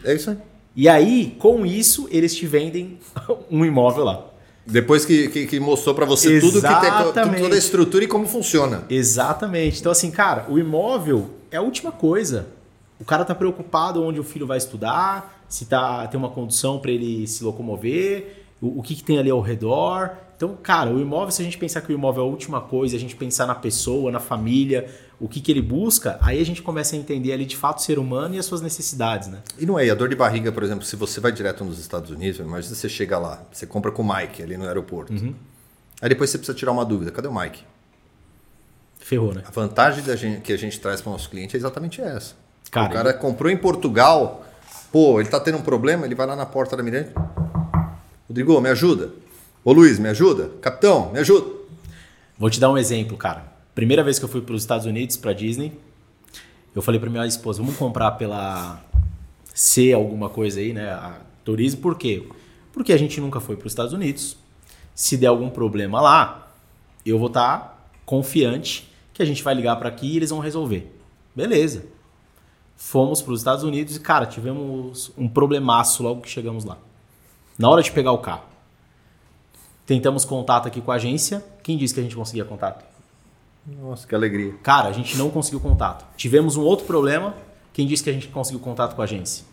É 0.03 0.13
isso 0.13 0.29
aí. 0.29 0.37
E 0.75 0.87
aí, 0.87 1.35
com 1.39 1.65
isso, 1.65 2.07
eles 2.11 2.35
te 2.35 2.45
vendem 2.45 2.99
um 3.49 3.65
imóvel 3.65 4.03
lá. 4.03 4.25
Depois 4.65 5.03
que, 5.03 5.27
que, 5.29 5.47
que 5.47 5.59
mostrou 5.59 5.95
para 5.95 6.05
você 6.05 6.33
Exatamente. 6.33 6.61
tudo 6.61 7.13
que 7.13 7.31
tem, 7.31 7.41
toda 7.41 7.55
a 7.55 7.57
estrutura 7.57 8.03
e 8.03 8.07
como 8.07 8.27
funciona. 8.27 8.83
Exatamente. 8.89 9.79
Então, 9.79 9.91
assim, 9.91 10.11
cara, 10.11 10.45
o 10.47 10.59
imóvel 10.59 11.31
é 11.49 11.57
a 11.57 11.61
última 11.61 11.91
coisa. 11.91 12.47
O 12.99 13.05
cara 13.05 13.25
tá 13.25 13.33
preocupado 13.33 14.03
onde 14.03 14.19
o 14.19 14.23
filho 14.23 14.45
vai 14.45 14.57
estudar, 14.57 15.43
se 15.49 15.65
tá, 15.65 16.05
tem 16.07 16.19
uma 16.19 16.29
condição 16.29 16.77
para 16.77 16.91
ele 16.91 17.25
se 17.25 17.43
locomover, 17.43 18.45
o, 18.61 18.79
o 18.79 18.83
que, 18.83 18.95
que 18.95 19.03
tem 19.03 19.17
ali 19.17 19.29
ao 19.29 19.41
redor. 19.41 20.11
Então, 20.35 20.55
cara, 20.55 20.89
o 20.89 20.99
imóvel, 20.99 21.31
se 21.31 21.41
a 21.41 21.45
gente 21.45 21.57
pensar 21.57 21.81
que 21.81 21.91
o 21.91 21.93
imóvel 21.93 22.23
é 22.23 22.27
a 22.27 22.29
última 22.29 22.61
coisa, 22.61 22.95
a 22.95 22.99
gente 22.99 23.15
pensar 23.15 23.45
na 23.45 23.55
pessoa, 23.55 24.09
na 24.11 24.19
família, 24.19 24.89
o 25.19 25.27
que, 25.27 25.41
que 25.41 25.51
ele 25.51 25.61
busca, 25.61 26.17
aí 26.21 26.39
a 26.39 26.45
gente 26.45 26.61
começa 26.61 26.95
a 26.95 26.99
entender 26.99 27.33
ali 27.33 27.45
de 27.45 27.57
fato 27.57 27.79
o 27.79 27.81
ser 27.81 27.99
humano 27.99 28.35
e 28.35 28.39
as 28.39 28.45
suas 28.45 28.61
necessidades, 28.61 29.27
né? 29.27 29.39
E 29.57 29.65
não 29.65 29.77
é, 29.77 29.85
e 29.85 29.91
a 29.91 29.95
dor 29.95 30.07
de 30.07 30.15
barriga, 30.15 30.49
por 30.51 30.63
exemplo, 30.63 30.85
se 30.85 30.95
você 30.95 31.19
vai 31.19 31.31
direto 31.33 31.65
nos 31.65 31.77
Estados 31.77 32.09
Unidos, 32.09 32.39
imagina 32.39 32.73
você 32.73 32.87
chega 32.87 33.17
lá, 33.17 33.43
você 33.51 33.65
compra 33.65 33.91
com 33.91 34.01
o 34.01 34.15
Mike 34.15 34.41
ali 34.41 34.55
no 34.55 34.65
aeroporto. 34.65 35.11
Uhum. 35.11 35.35
Aí 36.01 36.07
depois 36.07 36.29
você 36.29 36.37
precisa 36.37 36.57
tirar 36.57 36.71
uma 36.71 36.85
dúvida, 36.85 37.11
cadê 37.11 37.27
o 37.27 37.37
Mike? 37.37 37.63
Ferrou, 38.97 39.33
né? 39.33 39.43
A 39.45 39.51
vantagem 39.51 40.03
da 40.03 40.15
gente, 40.15 40.41
que 40.41 40.53
a 40.53 40.57
gente 40.57 40.79
traz 40.79 41.01
para 41.01 41.09
o 41.09 41.13
nosso 41.13 41.29
cliente 41.29 41.55
é 41.57 41.59
exatamente 41.59 41.99
essa. 41.99 42.35
Cara, 42.71 42.87
o 42.87 42.93
cara 42.93 43.13
comprou 43.13 43.51
em 43.51 43.57
Portugal, 43.57 44.45
pô, 44.91 45.19
ele 45.19 45.27
tá 45.27 45.39
tendo 45.39 45.57
um 45.57 45.61
problema, 45.61 46.05
ele 46.05 46.15
vai 46.15 46.27
lá 46.27 46.35
na 46.35 46.45
porta 46.45 46.77
da 46.77 46.83
Mirante. 46.83 47.11
Rodrigo, 48.29 48.61
me 48.61 48.69
ajuda. 48.69 49.11
Ô 49.65 49.73
Luiz, 49.73 49.97
me 49.97 50.07
ajuda? 50.07 50.51
Capitão, 50.61 51.11
me 51.11 51.17
ajuda. 51.17 51.51
Vou 52.37 52.47
te 52.47 52.59
dar 52.59 52.69
um 52.69 52.77
exemplo, 52.77 53.17
cara. 53.17 53.51
Primeira 53.73 54.03
vez 54.03 54.19
que 54.19 54.25
eu 54.25 54.29
fui 54.29 54.39
para 54.39 54.53
os 54.53 54.61
Estados 54.61 54.85
Unidos, 54.85 55.17
para 55.17 55.33
Disney, 55.33 55.73
eu 56.75 56.81
falei 56.83 56.99
para 56.99 57.09
minha 57.09 57.25
esposa, 57.25 57.59
vamos 57.59 57.75
comprar 57.75 58.11
pela 58.11 58.79
C 59.51 59.93
alguma 59.93 60.29
coisa 60.29 60.59
aí, 60.59 60.73
né? 60.73 60.91
A 60.91 61.17
turismo, 61.43 61.81
por 61.81 61.97
quê? 61.97 62.23
Porque 62.71 62.93
a 62.93 62.97
gente 62.97 63.19
nunca 63.19 63.39
foi 63.39 63.55
para 63.55 63.65
os 63.65 63.71
Estados 63.71 63.93
Unidos. 63.93 64.37
Se 64.93 65.17
der 65.17 65.27
algum 65.27 65.49
problema 65.49 65.99
lá, 65.99 66.51
eu 67.03 67.17
vou 67.17 67.29
estar 67.29 67.57
tá 67.57 67.77
confiante 68.05 68.87
que 69.11 69.23
a 69.23 69.25
gente 69.25 69.41
vai 69.41 69.55
ligar 69.55 69.75
para 69.77 69.89
aqui 69.89 70.05
e 70.05 70.17
eles 70.17 70.29
vão 70.29 70.37
resolver. 70.37 70.87
Beleza. 71.35 71.83
Fomos 72.75 73.23
para 73.23 73.33
os 73.33 73.39
Estados 73.39 73.63
Unidos 73.63 73.95
e, 73.95 73.99
cara, 73.99 74.27
tivemos 74.27 75.11
um 75.17 75.27
problemaço 75.27 76.03
logo 76.03 76.21
que 76.21 76.29
chegamos 76.29 76.63
lá. 76.63 76.77
Na 77.59 77.69
hora 77.69 77.83
de 77.83 77.91
pegar 77.91 78.13
o 78.13 78.19
carro. 78.19 78.43
Tentamos 79.85 80.23
contato 80.23 80.65
aqui 80.65 80.79
com 80.79 80.93
a 80.93 80.95
agência. 80.95 81.45
Quem 81.61 81.77
disse 81.77 81.93
que 81.93 81.99
a 81.99 82.03
gente 82.03 82.15
conseguia 82.15 82.45
contato? 82.45 82.85
Nossa, 83.67 84.07
que 84.07 84.15
alegria. 84.15 84.53
Cara, 84.63 84.87
a 84.87 84.93
gente 84.93 85.17
não 85.17 85.29
conseguiu 85.29 85.59
contato. 85.59 86.05
Tivemos 86.15 86.55
um 86.55 86.61
outro 86.61 86.85
problema. 86.85 87.35
Quem 87.73 87.85
disse 87.85 88.01
que 88.01 88.09
a 88.09 88.13
gente 88.13 88.29
conseguiu 88.29 88.61
contato 88.61 88.95
com 88.95 89.01
a 89.01 89.03
agência? 89.03 89.43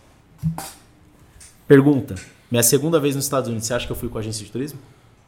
Pergunta. 1.66 2.14
Minha 2.49 2.62
segunda 2.62 3.01
vez 3.01 3.16
nos 3.16 3.25
Estados 3.25 3.49
Unidos, 3.49 3.66
você 3.66 3.75
acha 3.75 3.87
que 3.87 3.92
eu 3.92 3.97
fui 3.97 4.09
com 4.09 4.19
a 4.19 4.21
agência 4.21 4.45
de 4.45 4.53
turismo? 4.53 4.79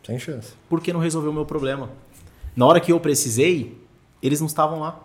Sem 0.07 0.17
chance. 0.17 0.53
Por 0.69 0.81
que 0.81 0.93
não 0.93 1.01
resolveu 1.01 1.33
o 1.33 1.35
meu 1.35 1.45
problema? 1.45 1.91
Na 2.55 2.65
hora 2.65 2.81
que 2.81 2.93
eu 2.93 3.01
precisei, 3.01 3.77
eles 4.23 4.39
não 4.39 4.47
estavam 4.47 4.79
lá. 4.79 5.01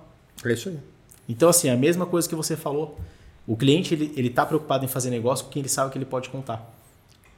É 0.46 0.54
isso 0.54 0.70
aí. 0.70 0.80
Então, 1.28 1.50
assim, 1.50 1.70
a 1.70 1.76
mesma 1.76 2.06
coisa 2.06 2.30
que 2.30 2.36
você 2.36 2.56
falou. 2.56 3.00
O 3.48 3.58
cliente, 3.58 3.96
ele, 3.96 4.14
ele 4.16 4.30
tá 4.30 4.46
preocupado 4.46 4.86
em 4.86 4.88
fazer 4.88 5.10
negócio 5.10 5.46
com 5.46 5.52
quem 5.52 5.62
ele 5.62 5.70
sabe 5.70 5.92
que 5.92 5.98
ele 5.98 6.06
pode 6.06 6.30
contar. 6.30 6.72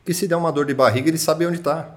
E 0.08 0.14
se 0.14 0.28
der 0.28 0.36
uma 0.36 0.52
dor 0.52 0.66
de 0.66 0.74
barriga, 0.74 1.10
ele 1.10 1.18
sabe 1.18 1.46
onde 1.46 1.58
está. 1.58 1.96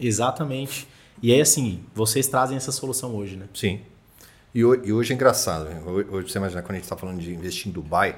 Exatamente. 0.00 0.88
E 1.22 1.32
aí, 1.32 1.40
assim, 1.40 1.82
vocês 1.94 2.26
trazem 2.26 2.56
essa 2.56 2.72
solução 2.72 3.14
hoje, 3.14 3.36
né? 3.36 3.46
Sim. 3.54 3.80
E 4.54 4.64
hoje, 4.64 5.12
é 5.12 5.14
engraçado. 5.14 5.66
Né? 5.66 5.80
Hoje, 6.10 6.32
você 6.32 6.38
imagina, 6.38 6.62
quando 6.62 6.72
a 6.72 6.74
gente 6.74 6.84
está 6.84 6.96
falando 6.96 7.20
de 7.20 7.32
investir 7.32 7.68
em 7.68 7.70
Dubai, 7.70 8.16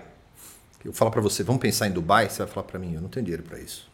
eu 0.85 0.93
falo 0.93 1.11
para 1.11 1.21
você, 1.21 1.43
vamos 1.43 1.61
pensar 1.61 1.89
em 1.89 1.91
Dubai, 1.91 2.31
você 2.31 2.39
vai 2.39 2.47
falar 2.47 2.65
para 2.65 2.79
mim, 2.79 2.95
eu 2.95 3.01
não 3.01 3.09
tenho 3.09 3.25
dinheiro 3.25 3.43
para 3.43 3.59
isso. 3.59 3.89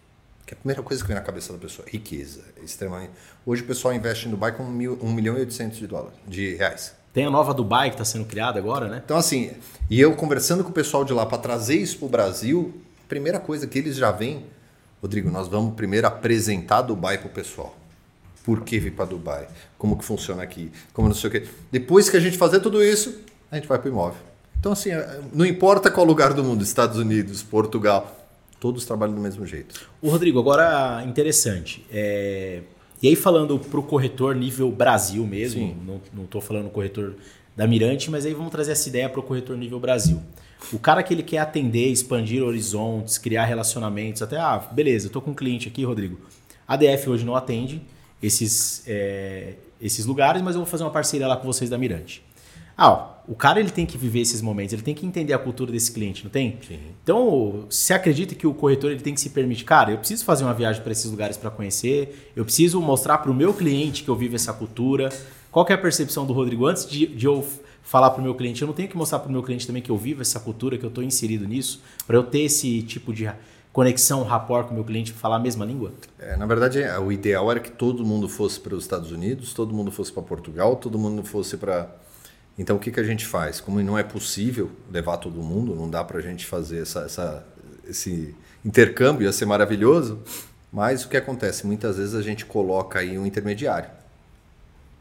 Que 0.47 0.53
é 0.53 0.55
a 0.55 0.59
primeira 0.59 0.83
coisa 0.83 1.03
que 1.03 1.09
vem 1.09 1.17
na 1.17 1.23
cabeça 1.23 1.53
da 1.55 1.59
pessoa, 1.59 1.89
riqueza, 1.91 2.43
extremamente. 2.63 3.13
Hoje 3.47 3.63
o 3.63 3.67
pessoal 3.67 3.95
investe 3.95 4.29
em 4.29 4.31
Dubai 4.31 4.53
com 4.53 4.63
1 4.63 5.13
milhão 5.13 5.37
e 5.37 5.41
800 5.41 5.79
de 5.79 5.87
dólares, 5.87 6.19
de 6.29 6.55
reais. 6.55 6.95
Tem 7.15 7.25
a 7.25 7.31
nova 7.31 7.55
Dubai 7.55 7.89
que 7.89 7.95
está 7.95 8.05
sendo 8.05 8.27
criada 8.27 8.59
agora, 8.59 8.89
né? 8.89 9.01
Então, 9.03 9.17
assim, 9.17 9.53
e 9.89 9.99
eu 9.99 10.15
conversando 10.15 10.63
com 10.63 10.71
o 10.71 10.73
pessoal 10.73 11.05
de 11.05 11.15
lá 11.15 11.25
para 11.25 11.39
trazer 11.39 11.77
isso 11.77 11.97
para 11.97 12.07
o 12.07 12.09
Brasil, 12.11 12.75
a 13.05 13.09
primeira 13.09 13.41
coisa 13.41 13.67
que 13.67 13.79
eles 13.79 13.97
já 13.97 14.13
vêm 14.13 14.45
Rodrigo, 15.05 15.31
nós 15.31 15.49
vamos 15.49 15.75
primeiro 15.75 16.07
apresentar 16.07 16.81
Dubai 16.81 17.19
para 17.19 17.27
o 17.27 17.31
pessoal. 17.31 17.77
Por 18.43 18.63
que 18.63 18.79
vir 18.79 18.93
para 18.93 19.05
Dubai? 19.05 19.47
Como 19.77 19.99
que 19.99 20.05
funciona 20.05 20.43
aqui? 20.43 20.73
Como 20.95 21.09
não 21.09 21.15
sei 21.15 21.29
o 21.29 21.31
quê. 21.31 21.47
Depois 21.71 22.09
que 22.09 22.17
a 22.17 22.21
gente 22.21 22.39
fazer 22.39 22.61
tudo 22.61 22.83
isso, 22.83 23.21
a 23.51 23.57
gente 23.57 23.69
vai 23.69 23.79
para 23.79 23.87
o 23.87 23.93
imóvel. 23.93 24.19
Então, 24.59 24.73
assim, 24.73 24.93
é, 24.93 25.21
não 25.31 25.45
importa 25.45 25.91
qual 25.91 26.07
lugar 26.07 26.33
do 26.33 26.43
mundo, 26.43 26.65
Estados 26.65 26.97
Unidos, 26.97 27.43
Portugal, 27.43 28.27
todos 28.59 28.87
trabalham 28.87 29.15
do 29.15 29.21
mesmo 29.21 29.47
jeito. 29.47 29.91
O 30.01 30.09
Rodrigo, 30.09 30.39
agora 30.39 31.05
interessante. 31.07 31.85
É... 31.93 32.63
E 33.03 33.09
aí 33.09 33.15
falando 33.15 33.59
para 33.59 33.81
o 33.81 33.83
corretor 33.83 34.35
nível 34.35 34.73
Brasil 34.73 35.27
mesmo, 35.27 36.01
não 36.15 36.25
estou 36.25 36.41
falando 36.41 36.71
corretor 36.71 37.15
da 37.55 37.67
Mirante, 37.67 38.11
mas 38.11 38.25
aí 38.25 38.33
vamos 38.33 38.51
trazer 38.51 38.73
essa 38.73 38.89
ideia 38.89 39.07
para 39.11 39.21
o 39.21 39.23
corretor 39.23 39.55
nível 39.59 39.79
Brasil. 39.79 40.19
O 40.73 40.79
cara 40.79 41.03
que 41.03 41.13
ele 41.13 41.23
quer 41.23 41.39
atender, 41.39 41.89
expandir 41.89 42.43
horizontes, 42.43 43.19
criar 43.19 43.45
relacionamentos, 43.45 44.23
até, 44.23 44.37
ah, 44.39 44.59
beleza, 44.73 45.07
eu 45.07 45.11
tô 45.11 45.21
com 45.21 45.31
um 45.31 45.35
cliente 45.35 45.69
aqui, 45.69 45.85
Rodrigo. 45.85 46.19
A 46.67 46.77
DF 46.77 47.11
hoje 47.11 47.25
não 47.25 47.37
atende 47.37 47.83
esses, 48.23 48.83
é, 48.87 49.55
esses 49.81 50.07
lugares, 50.07 50.43
mas 50.43 50.55
eu 50.55 50.63
vou 50.63 50.71
fazer 50.71 50.85
uma 50.85 50.91
parceria 50.91 51.27
lá 51.27 51.37
com 51.37 51.47
vocês 51.47 51.69
da 51.69 51.77
Mirante. 51.77 52.23
Ah, 52.77 52.91
ó, 52.91 53.15
o 53.29 53.35
cara 53.35 53.61
ele 53.61 53.71
tem 53.71 53.87
que 53.87 53.97
viver 53.97 54.21
esses 54.21 54.43
momentos, 54.43 54.73
ele 54.73 54.83
tem 54.83 54.95
que 54.95 55.07
entender 55.07 55.33
a 55.33 55.39
cultura 55.39 55.71
desse 55.71 55.93
cliente, 55.93 56.25
não 56.25 56.31
tem? 56.31 56.59
Sim. 56.67 56.81
Então, 57.03 57.67
você 57.71 57.95
acredita 57.95 58.35
que 58.35 58.47
o 58.47 58.53
corretor 58.53 58.91
ele 58.91 59.01
tem 59.01 59.15
que 59.15 59.21
se 59.21 59.31
permitir, 59.31 59.65
cara, 59.65 59.93
eu 59.93 59.99
preciso 59.99 60.25
fazer 60.25 60.45
uma 60.45 60.55
viagem 60.55 60.83
para 60.83 60.91
esses 60.91 61.09
lugares 61.09 61.37
para 61.37 61.51
conhecer, 61.51 62.33
eu 62.35 62.45
preciso 62.45 62.81
mostrar 62.81 63.19
para 63.19 63.31
o 63.31 63.35
meu 63.35 63.55
cliente 63.55 64.03
que 64.03 64.09
eu 64.09 64.17
vivo 64.17 64.35
essa 64.35 64.53
cultura. 64.53 65.11
Qual 65.53 65.65
é 65.69 65.73
a 65.73 65.79
percepção 65.79 66.27
do 66.27 66.33
Rodrigo 66.33 66.67
antes 66.67 66.85
de, 66.85 67.07
de 67.07 67.27
eu 67.27 67.47
falar 67.85 68.11
para 68.11 68.21
o 68.21 68.25
meu 68.25 68.35
cliente. 68.35 68.63
Eu 68.63 68.67
não 68.67 68.75
tenho 68.75 68.89
que 68.89 68.97
mostrar 68.97 69.21
para 69.21 69.29
o 69.29 69.33
meu 69.33 69.43
cliente 69.43 69.67
também 69.67 69.83
que 69.83 69.91
eu 69.91 69.97
vivo 69.97 70.23
essa 70.23 70.41
cultura, 70.41 70.77
que 70.77 70.85
eu 70.85 70.89
estou 70.89 71.05
inserido 71.05 71.47
nisso, 71.47 71.81
para 72.07 72.17
eu 72.17 72.25
ter 72.25 72.41
esse 72.41 72.83
tipo 72.83 73.13
de 73.13 73.31
conexão, 73.73 74.23
rapport 74.23 74.67
com 74.67 74.73
o 74.73 74.75
meu 74.75 74.85
cliente, 74.85 75.13
falar 75.13 75.37
a 75.37 75.39
mesma 75.39 75.65
língua? 75.65 75.93
É, 76.19 76.37
na 76.37 76.47
verdade, 76.47 76.81
o 77.05 77.13
ideal 77.13 77.51
era 77.51 77.61
que 77.61 77.71
todo 77.71 78.05
mundo 78.05 78.29
fosse 78.29 78.59
para 78.59 78.75
os 78.75 78.85
Estados 78.85 79.13
Unidos, 79.13 79.53
todo 79.53 79.75
mundo 79.75 79.93
fosse 79.93 80.13
para 80.13 80.23
Portugal, 80.23 80.77
todo 80.77 80.99
mundo 80.99 81.23
fosse 81.25 81.57
para 81.57 81.89
Então 82.59 82.77
o 82.77 82.79
que, 82.79 82.91
que 82.91 83.01
a 83.01 83.05
gente 83.05 83.27
faz? 83.27 83.61
Como 83.61 83.83
não 83.83 83.99
é 83.99 84.03
possível 84.03 84.71
levar 84.91 85.19
todo 85.19 85.43
mundo, 85.43 85.75
não 85.75 85.91
dá 85.91 86.03
para 86.03 86.19
a 86.19 86.23
gente 86.23 86.47
fazer 86.47 86.83
essa, 86.83 87.01
essa, 87.01 87.47
esse 87.87 88.35
intercâmbio, 88.65 89.25
ia 89.25 89.33
ser 89.33 89.45
maravilhoso, 89.45 90.21
mas 90.73 91.05
o 91.05 91.09
que 91.09 91.17
acontece? 91.17 91.67
Muitas 91.67 91.97
vezes 91.99 92.15
a 92.15 92.23
gente 92.23 92.47
coloca 92.47 93.01
aí 93.01 93.19
um 93.19 93.27
intermediário, 93.27 93.91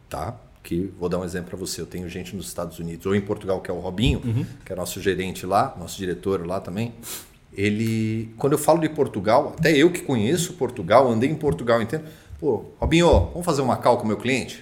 tá? 0.10 0.36
Que 0.63 0.91
vou 0.97 1.10
dar 1.10 1.19
um 1.19 1.26
exemplo 1.26 1.49
para 1.49 1.58
você. 1.60 1.82
Eu 1.82 1.86
tenho 1.86 2.10
gente 2.10 2.36
nos 2.36 2.47
Estados 2.47 2.80
Unidos 2.80 3.06
ou 3.06 3.13
em 3.13 3.21
Portugal 3.21 3.62
que 3.62 3.69
é 3.69 3.73
o 3.73 3.80
Robinho, 3.80 4.21
uhum. 4.23 4.45
que 4.65 4.71
é 4.71 4.76
nosso 4.76 5.02
gerente 5.02 5.45
lá, 5.45 5.76
nosso 5.78 5.97
diretor 5.97 6.47
lá 6.47 6.60
também. 6.60 6.93
Ele, 7.56 8.34
quando 8.38 8.54
eu 8.54 8.60
falo 8.60 8.80
de 8.80 8.89
Portugal, 8.89 9.54
até 9.58 9.76
eu 9.76 9.91
que 9.91 10.02
conheço 10.02 10.54
Portugal, 10.54 11.08
andei 11.12 11.30
em 11.30 11.36
Portugal, 11.36 11.82
entendo. 11.82 12.06
Pô, 12.39 12.65
Robinho, 12.80 13.08
vamos 13.08 13.45
fazer 13.45 13.62
uma 13.62 13.78
call 13.78 13.97
com 13.97 14.06
o 14.06 14.08
meu 14.08 14.17
cliente? 14.17 14.62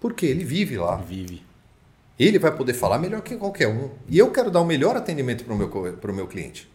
Porque 0.00 0.26
ele 0.26 0.44
vive 0.44 0.76
lá. 0.76 0.96
Vive. 0.96 1.42
Ele 2.18 2.38
vai 2.38 2.50
poder 2.50 2.74
falar 2.74 2.98
melhor 2.98 3.20
que 3.20 3.36
qualquer 3.36 3.68
um. 3.68 3.90
E 4.08 4.18
eu 4.18 4.30
quero 4.30 4.50
dar 4.50 4.60
o 4.60 4.64
melhor 4.64 4.96
atendimento 4.96 5.44
para 5.44 5.54
o 5.54 5.56
meu, 5.56 5.68
pro 5.68 6.12
meu 6.12 6.26
cliente. 6.26 6.68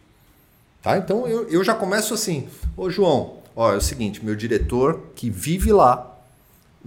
Tá? 0.82 0.96
Então 0.96 1.26
eu, 1.26 1.48
eu 1.48 1.62
já 1.62 1.74
começo 1.74 2.14
assim. 2.14 2.48
Ô 2.76 2.88
João, 2.88 3.38
ó, 3.54 3.72
é 3.72 3.76
o 3.76 3.80
seguinte, 3.80 4.24
meu 4.24 4.34
diretor 4.34 5.10
que 5.14 5.28
vive 5.28 5.70
lá, 5.72 6.13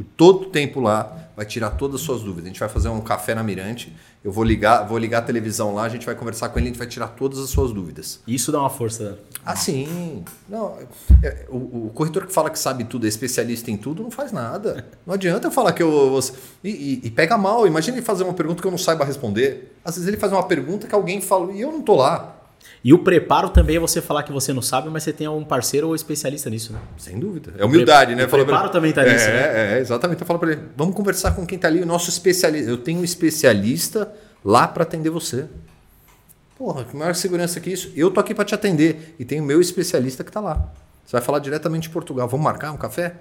todo 0.03 0.43
o 0.43 0.45
tempo 0.49 0.79
lá, 0.79 1.29
vai 1.36 1.45
tirar 1.45 1.71
todas 1.71 2.01
as 2.01 2.01
suas 2.01 2.21
dúvidas. 2.21 2.45
A 2.45 2.47
gente 2.47 2.60
vai 2.60 2.69
fazer 2.69 2.89
um 2.89 3.01
café 3.01 3.36
na 3.36 3.43
Mirante, 3.43 3.95
eu 4.23 4.31
vou 4.31 4.43
ligar, 4.43 4.83
vou 4.83 4.97
ligar 4.97 5.19
a 5.19 5.21
televisão 5.21 5.73
lá, 5.73 5.83
a 5.83 5.89
gente 5.89 6.05
vai 6.05 6.15
conversar 6.15 6.49
com 6.49 6.60
ele, 6.60 6.67
a 6.67 6.71
gente 6.71 6.79
vai 6.79 6.88
tirar 6.88 7.07
todas 7.10 7.39
as 7.39 7.49
suas 7.49 7.71
dúvidas. 7.71 8.19
Isso 8.27 8.51
dá 8.51 8.60
uma 8.60 8.69
força. 8.69 9.19
Ah, 9.45 9.55
sim. 9.55 10.23
Não, 10.49 10.77
é, 11.23 11.45
o, 11.49 11.88
o, 11.88 11.91
corretor 11.93 12.25
que 12.25 12.33
fala 12.33 12.49
que 12.49 12.60
sabe 12.60 12.83
tudo, 12.83 13.05
é 13.05 13.10
especialista 13.10 13.71
em 13.71 13.77
tudo, 13.77 14.03
não 14.03 14.12
faz 14.12 14.31
nada. 14.31 14.86
Não 15.05 15.13
adianta 15.13 15.47
eu 15.47 15.51
falar 15.51 15.71
que 15.73 15.81
eu. 15.81 16.19
E, 16.63 16.69
e, 16.69 17.01
e, 17.07 17.12
pega 17.12 17.38
mal. 17.38 17.65
Imagina 17.65 17.97
ele 17.97 18.05
fazer 18.05 18.23
uma 18.23 18.33
pergunta 18.33 18.62
que 18.62 18.67
eu 18.67 18.71
não 18.71 18.77
saiba 18.77 19.05
responder. 19.05 19.77
Às 19.86 19.95
vezes 19.95 20.07
ele 20.07 20.17
faz 20.17 20.33
uma 20.33 20.43
pergunta 20.43 20.88
que 20.88 20.95
alguém 20.95 21.21
fala 21.21 21.53
e 21.53 21.62
eu 21.62 21.71
não 21.71 21.81
tô 21.81 21.95
lá. 21.95 22.37
E 22.84 22.93
o 22.93 22.99
preparo 22.99 23.49
também 23.49 23.75
é 23.75 23.80
você 23.80 24.01
falar 24.01 24.23
que 24.23 24.32
você 24.32 24.53
não 24.53 24.62
sabe, 24.62 24.89
mas 24.89 25.03
você 25.03 25.12
tem 25.12 25.27
algum 25.27 25.43
parceiro 25.43 25.88
ou 25.88 25.95
especialista 25.95 26.49
nisso, 26.49 26.71
né? 26.71 26.80
Sem 26.97 27.19
dúvida. 27.19 27.53
É 27.58 27.65
humildade, 27.65 28.15
né? 28.15 28.25
O 28.25 28.30
preparo 28.30 28.65
ele, 28.65 28.71
também 28.71 28.89
está 28.91 29.03
nisso, 29.03 29.27
é, 29.27 29.34
né? 29.34 29.75
É, 29.75 29.80
exatamente. 29.80 30.21
Eu 30.21 30.27
falo 30.27 30.39
para 30.39 30.51
ele, 30.51 30.62
vamos 30.75 30.95
conversar 30.95 31.32
com 31.36 31.45
quem 31.45 31.56
está 31.56 31.67
ali, 31.67 31.82
o 31.82 31.86
nosso 31.86 32.10
especialista. 32.10 32.69
Eu 32.69 32.77
tenho 32.77 32.99
um 32.99 33.03
especialista 33.03 34.12
lá 34.43 34.67
para 34.67 34.84
atender 34.84 35.10
você. 35.10 35.45
Porra, 36.58 36.84
que 36.84 36.95
maior 36.95 37.13
segurança 37.13 37.60
que 37.60 37.69
isso. 37.69 37.91
Eu 37.95 38.10
tô 38.10 38.19
aqui 38.19 38.34
para 38.34 38.45
te 38.45 38.56
atender 38.56 39.15
e 39.19 39.25
tem 39.25 39.39
o 39.39 39.43
meu 39.43 39.62
especialista 39.62 40.23
que 40.23 40.30
está 40.30 40.39
lá. 40.39 40.71
Você 41.06 41.12
vai 41.12 41.21
falar 41.21 41.39
diretamente 41.39 41.84
de 41.84 41.89
Portugal. 41.89 42.27
Vamos 42.27 42.43
marcar 42.43 42.71
um 42.71 42.77
café? 42.77 43.15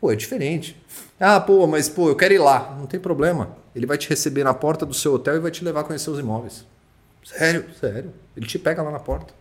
Pô, 0.00 0.12
é 0.12 0.16
diferente. 0.16 0.76
Ah, 1.18 1.40
pô, 1.40 1.66
mas 1.66 1.88
pô, 1.88 2.08
eu 2.08 2.16
quero 2.16 2.34
ir 2.34 2.38
lá. 2.38 2.76
Não 2.78 2.86
tem 2.86 2.98
problema. 2.98 3.50
Ele 3.74 3.86
vai 3.86 3.96
te 3.96 4.08
receber 4.08 4.44
na 4.44 4.52
porta 4.54 4.84
do 4.84 4.92
seu 4.92 5.14
hotel 5.14 5.36
e 5.36 5.38
vai 5.38 5.50
te 5.50 5.64
levar 5.64 5.80
a 5.80 5.84
conhecer 5.84 6.10
os 6.10 6.18
imóveis. 6.18 6.64
Sério, 7.26 7.66
sério. 7.80 8.14
Ele 8.36 8.46
te 8.46 8.56
pega 8.56 8.82
lá 8.82 8.90
na 8.90 9.00
porta. 9.00 9.34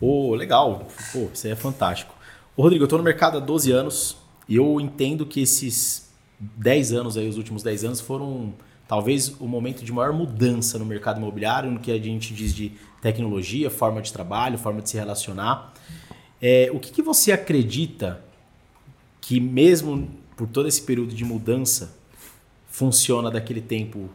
Ô, 0.00 0.30
oh, 0.30 0.34
legal. 0.34 0.88
Pô, 1.12 1.28
isso 1.32 1.46
aí 1.46 1.52
é 1.52 1.56
fantástico. 1.56 2.14
Ô, 2.56 2.62
Rodrigo, 2.62 2.82
eu 2.82 2.86
estou 2.86 2.98
no 2.98 3.04
mercado 3.04 3.36
há 3.36 3.40
12 3.40 3.70
anos 3.70 4.16
e 4.48 4.56
eu 4.56 4.80
entendo 4.80 5.26
que 5.26 5.42
esses 5.42 6.10
10 6.40 6.94
anos 6.94 7.16
aí, 7.18 7.28
os 7.28 7.36
últimos 7.36 7.62
10 7.62 7.84
anos, 7.84 8.00
foram 8.00 8.54
talvez 8.88 9.28
o 9.38 9.46
momento 9.46 9.84
de 9.84 9.92
maior 9.92 10.14
mudança 10.14 10.78
no 10.78 10.86
mercado 10.86 11.18
imobiliário, 11.18 11.70
no 11.70 11.78
que 11.78 11.92
a 11.92 11.98
gente 11.98 12.32
diz 12.32 12.54
de 12.54 12.72
tecnologia, 13.02 13.68
forma 13.68 14.00
de 14.00 14.12
trabalho, 14.12 14.56
forma 14.56 14.80
de 14.80 14.88
se 14.88 14.96
relacionar. 14.96 15.74
É, 16.40 16.70
o 16.72 16.80
que, 16.80 16.90
que 16.90 17.02
você 17.02 17.32
acredita 17.32 18.24
que 19.20 19.38
mesmo 19.38 20.08
por 20.36 20.48
todo 20.48 20.66
esse 20.66 20.80
período 20.80 21.14
de 21.14 21.22
mudança 21.22 21.94
funciona 22.66 23.30
daquele 23.30 23.60
tempo 23.60 24.08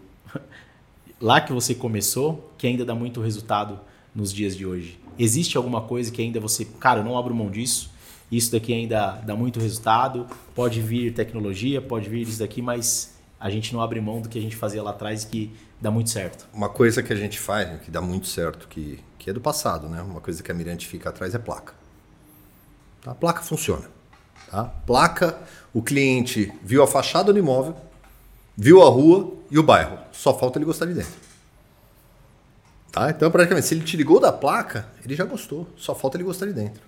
lá 1.20 1.42
que 1.42 1.54
você 1.54 1.74
começou 1.74 2.52
que 2.58 2.68
ainda 2.68 2.86
dá 2.86 2.96
muito 2.96 3.22
resultado 3.22 3.80
nos 4.14 4.34
dias 4.34 4.56
de 4.56 4.66
hoje? 4.66 5.00
Existe 5.18 5.58
alguma 5.58 5.82
coisa 5.82 6.12
que 6.12 6.22
ainda 6.22 6.40
você, 6.40 6.66
cara, 6.66 7.00
eu 7.00 7.04
não 7.04 7.18
abro 7.18 7.34
mão 7.34 7.50
disso, 7.50 7.92
isso 8.32 8.52
daqui 8.52 8.74
ainda 8.74 9.22
dá 9.26 9.36
muito 9.36 9.60
resultado, 9.60 10.28
pode 10.54 10.82
vir 10.82 11.14
tecnologia, 11.14 11.82
pode 11.82 12.10
vir 12.10 12.24
isso 12.24 12.40
daqui, 12.40 12.62
mas 12.62 13.16
a 13.40 13.50
gente 13.50 13.74
não 13.74 13.82
abre 13.82 14.02
mão 14.02 14.22
do 14.22 14.28
que 14.28 14.40
a 14.40 14.42
gente 14.42 14.56
fazia 14.56 14.82
lá 14.82 14.92
atrás 14.92 15.24
que 15.24 15.52
dá 15.80 15.92
muito 15.92 16.10
certo. 16.10 16.48
Uma 16.54 16.70
coisa 16.70 17.04
que 17.04 17.14
a 17.14 17.16
gente 17.16 17.40
faz, 17.40 17.82
que 17.82 17.92
dá 17.92 18.02
muito 18.02 18.28
certo, 18.28 18.68
que, 18.68 19.00
que 19.20 19.30
é 19.30 19.34
do 19.34 19.42
passado, 19.42 19.88
né? 19.88 20.02
Uma 20.02 20.22
coisa 20.22 20.42
que 20.42 20.52
a 20.52 20.54
Mirante 20.54 20.88
fica 20.88 21.10
atrás 21.10 21.36
é 21.36 21.40
placa. 21.40 21.74
Tá? 23.02 23.12
A 23.12 23.16
placa 23.16 23.42
funciona. 23.42 23.86
Tá? 24.50 24.64
Placa, 24.64 25.38
o 25.74 25.82
cliente 25.82 26.52
viu 26.64 26.82
a 26.82 26.88
fachada 26.88 27.32
do 27.32 27.38
imóvel, 27.38 27.76
viu 28.56 28.82
a 28.82 28.90
rua 28.90 29.34
e 29.50 29.60
o 29.60 29.64
bairro. 29.64 29.98
Só 30.12 30.38
falta 30.38 30.58
ele 30.58 30.66
gostar 30.66 30.86
de 30.86 30.94
dentro. 30.94 31.26
Tá? 32.92 33.10
Então, 33.10 33.30
praticamente, 33.30 33.68
se 33.68 33.74
ele 33.74 33.84
te 33.84 33.98
ligou 33.98 34.20
da 34.20 34.32
placa, 34.32 34.88
ele 35.04 35.16
já 35.16 35.26
gostou. 35.26 35.68
Só 35.76 35.94
falta 35.94 36.18
ele 36.18 36.24
gostar 36.24 36.46
de 36.46 36.54
dentro. 36.54 36.82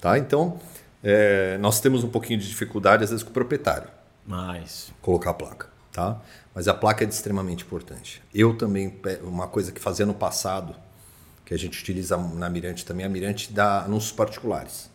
Tá? 0.00 0.18
Então, 0.18 0.60
é, 1.02 1.56
nós 1.58 1.80
temos 1.80 2.02
um 2.02 2.08
pouquinho 2.08 2.40
de 2.40 2.48
dificuldade, 2.48 3.04
às 3.04 3.10
vezes, 3.10 3.22
com 3.22 3.30
o 3.30 3.32
proprietário. 3.32 3.88
Mas... 4.26 4.92
Colocar 5.00 5.30
a 5.30 5.34
placa. 5.34 5.68
Tá? 5.92 6.20
Mas 6.54 6.66
a 6.68 6.74
placa 6.74 7.04
é 7.04 7.08
extremamente 7.08 7.64
importante. 7.64 8.22
Eu 8.34 8.56
também, 8.56 9.00
uma 9.22 9.46
coisa 9.46 9.70
que 9.70 9.80
fazia 9.80 10.04
no 10.04 10.14
passado, 10.14 10.74
que 11.44 11.54
a 11.54 11.58
gente 11.58 11.80
utiliza 11.80 12.16
na 12.16 12.48
Mirante 12.48 12.84
também, 12.84 13.06
a 13.06 13.08
Mirante 13.08 13.52
dá 13.52 13.84
anúncios 13.84 14.12
particulares. 14.12 14.90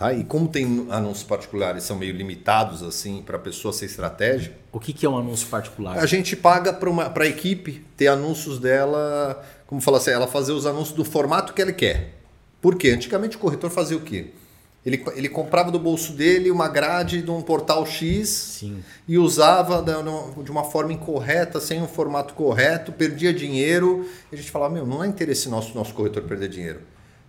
Tá? 0.00 0.14
E 0.14 0.24
como 0.24 0.48
tem 0.48 0.86
anúncios 0.88 1.24
particulares 1.24 1.84
são 1.84 1.94
meio 1.94 2.16
limitados 2.16 2.82
assim 2.82 3.20
para 3.20 3.36
a 3.36 3.38
pessoa 3.38 3.70
ser 3.70 3.84
estratégica. 3.84 4.56
O 4.72 4.80
que, 4.80 4.94
que 4.94 5.04
é 5.04 5.08
um 5.10 5.18
anúncio 5.18 5.46
particular? 5.48 5.98
A 5.98 6.06
gente 6.06 6.34
paga 6.34 6.72
para 6.72 7.24
a 7.24 7.26
equipe 7.26 7.84
ter 7.98 8.06
anúncios 8.06 8.58
dela, 8.58 9.44
como 9.66 9.78
fala 9.78 9.98
assim, 9.98 10.10
ela 10.10 10.26
fazer 10.26 10.52
os 10.52 10.64
anúncios 10.64 10.96
do 10.96 11.04
formato 11.04 11.52
que 11.52 11.60
ela 11.60 11.70
quer. 11.70 12.14
Por 12.62 12.76
quê? 12.76 12.92
Antigamente 12.92 13.36
o 13.36 13.38
corretor 13.38 13.68
fazia 13.68 13.94
o 13.94 14.00
quê? 14.00 14.28
Ele, 14.86 15.04
ele 15.14 15.28
comprava 15.28 15.70
do 15.70 15.78
bolso 15.78 16.14
dele 16.14 16.50
uma 16.50 16.66
grade 16.66 17.20
de 17.20 17.30
um 17.30 17.42
portal 17.42 17.84
X 17.84 18.26
Sim. 18.30 18.82
e 19.06 19.18
usava 19.18 19.84
de 20.42 20.50
uma 20.50 20.64
forma 20.64 20.94
incorreta, 20.94 21.60
sem 21.60 21.82
um 21.82 21.86
formato 21.86 22.32
correto, 22.32 22.90
perdia 22.90 23.34
dinheiro. 23.34 24.08
E 24.32 24.34
a 24.34 24.38
gente 24.38 24.50
falava, 24.50 24.72
meu, 24.72 24.86
não 24.86 25.04
é 25.04 25.06
interesse 25.06 25.50
nosso 25.50 25.74
nosso 25.74 25.92
corretor 25.92 26.22
perder 26.22 26.48
dinheiro. 26.48 26.80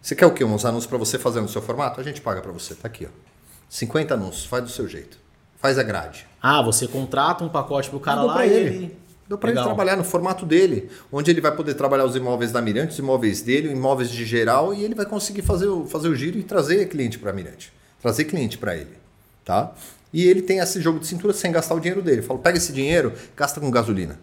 Você 0.01 0.15
quer 0.15 0.25
o 0.25 0.31
quê? 0.31 0.43
Uns 0.43 0.65
anúncios 0.65 0.87
para 0.87 0.97
você 0.97 1.19
fazer 1.19 1.41
no 1.41 1.47
seu 1.47 1.61
formato? 1.61 2.01
A 2.01 2.03
gente 2.03 2.21
paga 2.21 2.41
para 2.41 2.51
você. 2.51 2.73
Tá 2.73 2.87
aqui, 2.87 3.05
ó. 3.05 3.09
50 3.69 4.13
anúncios, 4.15 4.45
faz 4.45 4.63
do 4.63 4.69
seu 4.69 4.87
jeito. 4.87 5.17
Faz 5.59 5.77
a 5.77 5.83
grade. 5.83 6.27
Ah, 6.41 6.61
você 6.61 6.87
contrata 6.87 7.43
um 7.43 7.49
pacote 7.49 7.89
pro 7.89 7.99
cara 7.99 8.23
lá 8.23 8.45
e 8.45 8.51
ele... 8.51 9.01
Deu 9.29 9.37
para 9.37 9.51
ele 9.51 9.63
trabalhar 9.63 9.95
no 9.95 10.03
formato 10.03 10.45
dele, 10.45 10.89
onde 11.09 11.31
ele 11.31 11.39
vai 11.39 11.55
poder 11.55 11.73
trabalhar 11.75 12.03
os 12.03 12.17
imóveis 12.17 12.51
da 12.51 12.61
Mirante, 12.61 12.91
os 12.91 12.99
imóveis 12.99 13.41
dele, 13.41 13.71
imóveis 13.71 14.11
de 14.11 14.25
geral, 14.25 14.73
e 14.73 14.83
ele 14.83 14.93
vai 14.93 15.05
conseguir 15.05 15.41
fazer 15.41 15.67
o, 15.67 15.85
fazer 15.85 16.09
o 16.09 16.15
giro 16.15 16.37
e 16.37 16.43
trazer 16.43 16.89
cliente 16.89 17.17
para 17.17 17.29
a 17.29 17.33
Mirante. 17.33 17.71
Trazer 18.01 18.25
cliente 18.25 18.57
para 18.57 18.75
ele. 18.75 18.91
Tá? 19.45 19.71
E 20.11 20.25
ele 20.25 20.41
tem 20.41 20.57
esse 20.57 20.81
jogo 20.81 20.99
de 20.99 21.07
cintura 21.07 21.31
sem 21.31 21.49
gastar 21.49 21.75
o 21.75 21.79
dinheiro 21.79 22.01
dele. 22.01 22.21
Fala, 22.21 22.39
pega 22.39 22.57
esse 22.57 22.73
dinheiro, 22.73 23.13
gasta 23.33 23.61
com 23.61 23.71
gasolina 23.71 24.19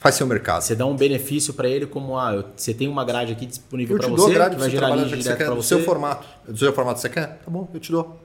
faz 0.00 0.14
seu 0.14 0.26
mercado. 0.26 0.62
Você 0.62 0.74
dá 0.74 0.86
um 0.86 0.96
benefício 0.96 1.52
para 1.52 1.68
ele 1.68 1.86
como 1.86 2.18
ah, 2.18 2.44
você 2.56 2.72
tem 2.74 2.88
uma 2.88 3.04
grade 3.04 3.32
aqui 3.32 3.46
disponível 3.46 3.98
para 3.98 4.08
você, 4.08 4.16
dou 4.16 4.30
a 4.30 4.32
grade 4.32 4.54
que 4.56 4.60
vai 4.60 4.70
gerar 4.70 4.88
lead 4.88 5.22
para 5.22 5.54
você. 5.54 5.54
Do 5.54 5.62
seu 5.62 5.84
formato. 5.84 6.26
Do 6.48 6.58
seu 6.58 6.72
formato 6.72 6.98
você 6.98 7.08
quer? 7.10 7.38
Tá 7.44 7.50
bom, 7.50 7.68
eu 7.72 7.78
te 7.78 7.92
dou. 7.92 8.18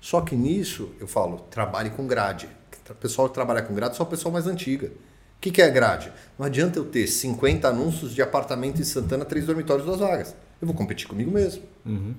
Só 0.00 0.20
que 0.20 0.36
nisso, 0.36 0.90
eu 1.00 1.08
falo, 1.08 1.38
trabalhe 1.50 1.90
com 1.90 2.06
grade. 2.06 2.48
O 2.88 2.94
pessoal 2.94 3.28
que 3.28 3.34
trabalha 3.34 3.60
com 3.60 3.74
grade 3.74 3.96
só 3.96 4.04
o 4.04 4.06
pessoal 4.06 4.32
mais 4.32 4.46
antiga. 4.46 4.86
O 4.86 5.40
que, 5.40 5.50
que 5.50 5.60
é 5.60 5.68
grade? 5.68 6.12
Não 6.38 6.46
adianta 6.46 6.78
eu 6.78 6.84
ter 6.84 7.06
50 7.08 7.68
anúncios 7.68 8.14
de 8.14 8.22
apartamento 8.22 8.80
em 8.80 8.84
Santana, 8.84 9.24
três 9.24 9.44
dormitórios, 9.44 9.84
duas 9.84 9.98
vagas. 9.98 10.34
Eu 10.62 10.66
vou 10.66 10.76
competir 10.76 11.08
comigo 11.08 11.30
mesmo. 11.30 11.62
Uhum. 11.84 12.14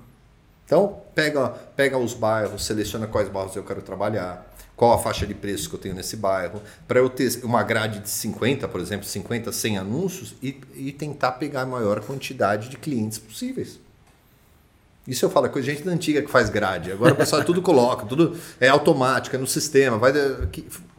Então, 0.66 1.00
pega, 1.14 1.48
pega 1.74 1.96
os 1.96 2.12
bairros, 2.12 2.66
seleciona 2.66 3.06
quais 3.06 3.28
bairros 3.30 3.56
eu 3.56 3.64
quero 3.64 3.80
trabalhar 3.80 4.47
qual 4.78 4.92
a 4.92 4.98
faixa 4.98 5.26
de 5.26 5.34
preço 5.34 5.68
que 5.68 5.74
eu 5.74 5.80
tenho 5.80 5.94
nesse 5.96 6.16
bairro, 6.16 6.62
para 6.86 7.00
eu 7.00 7.10
ter 7.10 7.40
uma 7.42 7.64
grade 7.64 7.98
de 7.98 8.08
50, 8.08 8.68
por 8.68 8.80
exemplo, 8.80 9.04
50, 9.04 9.50
100 9.50 9.76
anúncios 9.76 10.36
e, 10.40 10.60
e 10.76 10.92
tentar 10.92 11.32
pegar 11.32 11.62
a 11.62 11.66
maior 11.66 12.00
quantidade 12.00 12.68
de 12.68 12.76
clientes 12.76 13.18
possíveis. 13.18 13.80
Isso 15.04 15.24
eu 15.24 15.30
falo, 15.30 15.46
é 15.46 15.48
coisa 15.48 15.66
de 15.66 15.74
gente 15.74 15.84
da 15.84 15.90
antiga 15.90 16.22
que 16.22 16.30
faz 16.30 16.48
grade. 16.48 16.92
Agora 16.92 17.12
o 17.12 17.16
pessoal 17.16 17.42
tudo 17.42 17.60
coloca, 17.60 18.06
tudo 18.06 18.38
é 18.60 18.68
automático, 18.68 19.34
é 19.34 19.38
no 19.40 19.48
sistema, 19.48 19.98
vai 19.98 20.12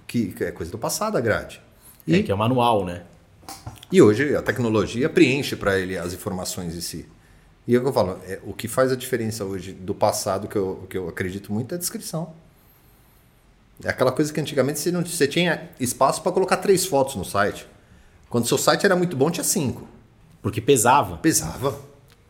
que, 0.06 0.34
que 0.34 0.44
é 0.44 0.52
coisa 0.52 0.70
do 0.70 0.78
passado 0.78 1.18
a 1.18 1.22
grade. 1.22 1.62
E, 2.06 2.16
é 2.18 2.24
que 2.24 2.34
é 2.34 2.36
manual, 2.36 2.84
né? 2.84 3.04
E 3.90 4.02
hoje 4.02 4.36
a 4.36 4.42
tecnologia 4.42 5.08
preenche 5.08 5.56
para 5.56 5.80
ele 5.80 5.98
as 5.98 6.12
informações 6.12 6.76
em 6.76 6.82
si. 6.82 7.06
E 7.66 7.74
é 7.74 7.78
o 7.78 7.82
que 7.82 7.88
eu 7.88 7.94
falo, 7.94 8.20
é, 8.28 8.42
o 8.44 8.54
que 8.54 8.68
faz 8.68 8.92
a 8.92 8.96
diferença 8.98 9.46
hoje 9.46 9.72
do 9.72 9.96
passado, 9.96 10.50
que 10.50 10.58
eu, 10.58 10.86
que 10.90 10.98
eu 10.98 11.08
acredito 11.08 11.54
muito, 11.54 11.72
é 11.74 11.76
a 11.76 11.80
descrição. 11.80 12.34
É 13.84 13.90
aquela 13.90 14.12
coisa 14.12 14.32
que 14.34 14.40
antigamente 14.40 14.80
você, 14.80 14.92
não, 14.92 15.06
você 15.06 15.28
tinha 15.28 15.70
espaço 15.80 16.22
para 16.22 16.32
colocar 16.32 16.58
três 16.58 16.86
fotos 16.86 17.16
no 17.16 17.24
site. 17.24 17.68
Quando 18.30 18.48
seu 18.48 18.58
site 18.58 18.86
era 18.86 18.96
muito 18.96 19.16
bom, 19.16 19.32
tinha 19.32 19.44
cinco. 19.44 19.88
Porque 20.42 20.62
pesava. 20.62 21.18
Pesava. 21.18 21.76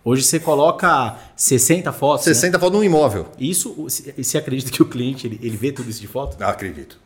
Hoje 0.03 0.23
você 0.23 0.39
coloca 0.39 1.17
60 1.35 1.91
fotos. 1.91 2.23
60 2.23 2.57
né? 2.57 2.59
fotos 2.59 2.77
num 2.77 2.83
imóvel. 2.83 3.27
Isso, 3.37 3.87
você 4.17 4.37
acredita 4.37 4.71
que 4.71 4.81
o 4.81 4.85
cliente 4.85 5.27
ele, 5.27 5.39
ele 5.41 5.57
vê 5.57 5.71
tudo 5.71 5.89
isso 5.89 5.99
de 5.99 6.07
foto? 6.07 6.37
Ah, 6.39 6.49
acredito. 6.49 6.97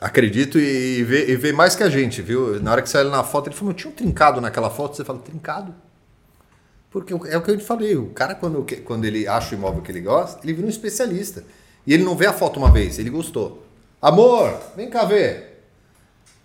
Acredito 0.00 0.58
e 0.58 1.04
vê, 1.04 1.30
e 1.30 1.36
vê 1.36 1.52
mais 1.52 1.76
que 1.76 1.82
a 1.82 1.90
gente, 1.90 2.22
viu? 2.22 2.60
Na 2.60 2.72
hora 2.72 2.82
que 2.82 2.88
você 2.88 2.98
olha 2.98 3.10
na 3.10 3.22
foto, 3.22 3.48
ele 3.48 3.54
falou, 3.54 3.74
tinha 3.74 3.90
um 3.90 3.94
trincado 3.94 4.40
naquela 4.40 4.70
foto, 4.70 4.96
você 4.96 5.04
fala, 5.04 5.18
trincado? 5.18 5.74
Porque 6.90 7.12
é 7.12 7.36
o 7.36 7.42
que 7.42 7.50
eu 7.50 7.56
te 7.56 7.64
falei, 7.64 7.96
o 7.96 8.06
cara 8.06 8.34
quando, 8.34 8.66
quando 8.84 9.04
ele 9.04 9.28
acha 9.28 9.54
o 9.54 9.58
imóvel 9.58 9.80
que 9.82 9.92
ele 9.92 10.00
gosta, 10.00 10.40
ele 10.42 10.54
vira 10.54 10.66
um 10.66 10.70
especialista. 10.70 11.44
E 11.86 11.94
ele 11.94 12.02
não 12.02 12.16
vê 12.16 12.26
a 12.26 12.32
foto 12.32 12.58
uma 12.58 12.70
vez, 12.70 12.98
ele 12.98 13.10
gostou. 13.10 13.64
Amor, 14.00 14.58
vem 14.76 14.88
cá 14.88 15.04
ver. 15.04 15.62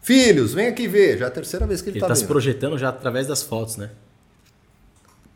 Filhos, 0.02 0.54
vem 0.54 0.68
aqui 0.68 0.88
ver. 0.88 1.18
Já 1.18 1.26
é 1.26 1.28
a 1.28 1.32
terceira 1.32 1.66
vez 1.66 1.82
que 1.82 1.90
ele, 1.90 1.98
Ele 1.98 2.02
tá 2.02 2.08
tá 2.10 2.16
se 2.16 2.26
projetando 2.26 2.78
já 2.78 2.90
através 2.90 3.28
das 3.28 3.42
fotos, 3.42 3.78
né? 3.78 3.92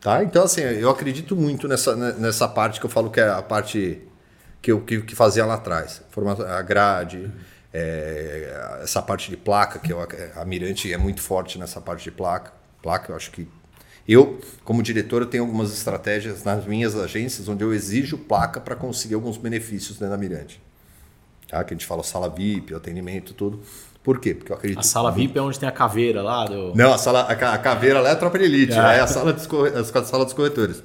Tá? 0.00 0.22
Então, 0.22 0.44
assim, 0.44 0.60
eu 0.62 0.88
acredito 0.90 1.34
muito 1.36 1.66
nessa, 1.68 1.94
né, 1.96 2.14
nessa 2.18 2.48
parte 2.48 2.80
que 2.80 2.86
eu 2.86 2.90
falo 2.90 3.10
que 3.10 3.20
é 3.20 3.28
a 3.28 3.42
parte 3.42 4.00
que 4.62 4.70
eu 4.72 4.80
que, 4.82 5.02
que 5.02 5.14
fazia 5.14 5.44
lá 5.44 5.54
atrás. 5.54 6.02
Forma- 6.10 6.32
A 6.46 6.62
grade, 6.62 7.30
é, 7.72 8.78
essa 8.82 9.02
parte 9.02 9.28
de 9.30 9.36
placa, 9.36 9.78
que 9.78 9.92
eu, 9.92 9.98
a 10.36 10.44
Mirante 10.44 10.92
é 10.92 10.96
muito 10.96 11.20
forte 11.20 11.58
nessa 11.58 11.80
parte 11.80 12.04
de 12.04 12.10
placa. 12.10 12.52
Placa, 12.82 13.12
eu 13.12 13.16
acho 13.16 13.30
que. 13.30 13.48
Eu, 14.08 14.40
como 14.64 14.82
diretor, 14.82 15.22
eu 15.22 15.26
tenho 15.26 15.44
algumas 15.44 15.72
estratégias 15.72 16.42
nas 16.44 16.64
minhas 16.64 16.96
agências 16.96 17.48
onde 17.48 17.62
eu 17.62 17.72
exijo 17.72 18.16
placa 18.18 18.60
para 18.60 18.74
conseguir 18.74 19.14
alguns 19.14 19.36
benefícios 19.36 19.98
dentro 19.98 20.10
da 20.10 20.18
Mirante. 20.18 20.60
Tá? 21.50 21.62
Que 21.64 21.74
a 21.74 21.76
gente 21.76 21.86
fala 21.86 22.02
sala 22.02 22.28
VIP, 22.28 22.74
atendimento, 22.74 23.34
tudo. 23.34 23.60
Por 24.02 24.18
quê? 24.20 24.34
Porque 24.34 24.52
eu 24.52 24.56
acredito. 24.56 24.78
A 24.78 24.82
sala 24.82 25.10
VIP 25.10 25.38
é 25.38 25.42
onde 25.42 25.58
tem 25.58 25.68
a 25.68 25.72
caveira 25.72 26.22
lá 26.22 26.44
do. 26.46 26.74
Não, 26.74 26.92
a, 26.94 26.98
sala, 26.98 27.22
a 27.22 27.34
ca- 27.34 27.52
a 27.52 27.58
caveira 27.58 28.00
lá 28.00 28.08
é 28.10 28.12
a 28.12 28.16
tropa 28.16 28.38
de 28.38 28.44
elite, 28.44 28.72
lá 28.74 28.94
é 28.94 29.00
a 29.00 29.06
sala 29.06 29.32
dos, 29.32 29.46
a 29.94 30.04
sala 30.04 30.24
dos 30.24 30.32
corretores. 30.32 30.82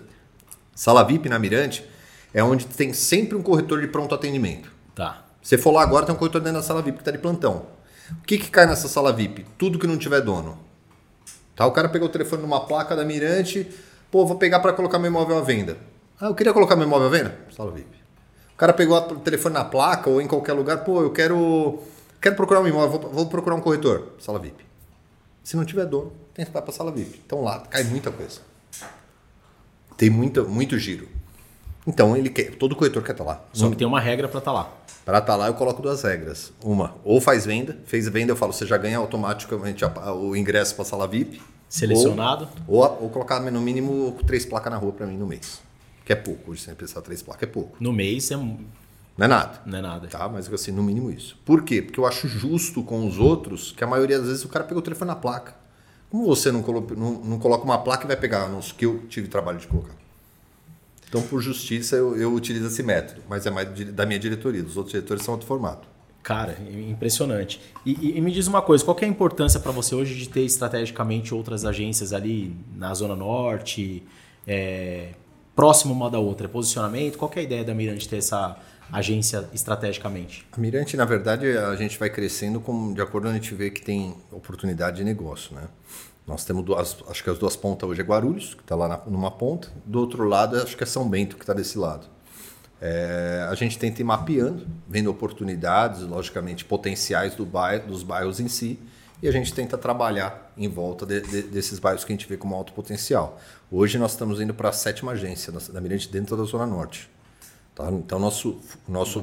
Sala 0.75 1.03
VIP 1.03 1.29
na 1.29 1.39
Mirante 1.39 1.85
é 2.33 2.43
onde 2.43 2.65
tem 2.65 2.91
sempre 2.91 3.37
um 3.37 3.41
corretor 3.41 3.79
de 3.79 3.87
pronto 3.87 4.13
atendimento. 4.13 4.69
Tá. 4.93 5.23
Você 5.41 5.57
for 5.57 5.71
lá 5.71 5.83
agora, 5.83 6.05
tem 6.05 6.13
um 6.13 6.17
corretor 6.17 6.41
dentro 6.41 6.59
da 6.59 6.63
sala 6.63 6.81
VIP 6.81 6.97
que 6.97 7.01
está 7.01 7.11
de 7.11 7.17
plantão. 7.19 7.67
O 8.11 8.25
que, 8.25 8.37
que 8.37 8.49
cai 8.49 8.65
nessa 8.65 8.87
sala 8.87 9.13
VIP? 9.13 9.45
Tudo 9.57 9.79
que 9.79 9.87
não 9.87 9.97
tiver 9.97 10.19
dono. 10.21 10.57
Tá? 11.55 11.65
O 11.65 11.71
cara 11.71 11.87
pegou 11.87 12.07
o 12.09 12.11
telefone 12.11 12.41
numa 12.41 12.65
placa 12.65 12.95
da 12.95 13.05
Mirante, 13.05 13.65
pô, 14.11 14.25
vou 14.25 14.37
pegar 14.37 14.59
para 14.59 14.73
colocar 14.73 14.99
meu 14.99 15.07
imóvel 15.09 15.37
à 15.37 15.41
venda. 15.41 15.77
Ah, 16.19 16.25
eu 16.25 16.35
queria 16.35 16.51
colocar 16.51 16.75
meu 16.75 16.85
imóvel 16.85 17.07
à 17.07 17.09
venda? 17.11 17.37
Sala 17.55 17.71
VIP. 17.71 17.87
O 18.55 18.57
cara 18.57 18.71
pegou 18.73 18.97
o 18.97 19.01
telefone 19.19 19.53
na 19.53 19.65
placa 19.65 20.09
ou 20.09 20.21
em 20.21 20.27
qualquer 20.27 20.53
lugar, 20.53 20.83
pô, 20.85 21.01
eu 21.01 21.11
quero, 21.11 21.79
quero 22.21 22.35
procurar 22.35 22.61
um 22.61 22.67
imóvel, 22.67 22.99
vou, 23.01 23.11
vou 23.11 23.25
procurar 23.27 23.55
um 23.55 23.61
corretor. 23.61 24.13
Sala 24.17 24.39
VIP. 24.39 24.63
Se 25.43 25.57
não 25.57 25.65
tiver 25.65 25.85
dono, 25.85 26.13
tem 26.33 26.45
que 26.45 26.51
ir 26.51 26.53
para 26.61 26.71
sala 26.71 26.91
VIP. 26.91 27.21
Então 27.25 27.41
lá 27.43 27.59
cai 27.69 27.83
muita 27.83 28.11
coisa. 28.11 28.39
Tem 29.97 30.09
muita, 30.09 30.43
muito 30.43 30.77
giro. 30.79 31.07
Então 31.87 32.15
ele 32.17 32.29
quer, 32.29 32.55
todo 32.55 32.75
corretor 32.75 33.03
quer 33.03 33.11
estar 33.11 33.23
lá. 33.23 33.41
Só 33.53 33.69
que 33.69 33.75
tem 33.75 33.85
uma 33.85 33.99
regra 33.99 34.27
pra 34.27 34.39
estar 34.39 34.51
lá. 34.51 34.71
Para 35.05 35.19
estar 35.19 35.35
lá, 35.35 35.47
eu 35.47 35.53
coloco 35.53 35.81
duas 35.81 36.01
regras. 36.01 36.51
Uma, 36.63 36.95
ou 37.03 37.21
faz 37.21 37.45
venda, 37.45 37.77
fez 37.85 38.07
venda, 38.07 38.31
eu 38.31 38.35
falo, 38.35 38.51
você 38.53 38.65
já 38.65 38.75
ganha 38.77 38.97
automaticamente 38.97 39.85
a- 39.85 40.13
o 40.13 40.35
ingresso 40.35 40.75
para 40.75 40.83
sala 40.85 41.07
VIP. 41.07 41.41
Selecionado. 41.69 42.47
Ou, 42.67 42.81
ou, 42.83 43.03
ou 43.03 43.09
colocar 43.09 43.39
no 43.39 43.61
mínimo 43.61 44.17
três 44.25 44.45
placas 44.45 44.71
na 44.71 44.77
rua 44.77 44.93
para 44.93 45.05
mim 45.05 45.17
no 45.17 45.27
mês. 45.27 45.59
Que 46.05 46.13
é 46.13 46.15
pouco, 46.15 46.51
hoje, 46.51 46.61
sem 46.61 46.73
pensar 46.75 47.01
três 47.01 47.21
placas, 47.21 47.43
é 47.43 47.51
pouco. 47.51 47.75
No 47.79 47.91
mês 47.91 48.29
é... 48.31 48.35
não 48.37 48.59
Não 49.17 49.25
é 49.25 49.27
nada. 49.27 49.61
é 49.65 49.81
nada. 49.81 50.07
Tá, 50.07 50.29
mas 50.29 50.51
assim, 50.53 50.71
no 50.71 50.83
mínimo 50.83 51.09
isso. 51.11 51.37
Por 51.43 51.63
quê? 51.63 51.81
Porque 51.81 51.99
eu 51.99 52.05
acho 52.05 52.27
justo 52.27 52.83
com 52.83 53.07
os 53.07 53.17
outros 53.17 53.71
que 53.71 53.83
a 53.83 53.87
maioria 53.87 54.19
das 54.19 54.27
vezes 54.27 54.45
o 54.45 54.47
cara 54.49 54.63
pegou 54.63 54.79
o 54.79 54.83
telefone 54.83 55.09
na 55.09 55.15
placa. 55.15 55.55
Como 56.09 56.25
você 56.25 56.51
não, 56.51 56.61
colo 56.61 56.85
não, 56.95 57.13
não 57.23 57.39
coloca 57.39 57.63
uma 57.65 57.79
placa 57.79 58.03
e 58.05 58.07
vai 58.07 58.15
pegar 58.15 58.47
nos 58.47 58.71
que 58.71 58.85
eu 58.85 58.99
tive 59.09 59.27
trabalho 59.27 59.57
de 59.57 59.67
colocar? 59.67 59.95
Então, 61.09 61.21
por 61.23 61.41
justiça, 61.41 61.95
eu, 61.95 62.15
eu 62.17 62.33
utilizo 62.33 62.67
esse 62.67 62.83
método, 62.83 63.21
mas 63.29 63.45
é 63.45 63.51
mais 63.51 63.67
da 63.93 64.05
minha 64.05 64.19
diretoria. 64.19 64.63
Os 64.63 64.75
outros 64.77 64.91
diretores 64.91 65.23
são 65.23 65.33
outro 65.33 65.47
formato. 65.47 65.87
Cara, 66.21 66.57
impressionante. 66.89 67.61
E, 67.85 68.17
e- 68.17 68.21
me 68.21 68.31
diz 68.31 68.47
uma 68.47 68.61
coisa, 68.61 68.83
qual 68.83 68.95
que 68.95 69.05
é 69.05 69.07
a 69.07 69.11
importância 69.11 69.59
para 69.59 69.71
você 69.71 69.93
hoje 69.93 70.15
de 70.15 70.27
ter 70.27 70.41
estrategicamente 70.41 71.33
outras 71.33 71.63
agências 71.65 72.11
ali 72.13 72.55
na 72.75 72.93
Zona 72.95 73.15
Norte, 73.15 74.03
é, 74.47 75.09
próximo 75.55 75.93
uma 75.93 76.09
da 76.09 76.19
outra? 76.19 76.45
É 76.47 76.49
posicionamento? 76.49 77.17
Qual 77.17 77.31
é 77.35 77.39
a 77.39 77.43
ideia 77.43 77.63
da 77.63 77.73
Mirante 77.73 78.07
ter 78.09 78.17
essa 78.17 78.57
agência 78.91 79.47
estrategicamente? 79.53 80.45
A 80.51 80.59
Mirante, 80.59 80.95
na 80.97 81.05
verdade, 81.05 81.57
a 81.57 81.75
gente 81.75 81.97
vai 81.97 82.09
crescendo 82.09 82.59
com, 82.59 82.93
de 82.93 83.01
acordo 83.01 83.25
com 83.25 83.31
a 83.31 83.33
gente 83.33 83.53
vê 83.55 83.69
que 83.69 83.81
tem 83.81 84.15
oportunidade 84.31 84.97
de 84.97 85.03
negócio, 85.03 85.55
né? 85.55 85.63
Nós 86.27 86.43
temos 86.43 86.63
duas, 86.65 86.97
acho 87.07 87.23
que 87.23 87.29
as 87.29 87.37
duas 87.37 87.55
pontas 87.55 87.87
hoje 87.87 88.01
é 88.01 88.03
Guarulhos, 88.03 88.55
que 88.55 88.61
está 88.61 88.75
lá 88.75 88.87
na- 88.87 88.99
numa 89.05 89.29
ponta. 89.29 89.71
Do 89.85 89.99
outro 89.99 90.23
lado, 90.27 90.57
acho 90.57 90.75
que 90.75 90.83
é 90.83 90.87
São 90.87 91.07
Bento, 91.07 91.35
que 91.35 91.43
está 91.43 91.53
desse 91.53 91.77
lado. 91.77 92.07
É, 92.81 93.47
a 93.49 93.53
gente 93.55 93.77
tenta 93.77 94.01
ir 94.01 94.03
mapeando, 94.03 94.67
vendo 94.87 95.09
oportunidades, 95.09 96.01
logicamente, 96.01 96.65
potenciais 96.65 97.35
do 97.35 97.45
bairro, 97.45 97.87
dos 97.87 98.01
bairros 98.03 98.39
em 98.39 98.47
si, 98.47 98.79
e 99.25 99.27
a 99.27 99.31
gente 99.31 99.53
tenta 99.53 99.77
trabalhar 99.77 100.53
em 100.57 100.67
volta 100.67 101.05
de- 101.05 101.21
de- 101.21 101.41
desses 101.43 101.79
bairros 101.79 102.03
que 102.03 102.13
a 102.13 102.15
gente 102.15 102.27
vê 102.27 102.37
como 102.37 102.55
alto 102.55 102.73
potencial. 102.73 103.39
Hoje 103.71 103.97
nós 103.97 104.11
estamos 104.11 104.39
indo 104.39 104.53
para 104.53 104.69
a 104.69 104.71
sétima 104.71 105.13
agência 105.13 105.51
da- 105.51 105.81
Mirante 105.81 106.07
dentro 106.09 106.37
da 106.37 106.43
Zona 106.43 106.65
Norte. 106.65 107.09
Tá? 107.73 107.89
Então, 107.91 108.19
nosso, 108.19 108.59
nosso 108.87 109.21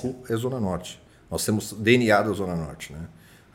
foco 0.00 0.16
é 0.28 0.36
Zona 0.36 0.58
Norte. 0.58 1.00
Nós 1.30 1.44
temos 1.44 1.72
DNA 1.72 2.22
da 2.22 2.32
Zona 2.32 2.56
Norte. 2.56 2.92
Né? 2.92 3.00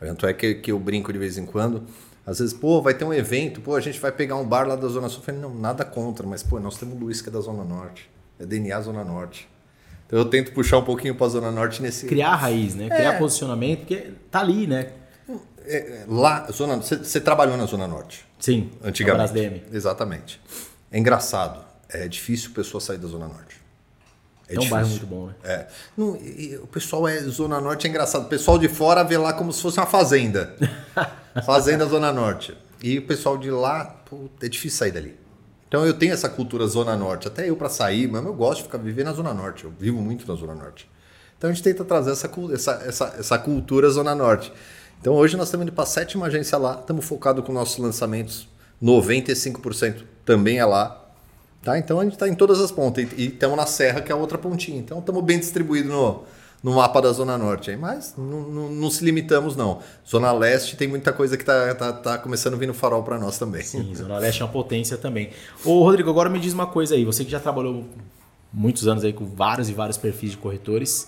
Tanto 0.00 0.26
é 0.26 0.32
que, 0.32 0.54
que 0.54 0.72
eu 0.72 0.78
brinco 0.78 1.12
de 1.12 1.18
vez 1.18 1.36
em 1.36 1.44
quando. 1.44 1.82
Às 2.26 2.38
vezes, 2.38 2.54
pô, 2.54 2.80
vai 2.80 2.94
ter 2.94 3.04
um 3.04 3.12
evento, 3.12 3.60
pô, 3.60 3.74
a 3.74 3.80
gente 3.80 3.98
vai 3.98 4.12
pegar 4.12 4.36
um 4.36 4.44
bar 4.46 4.66
lá 4.66 4.76
da 4.76 4.86
Zona 4.88 5.08
Sul. 5.08 5.18
Eu 5.20 5.24
falei, 5.24 5.40
não, 5.40 5.54
nada 5.54 5.84
contra, 5.84 6.26
mas, 6.26 6.42
pô, 6.42 6.58
nós 6.60 6.76
temos 6.78 6.94
o 6.94 6.98
Luiz 6.98 7.20
que 7.20 7.28
é 7.28 7.32
da 7.32 7.40
Zona 7.40 7.64
Norte. 7.64 8.08
É 8.38 8.46
DNA 8.46 8.80
Zona 8.80 9.04
Norte. 9.04 9.48
Então 10.06 10.18
eu 10.18 10.24
tento 10.24 10.52
puxar 10.52 10.78
um 10.78 10.84
pouquinho 10.84 11.14
para 11.14 11.26
a 11.26 11.30
Zona 11.30 11.50
Norte 11.50 11.82
nesse. 11.82 12.06
Criar 12.06 12.34
raiz, 12.36 12.74
né? 12.74 12.88
Criar 12.88 13.18
posicionamento, 13.18 13.80
porque 13.80 14.12
tá 14.30 14.40
ali, 14.40 14.66
né? 14.66 14.92
É, 15.66 15.76
é, 15.76 16.04
lá, 16.08 16.46
Zona, 16.52 16.76
você, 16.76 16.96
você 16.96 17.20
trabalhou 17.20 17.56
na 17.56 17.66
Zona 17.66 17.86
Norte, 17.86 18.26
Sim. 18.38 18.70
antigamente. 18.82 19.32
Brasdem. 19.32 19.62
Exatamente. 19.72 20.40
É 20.90 20.98
engraçado. 20.98 21.64
É 21.88 22.06
difícil 22.08 22.50
pessoa 22.52 22.80
sair 22.80 22.98
da 22.98 23.08
Zona 23.08 23.26
Norte. 23.26 23.60
É, 24.48 24.58
um 24.58 24.68
bairro 24.68 24.88
muito 24.88 25.06
bom, 25.06 25.26
né? 25.26 25.34
É. 25.44 25.66
Não, 25.96 26.16
e- 26.16 26.52
e 26.52 26.56
o 26.56 26.66
pessoal 26.66 27.06
é 27.06 27.18
Zona 27.20 27.60
Norte 27.60 27.86
é 27.86 27.90
engraçado. 27.90 28.22
O 28.24 28.28
pessoal 28.28 28.58
de 28.58 28.68
fora 28.68 29.04
vê 29.04 29.16
lá 29.16 29.32
como 29.32 29.52
se 29.52 29.62
fosse 29.62 29.78
uma 29.78 29.86
fazenda. 29.86 30.56
fazenda 31.46 31.86
Zona 31.86 32.12
Norte. 32.12 32.56
E 32.82 32.98
o 32.98 33.06
pessoal 33.06 33.38
de 33.38 33.50
lá, 33.50 33.84
pô, 33.84 34.28
é 34.42 34.48
difícil 34.48 34.78
sair 34.78 34.90
dali. 34.90 35.16
Então 35.68 35.86
eu 35.86 35.94
tenho 35.94 36.12
essa 36.12 36.28
cultura 36.28 36.66
Zona 36.66 36.96
Norte. 36.96 37.28
Até 37.28 37.48
eu 37.48 37.54
para 37.56 37.68
sair, 37.68 38.08
mas 38.08 38.24
eu 38.24 38.34
gosto 38.34 38.56
de 38.58 38.62
ficar 38.64 38.78
vivendo 38.78 39.06
na 39.06 39.12
Zona 39.12 39.32
Norte. 39.32 39.64
Eu 39.64 39.72
vivo 39.78 40.00
muito 40.00 40.26
na 40.26 40.34
Zona 40.34 40.54
Norte. 40.54 40.90
Então 41.38 41.48
a 41.48 41.52
gente 41.52 41.62
tenta 41.62 41.84
trazer 41.84 42.10
essa, 42.10 42.28
essa, 42.52 42.72
essa, 42.84 43.14
essa 43.18 43.38
cultura 43.38 43.88
Zona 43.88 44.14
Norte. 44.16 44.52
Então 45.00 45.14
hoje 45.14 45.36
nós 45.36 45.48
estamos 45.48 45.64
indo 45.64 45.72
para 45.72 45.84
a 45.84 45.86
sétima 45.86 46.26
agência 46.26 46.58
lá. 46.58 46.78
Estamos 46.78 47.04
focados 47.04 47.44
com 47.44 47.52
nossos 47.52 47.78
lançamentos. 47.78 48.46
95% 48.82 50.04
também 50.24 50.58
é 50.58 50.64
lá. 50.64 51.00
Tá? 51.62 51.78
Então 51.78 52.00
a 52.00 52.04
gente 52.04 52.14
está 52.14 52.28
em 52.28 52.34
todas 52.34 52.60
as 52.60 52.70
pontas 52.70 53.08
e 53.16 53.26
estamos 53.26 53.56
na 53.56 53.66
Serra, 53.66 54.00
que 54.00 54.12
é 54.12 54.14
a 54.14 54.18
outra 54.18 54.36
pontinha. 54.36 54.78
Então 54.78 54.98
estamos 54.98 55.22
bem 55.24 55.38
distribuídos 55.38 55.90
no, 55.90 56.24
no 56.62 56.74
mapa 56.74 57.00
da 57.00 57.12
Zona 57.12 57.38
Norte. 57.38 57.70
aí, 57.70 57.76
Mas 57.76 58.14
não, 58.16 58.90
se 58.90 59.02
limitamos, 59.04 59.56
não. 59.56 59.80
Zona 60.06 60.32
Leste 60.32 60.76
tem 60.76 60.86
muita 60.86 61.12
coisa 61.12 61.36
que 61.36 61.42
está 61.42 61.74
tá, 61.74 61.92
tá 61.92 62.18
começando 62.18 62.58
no 62.58 62.74
farol 62.74 63.02
para 63.02 63.18
nós 63.18 63.38
também. 63.38 63.62
Sim, 63.62 63.94
Zona 63.94 64.18
Leste 64.18 64.42
é 64.42 64.44
uma 64.44 64.52
potência 64.52 64.98
também. 64.98 65.30
Ô, 65.64 65.82
Rodrigo, 65.82 66.10
agora 66.10 66.28
me 66.28 66.38
diz 66.38 66.52
uma 66.52 66.66
coisa 66.66 66.94
aí. 66.94 67.04
Você 67.06 67.24
que 67.24 67.30
já 67.30 67.40
trabalhou 67.40 67.86
muitos 68.52 68.86
anos 68.86 69.02
aí 69.04 69.12
com 69.12 69.24
vários 69.24 69.70
e 69.70 69.72
vários 69.72 69.96
perfis 69.96 70.32
de 70.32 70.36
corretores. 70.36 71.06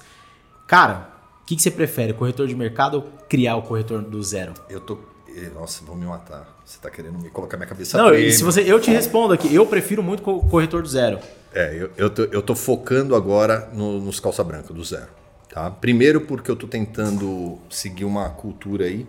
Cara, 0.67 1.13
o 1.43 1.45
que, 1.45 1.57
que 1.57 1.63
você 1.63 1.71
prefere, 1.71 2.13
corretor 2.13 2.47
de 2.47 2.55
mercado 2.55 2.95
ou 2.99 3.03
criar 3.29 3.57
o 3.57 3.63
corretor 3.63 4.01
do 4.03 4.23
zero? 4.23 4.55
Eu 4.71 4.81
tô. 4.81 4.99
eh, 5.29 5.51
Nossa, 5.55 5.85
vão 5.85 5.97
me 5.97 6.07
matar. 6.07 6.49
Você 6.65 6.77
está 6.77 6.89
querendo 6.91 7.19
me 7.19 7.29
colocar 7.31 7.57
minha 7.57 7.67
cabeça 7.69 7.99
Não, 7.99 8.09
treme. 8.11 8.31
se 8.33 8.43
você, 8.45 8.63
eu 8.63 8.81
te 8.81 8.91
respondo 8.91 9.35
aqui. 9.35 9.53
Eu 9.55 9.67
prefiro 9.67 10.03
muito 10.03 10.23
co- 10.23 10.41
corretor 10.41 10.83
do 10.83 10.89
zero. 10.89 11.19
É, 11.53 11.75
eu, 11.77 11.91
eu, 11.97 12.09
tô, 12.09 12.23
eu 12.25 12.41
tô 12.43 12.55
focando 12.55 13.15
agora 13.15 13.69
no- 13.75 14.01
nos 14.01 14.19
calça 14.21 14.43
branca, 14.43 14.73
do 14.73 14.83
zero. 14.85 15.09
Tá? 15.53 15.71
Primeiro 15.71 16.23
porque 16.23 16.51
eu 16.51 16.57
tô 16.57 16.67
tentando 16.67 17.59
seguir 17.69 18.05
uma 18.07 18.31
cultura 18.31 18.87
aí, 18.87 19.07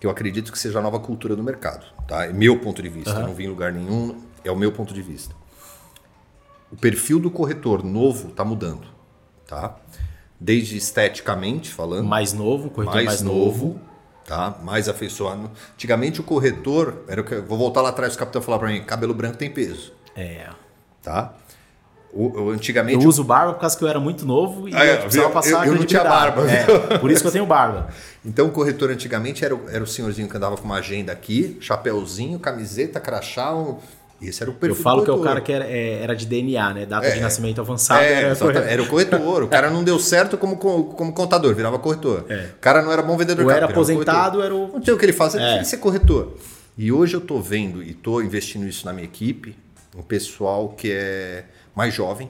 que 0.00 0.06
eu 0.06 0.10
acredito 0.10 0.50
que 0.50 0.58
seja 0.58 0.78
a 0.80 0.82
nova 0.82 0.98
cultura 0.98 1.36
do 1.36 1.42
mercado. 1.42 1.84
Tá? 2.08 2.24
É 2.24 2.32
meu 2.32 2.58
ponto 2.58 2.82
de 2.82 2.88
vista, 2.88 3.10
eu 3.10 3.26
não 3.26 3.34
vi 3.34 3.44
em 3.44 3.48
lugar 3.48 3.72
nenhum, 3.72 4.16
é 4.42 4.50
o 4.50 4.56
meu 4.56 4.72
ponto 4.72 4.92
de 4.92 5.02
vista. 5.02 5.34
O 6.72 6.76
perfil 6.76 7.20
do 7.20 7.30
corretor 7.30 7.84
novo 7.84 8.30
tá 8.30 8.44
mudando. 8.44 8.86
Tá? 9.46 9.76
Desde 10.40 10.76
esteticamente 10.76 11.72
falando, 11.72 12.06
Mais 12.06 12.32
novo, 12.32 12.70
corretor 12.70 12.94
mais, 12.94 13.06
mais, 13.06 13.22
novo, 13.22 13.66
novo. 13.66 13.80
tá? 14.24 14.56
Mais 14.62 14.88
afeiçoado. 14.88 15.50
Antigamente 15.74 16.20
o 16.20 16.24
corretor, 16.24 17.02
era 17.08 17.20
o 17.20 17.24
que 17.24 17.34
vou 17.36 17.58
voltar 17.58 17.82
lá 17.82 17.88
atrás 17.88 18.14
o 18.14 18.18
capitão 18.18 18.40
falar 18.40 18.58
para 18.60 18.68
mim, 18.68 18.82
cabelo 18.82 19.12
branco 19.14 19.36
tem 19.36 19.50
peso, 19.50 19.92
É. 20.16 20.46
tá? 21.02 21.34
O, 22.12 22.26
o- 22.28 22.38
Eu 22.38 22.50
antigamente 22.50 23.06
uso 23.06 23.22
barba 23.24 23.52
por 23.52 23.60
causa 23.60 23.76
que 23.76 23.84
eu 23.84 23.88
era 23.88 24.00
muito 24.00 24.24
novo 24.24 24.66
e 24.68 24.74
Ah, 24.74 24.84
é, 24.86 24.94
eu 24.94 24.98
precisava 25.02 25.28
eu- 25.28 25.32
passar 25.32 25.66
eu 25.66 25.74
não 25.74 25.84
tinha 25.84 26.02
barba, 26.04 26.50
É, 26.50 26.64
por 26.98 27.10
isso 27.10 27.20
que 27.20 27.26
eu 27.28 27.32
tenho 27.32 27.44
barba. 27.46 27.88
Então, 28.24 28.46
o 28.46 28.50
corretor 28.50 28.90
antigamente 28.90 29.44
era, 29.44 29.54
o- 29.54 29.68
era 29.68 29.82
o 29.84 29.86
senhorzinho 29.86 30.26
que 30.28 30.36
andava 30.36 30.56
com 30.56 30.64
uma 30.64 30.76
agenda 30.76 31.12
aqui, 31.12 31.58
chapéuzinho, 31.60 32.38
camiseta, 32.38 32.98
crachá, 33.00 33.54
um, 33.54 33.76
Esse 34.20 34.42
era 34.42 34.50
o 34.50 34.54
perfil 34.54 34.76
Eu 34.76 34.82
falo 34.82 35.04
que 35.04 35.10
é 35.10 35.12
o 35.12 35.20
cara 35.20 35.40
que 35.40 35.52
era, 35.52 35.64
é, 35.64 36.02
era 36.02 36.14
de 36.14 36.26
DNA, 36.26 36.74
né? 36.74 36.86
Data 36.86 37.06
É. 37.06 37.10
de 37.14 37.20
nascimento 37.20 37.60
avançado. 37.60 38.02
É, 38.02 38.12
era- 38.24 38.60
era 38.70 38.82
o 38.82 38.86
corretor. 38.88 39.44
O 39.44 39.48
cara 39.48 39.70
não 39.70 39.84
deu 39.84 39.98
certo 39.98 40.36
como, 40.36 40.56
como, 40.56 41.12
contador, 41.12 41.54
virava 41.54 41.78
corretor. 41.78 42.24
É. 42.28 42.46
O 42.56 42.58
cara 42.60 42.82
não 42.82 42.90
era 42.90 43.00
bom 43.02 43.16
vendedor. 43.16 43.44
Ou 43.44 43.48
cara, 43.48 43.62
era 43.64 43.70
aposentado, 43.72 44.38
corretor. 44.38 44.44
era 44.44 44.54
o. 44.54 44.72
Não 44.72 44.80
tem 44.80 44.92
o 44.92 44.98
que 44.98 45.04
ele 45.04 45.12
faz, 45.12 45.34
ele 45.34 45.44
É. 45.44 45.50
tem 45.52 45.58
que 45.60 45.66
ser 45.68 45.76
corretor. 45.76 46.36
E 46.76 46.90
hoje 46.90 47.14
eu 47.16 47.20
tô 47.20 47.40
vendo 47.40 47.82
e 47.82 47.94
tô 47.94 48.20
investindo 48.20 48.66
isso 48.66 48.84
na 48.86 48.92
minha 48.92 49.04
equipe, 49.04 49.56
um 49.96 50.02
pessoal 50.02 50.70
que 50.70 50.90
é 50.92 51.44
mais 51.74 51.94
jovem, 51.94 52.28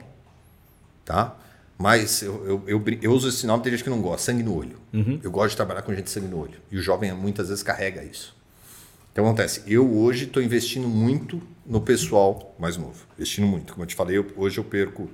tá? 1.05 1.35
Mas 1.77 2.21
eu, 2.21 2.43
eu, 2.45 2.63
eu, 2.67 2.83
eu 3.01 3.11
uso 3.13 3.29
esse 3.29 3.47
nome, 3.47 3.63
tem 3.63 3.71
gente 3.71 3.83
que 3.83 3.89
não 3.89 4.01
gosta, 4.01 4.31
sangue 4.31 4.43
no 4.43 4.55
olho. 4.55 4.77
Uhum. 4.93 5.19
Eu 5.23 5.31
gosto 5.31 5.51
de 5.51 5.55
trabalhar 5.55 5.81
com 5.81 5.93
gente 5.93 6.05
de 6.05 6.09
sangue 6.09 6.27
no 6.27 6.39
olho. 6.39 6.59
E 6.71 6.77
o 6.77 6.81
jovem 6.81 7.11
muitas 7.13 7.47
vezes 7.49 7.63
carrega 7.63 8.03
isso. 8.03 8.35
Então 9.19 9.27
acontece, 9.27 9.61
eu 9.67 9.85
hoje 9.97 10.23
estou 10.23 10.41
investindo 10.41 10.87
muito 10.87 11.41
no 11.65 11.81
pessoal 11.81 12.55
mais 12.57 12.77
novo. 12.77 13.05
Investindo 13.17 13.45
muito. 13.47 13.73
Como 13.73 13.83
eu 13.83 13.87
te 13.87 13.93
falei, 13.93 14.17
eu- 14.17 14.25
hoje 14.37 14.57
eu 14.57 14.63
perco, 14.63 15.09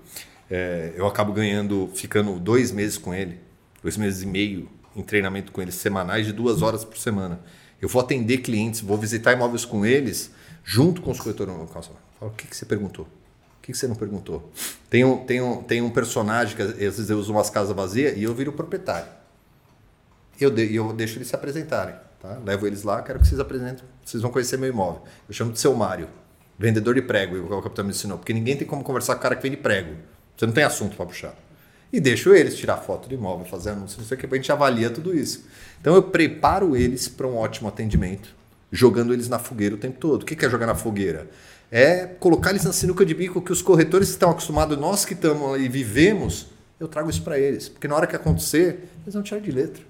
é, 0.48 0.94
eu 0.96 1.08
acabo 1.08 1.34
ganhando, 1.34 1.90
ficando 1.96 2.38
dois 2.40 2.72
meses 2.72 3.00
com 3.00 3.16
ele, 3.16 3.40
dois 3.82 3.98
meses 3.98 4.22
e 4.22 4.28
meio 4.28 4.70
em 4.96 5.02
treinamento 5.02 5.52
com 5.52 5.60
eles 5.60 5.74
semanais 5.74 6.28
de 6.28 6.32
duas 6.34 6.62
horas 6.62 6.86
por 6.86 6.96
semana. 7.00 7.40
Eu 7.82 7.90
vou 7.90 8.00
atender 8.00 8.38
clientes, 8.40 8.80
vou 8.80 8.96
visitar 8.96 9.34
imóveis 9.34 9.66
com 9.66 9.84
eles, 9.84 10.30
junto 10.64 11.02
com 11.02 11.10
os 11.10 11.20
corretores. 11.20 11.52
Eu 11.56 11.66
falo, 11.66 11.86
o 12.22 12.30
que, 12.30 12.46
que 12.46 12.56
você 12.56 12.64
perguntou? 12.68 13.06
O 13.06 13.62
que, 13.64 13.72
que 13.72 13.78
você 13.80 13.88
não 13.88 13.96
perguntou? 13.96 14.52
Tem 14.88 15.04
um, 15.04 15.26
tem, 15.26 15.42
um, 15.42 15.64
tem 15.64 15.82
um 15.82 15.90
personagem 15.90 16.56
que 16.56 16.62
às 16.62 16.74
vezes 16.76 17.10
eu 17.10 17.18
uso 17.18 17.32
umas 17.32 17.50
casas 17.50 17.76
vazias 17.76 18.16
e 18.16 18.22
eu 18.22 18.36
viro 18.36 18.54
proprietário. 18.54 19.08
Eu, 20.40 20.52
de, 20.52 20.76
eu 20.76 20.94
deixo 20.94 21.18
eles 21.18 21.28
se 21.28 21.34
apresentarem. 21.36 21.96
Tá? 22.22 22.40
Levo 22.46 22.66
eles 22.68 22.84
lá, 22.84 23.02
quero 23.02 23.20
que 23.20 23.28
vocês 23.28 23.40
apresentem. 23.40 23.84
Vocês 24.06 24.22
vão 24.22 24.32
conhecer 24.32 24.58
meu 24.58 24.70
imóvel. 24.70 25.02
Eu 25.28 25.34
chamo 25.34 25.52
de 25.52 25.60
seu 25.60 25.74
Mário, 25.74 26.08
vendedor 26.58 26.94
de 26.94 27.02
prego, 27.02 27.36
igual 27.36 27.60
o 27.60 27.64
capitão 27.64 27.84
me 27.84 27.92
ensinou. 27.92 28.20
Porque 28.20 28.32
ninguém 28.32 28.56
tem 28.56 28.68
como 28.68 28.84
conversar 28.84 29.16
com 29.16 29.20
o 29.20 29.24
cara 29.24 29.36
que 29.36 29.42
vende 29.42 29.58
prego. 29.58 29.96
Você 30.38 30.46
não 30.46 30.54
tem 30.54 30.64
assunto 30.64 30.96
para 30.96 31.06
puxar. 31.06 31.36
E 31.92 32.00
deixo 32.00 32.34
eles 32.34 32.56
tirar 32.56 32.78
foto 32.78 33.08
do 33.08 33.16
imóvel, 33.16 33.46
fazer 33.46 33.72
anúncio, 33.72 33.98
não 34.00 34.06
sei 34.06 34.18
o 34.18 34.20
que, 34.20 34.26
a 34.26 34.36
gente 34.36 34.52
avalia 34.52 34.90
tudo 34.90 35.16
isso. 35.16 35.46
Então 35.82 35.96
eu 35.96 36.04
preparo 36.04 36.76
eles 36.76 37.08
para 37.08 37.26
um 37.26 37.38
ótimo 37.38 37.68
atendimento, 37.68 38.36
jogando 38.72 39.14
eles 39.14 39.28
na 39.28 39.40
fogueira 39.40 39.76
o 39.76 39.78
tempo 39.78 39.98
todo. 40.00 40.24
O 40.24 40.26
que 40.26 40.46
é 40.46 40.50
jogar 40.50 40.68
na 40.68 40.76
fogueira? 40.76 41.30
É 41.72 42.06
colocar 42.06 42.52
eles 42.52 42.64
na 42.64 42.74
sinuca 42.74 43.06
de 43.06 43.14
bico 43.14 43.42
que 43.42 43.52
os 43.52 43.62
corretores 43.62 44.10
estão 44.10 44.30
acostumados, 44.30 44.78
nós 44.78 45.06
que 45.06 45.14
estamos 45.14 45.60
e 45.60 45.68
vivemos, 45.68 46.48
eu 46.80 46.88
trago 46.88 47.10
isso 47.10 47.24
para 47.24 47.40
eles. 47.40 47.70
Porque 47.70 47.88
na 47.88 47.96
hora 47.96 48.06
que 48.06 48.16
acontecer, 48.16 48.90
eles 49.04 49.14
vão 49.14 49.24
tirar 49.24 49.40
de 49.40 49.52
letra. 49.52 49.84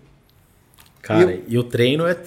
Cara, 1.02 1.34
E 1.34 1.44
e, 1.48 1.58
o 1.58 1.64
treino 1.64 2.06
é, 2.06 2.18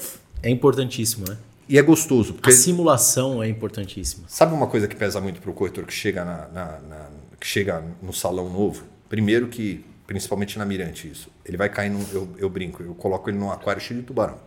é 0.43 0.51
importantíssimo, 0.51 1.25
né? 1.29 1.37
E 1.69 1.77
é 1.79 1.83
gostoso, 1.83 2.35
porque 2.35 2.51
A 2.51 2.53
simulação 2.53 3.43
é 3.43 3.49
importantíssima. 3.49 4.25
sabe 4.29 4.55
uma 4.55 4.67
coisa 4.67 4.89
que 4.89 4.97
pesa 4.97 5.21
muito 5.21 5.41
para 5.41 5.51
o 5.51 5.55
corretor 5.55 5.85
que 5.85 5.93
chega, 5.93 6.25
na, 6.25 6.49
na- 6.49 6.79
na- 6.81 7.11
que 7.39 7.47
chega 7.47 7.85
no 8.03 8.13
salão 8.13 8.49
novo? 8.49 8.85
Primeiro 9.09 9.49
que, 9.49 9.85
principalmente 10.07 10.59
na 10.59 10.65
Mirante, 10.65 11.09
isso. 11.09 11.29
Ele 11.45 11.57
vai 11.57 11.69
cair 11.69 11.91
num. 11.91 12.05
Eu, 12.13 12.29
eu 12.39 12.49
brinco, 12.49 12.83
eu 12.83 12.95
coloco 12.95 13.29
ele 13.29 13.39
num 13.39 13.51
aquário 13.51 13.81
cheio 13.83 14.01
de 14.01 14.07
tubarão. 14.07 14.39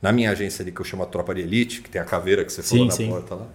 Na 0.00 0.12
minha 0.12 0.30
agência 0.30 0.62
ali, 0.62 0.70
que 0.72 0.80
eu 0.80 0.84
chamo 0.84 1.02
a 1.02 1.06
Tropa 1.06 1.34
de 1.34 1.40
Elite, 1.40 1.82
que 1.82 1.90
tem 1.90 2.00
a 2.00 2.04
caveira 2.04 2.44
que 2.44 2.52
você 2.52 2.62
falou 2.62 2.84
Sim, 2.84 2.88
na 2.88 2.94
sim. 2.94 3.08
porta 3.10 3.34
lá, 3.34 3.46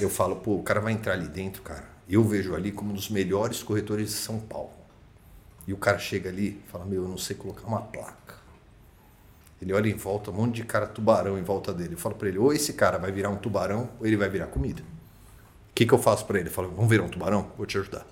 eu 0.00 0.10
falo, 0.10 0.36
pô, 0.36 0.54
o 0.56 0.62
cara 0.62 0.80
vai 0.80 0.92
entrar 0.92 1.12
ali 1.12 1.28
dentro, 1.28 1.62
cara. 1.62 1.84
Eu 2.08 2.22
vejo 2.24 2.54
ali 2.54 2.70
como 2.72 2.90
um 2.90 2.94
dos 2.94 3.08
melhores 3.08 3.62
corretores 3.62 4.08
de 4.08 4.14
São 4.14 4.38
Paulo. 4.40 4.70
E 5.66 5.72
o 5.72 5.76
cara 5.76 5.98
chega 5.98 6.28
ali 6.28 6.60
e 6.66 6.70
fala, 6.70 6.84
meu, 6.84 7.02
eu 7.02 7.08
não 7.08 7.18
sei 7.18 7.34
colocar 7.36 7.66
uma 7.66 7.80
placa. 7.80 8.25
Ele 9.60 9.72
olha 9.72 9.88
em 9.88 9.94
volta, 9.94 10.30
um 10.30 10.34
monte 10.34 10.56
de 10.56 10.64
cara 10.64 10.86
tubarão 10.86 11.38
em 11.38 11.42
volta 11.42 11.72
dele. 11.72 11.94
Eu 11.94 11.98
falo 11.98 12.14
para 12.14 12.28
ele, 12.28 12.38
ou 12.38 12.52
esse 12.52 12.74
cara 12.74 12.98
vai 12.98 13.10
virar 13.10 13.30
um 13.30 13.36
tubarão, 13.36 13.88
ou 13.98 14.06
ele 14.06 14.16
vai 14.16 14.28
virar 14.28 14.46
comida. 14.46 14.82
O 14.82 15.74
que, 15.74 15.86
que 15.86 15.92
eu 15.92 15.98
faço 15.98 16.26
para 16.26 16.38
ele? 16.38 16.48
Eu 16.48 16.52
falo, 16.52 16.70
vamos 16.74 16.88
virar 16.90 17.04
um 17.04 17.08
tubarão? 17.08 17.50
Vou 17.56 17.66
te 17.66 17.78
ajudar. 17.78 18.06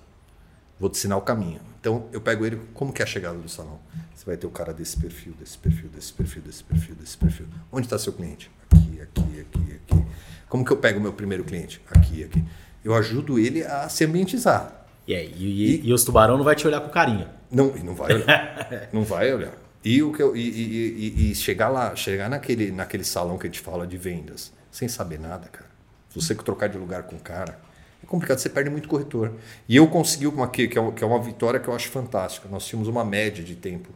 Vou 0.79 0.89
te 0.89 0.97
ensinar 0.97 1.17
o 1.17 1.21
caminho. 1.21 1.59
Então, 1.79 2.07
eu 2.11 2.19
pego 2.19 2.45
ele, 2.45 2.59
como 2.73 2.91
que 2.91 3.01
é 3.01 3.05
a 3.05 3.07
chegada 3.07 3.37
do 3.37 3.47
salão? 3.47 3.79
Você 4.13 4.25
vai 4.25 4.37
ter 4.37 4.45
o 4.47 4.49
cara 4.51 4.73
desse 4.73 4.97
perfil, 4.97 5.33
desse 5.39 5.57
perfil, 5.57 5.87
desse 5.89 6.11
perfil, 6.13 6.41
desse 6.41 6.63
perfil, 6.63 6.95
desse 6.95 7.17
perfil. 7.17 7.45
Onde 7.71 7.85
está 7.85 7.97
seu 7.97 8.11
cliente? 8.13 8.51
Aqui, 8.71 8.99
aqui, 9.01 9.39
aqui, 9.41 9.79
aqui. 9.93 10.05
Como 10.49 10.65
que 10.65 10.71
eu 10.71 10.77
pego 10.77 10.99
o 10.99 11.01
meu 11.01 11.13
primeiro 11.13 11.43
cliente? 11.43 11.81
Aqui, 11.89 12.23
aqui. 12.23 12.43
Eu 12.83 12.93
ajudo 12.93 13.39
ele 13.39 13.63
a 13.63 13.87
se 13.89 14.03
ambientizar. 14.03 14.85
E, 15.07 15.15
aí, 15.15 15.33
e, 15.37 15.75
e- 15.75 15.87
e 15.87 15.93
os 15.93 16.03
tubarão 16.03 16.37
não 16.37 16.43
vai 16.43 16.55
te 16.55 16.67
olhar 16.67 16.81
com 16.81 16.89
carinho. 16.89 17.27
Não, 17.51 17.75
e 17.77 17.81
não 17.83 17.95
vai 17.95 18.13
olhar. 18.15 18.89
não 18.91 19.03
vai 19.03 19.33
olhar. 19.33 19.53
E, 19.85 20.01
o 20.01 20.11
que 20.11 20.21
eu, 20.21 20.35
e, 20.35 20.39
e- 20.41 21.31
e- 21.31 21.35
chegar 21.35 21.69
lá, 21.69 21.95
chegar 21.95 22.27
naquele, 22.29 22.71
naquele 22.71 23.03
salão 23.03 23.37
que 23.37 23.45
a 23.45 23.49
gente 23.49 23.59
fala 23.59 23.85
de 23.85 23.97
vendas, 23.97 24.51
sem 24.71 24.87
saber 24.87 25.19
nada, 25.19 25.47
cara. 25.47 25.69
Você 26.15 26.33
trocar 26.33 26.67
de 26.67 26.77
lugar 26.77 27.03
com 27.03 27.15
o 27.15 27.19
cara, 27.19 27.59
é 28.03 28.07
complicado, 28.07 28.39
você 28.39 28.49
perde 28.49 28.69
muito 28.69 28.87
corretor. 28.89 29.33
E 29.69 29.75
eu 29.75 29.87
consegui 29.87 30.25
uma 30.27 30.47
que, 30.47 30.67
que, 30.67 30.77
é, 30.77 30.81
uma- 30.81 30.91
que 30.91 31.03
é 31.03 31.07
uma 31.07 31.21
vitória 31.21 31.59
que 31.59 31.67
eu 31.67 31.75
acho 31.75 31.89
fantástica. 31.89 32.47
Nós 32.49 32.65
tínhamos 32.65 32.87
uma 32.87 33.05
média 33.05 33.43
de 33.43 33.55
tempo 33.55 33.89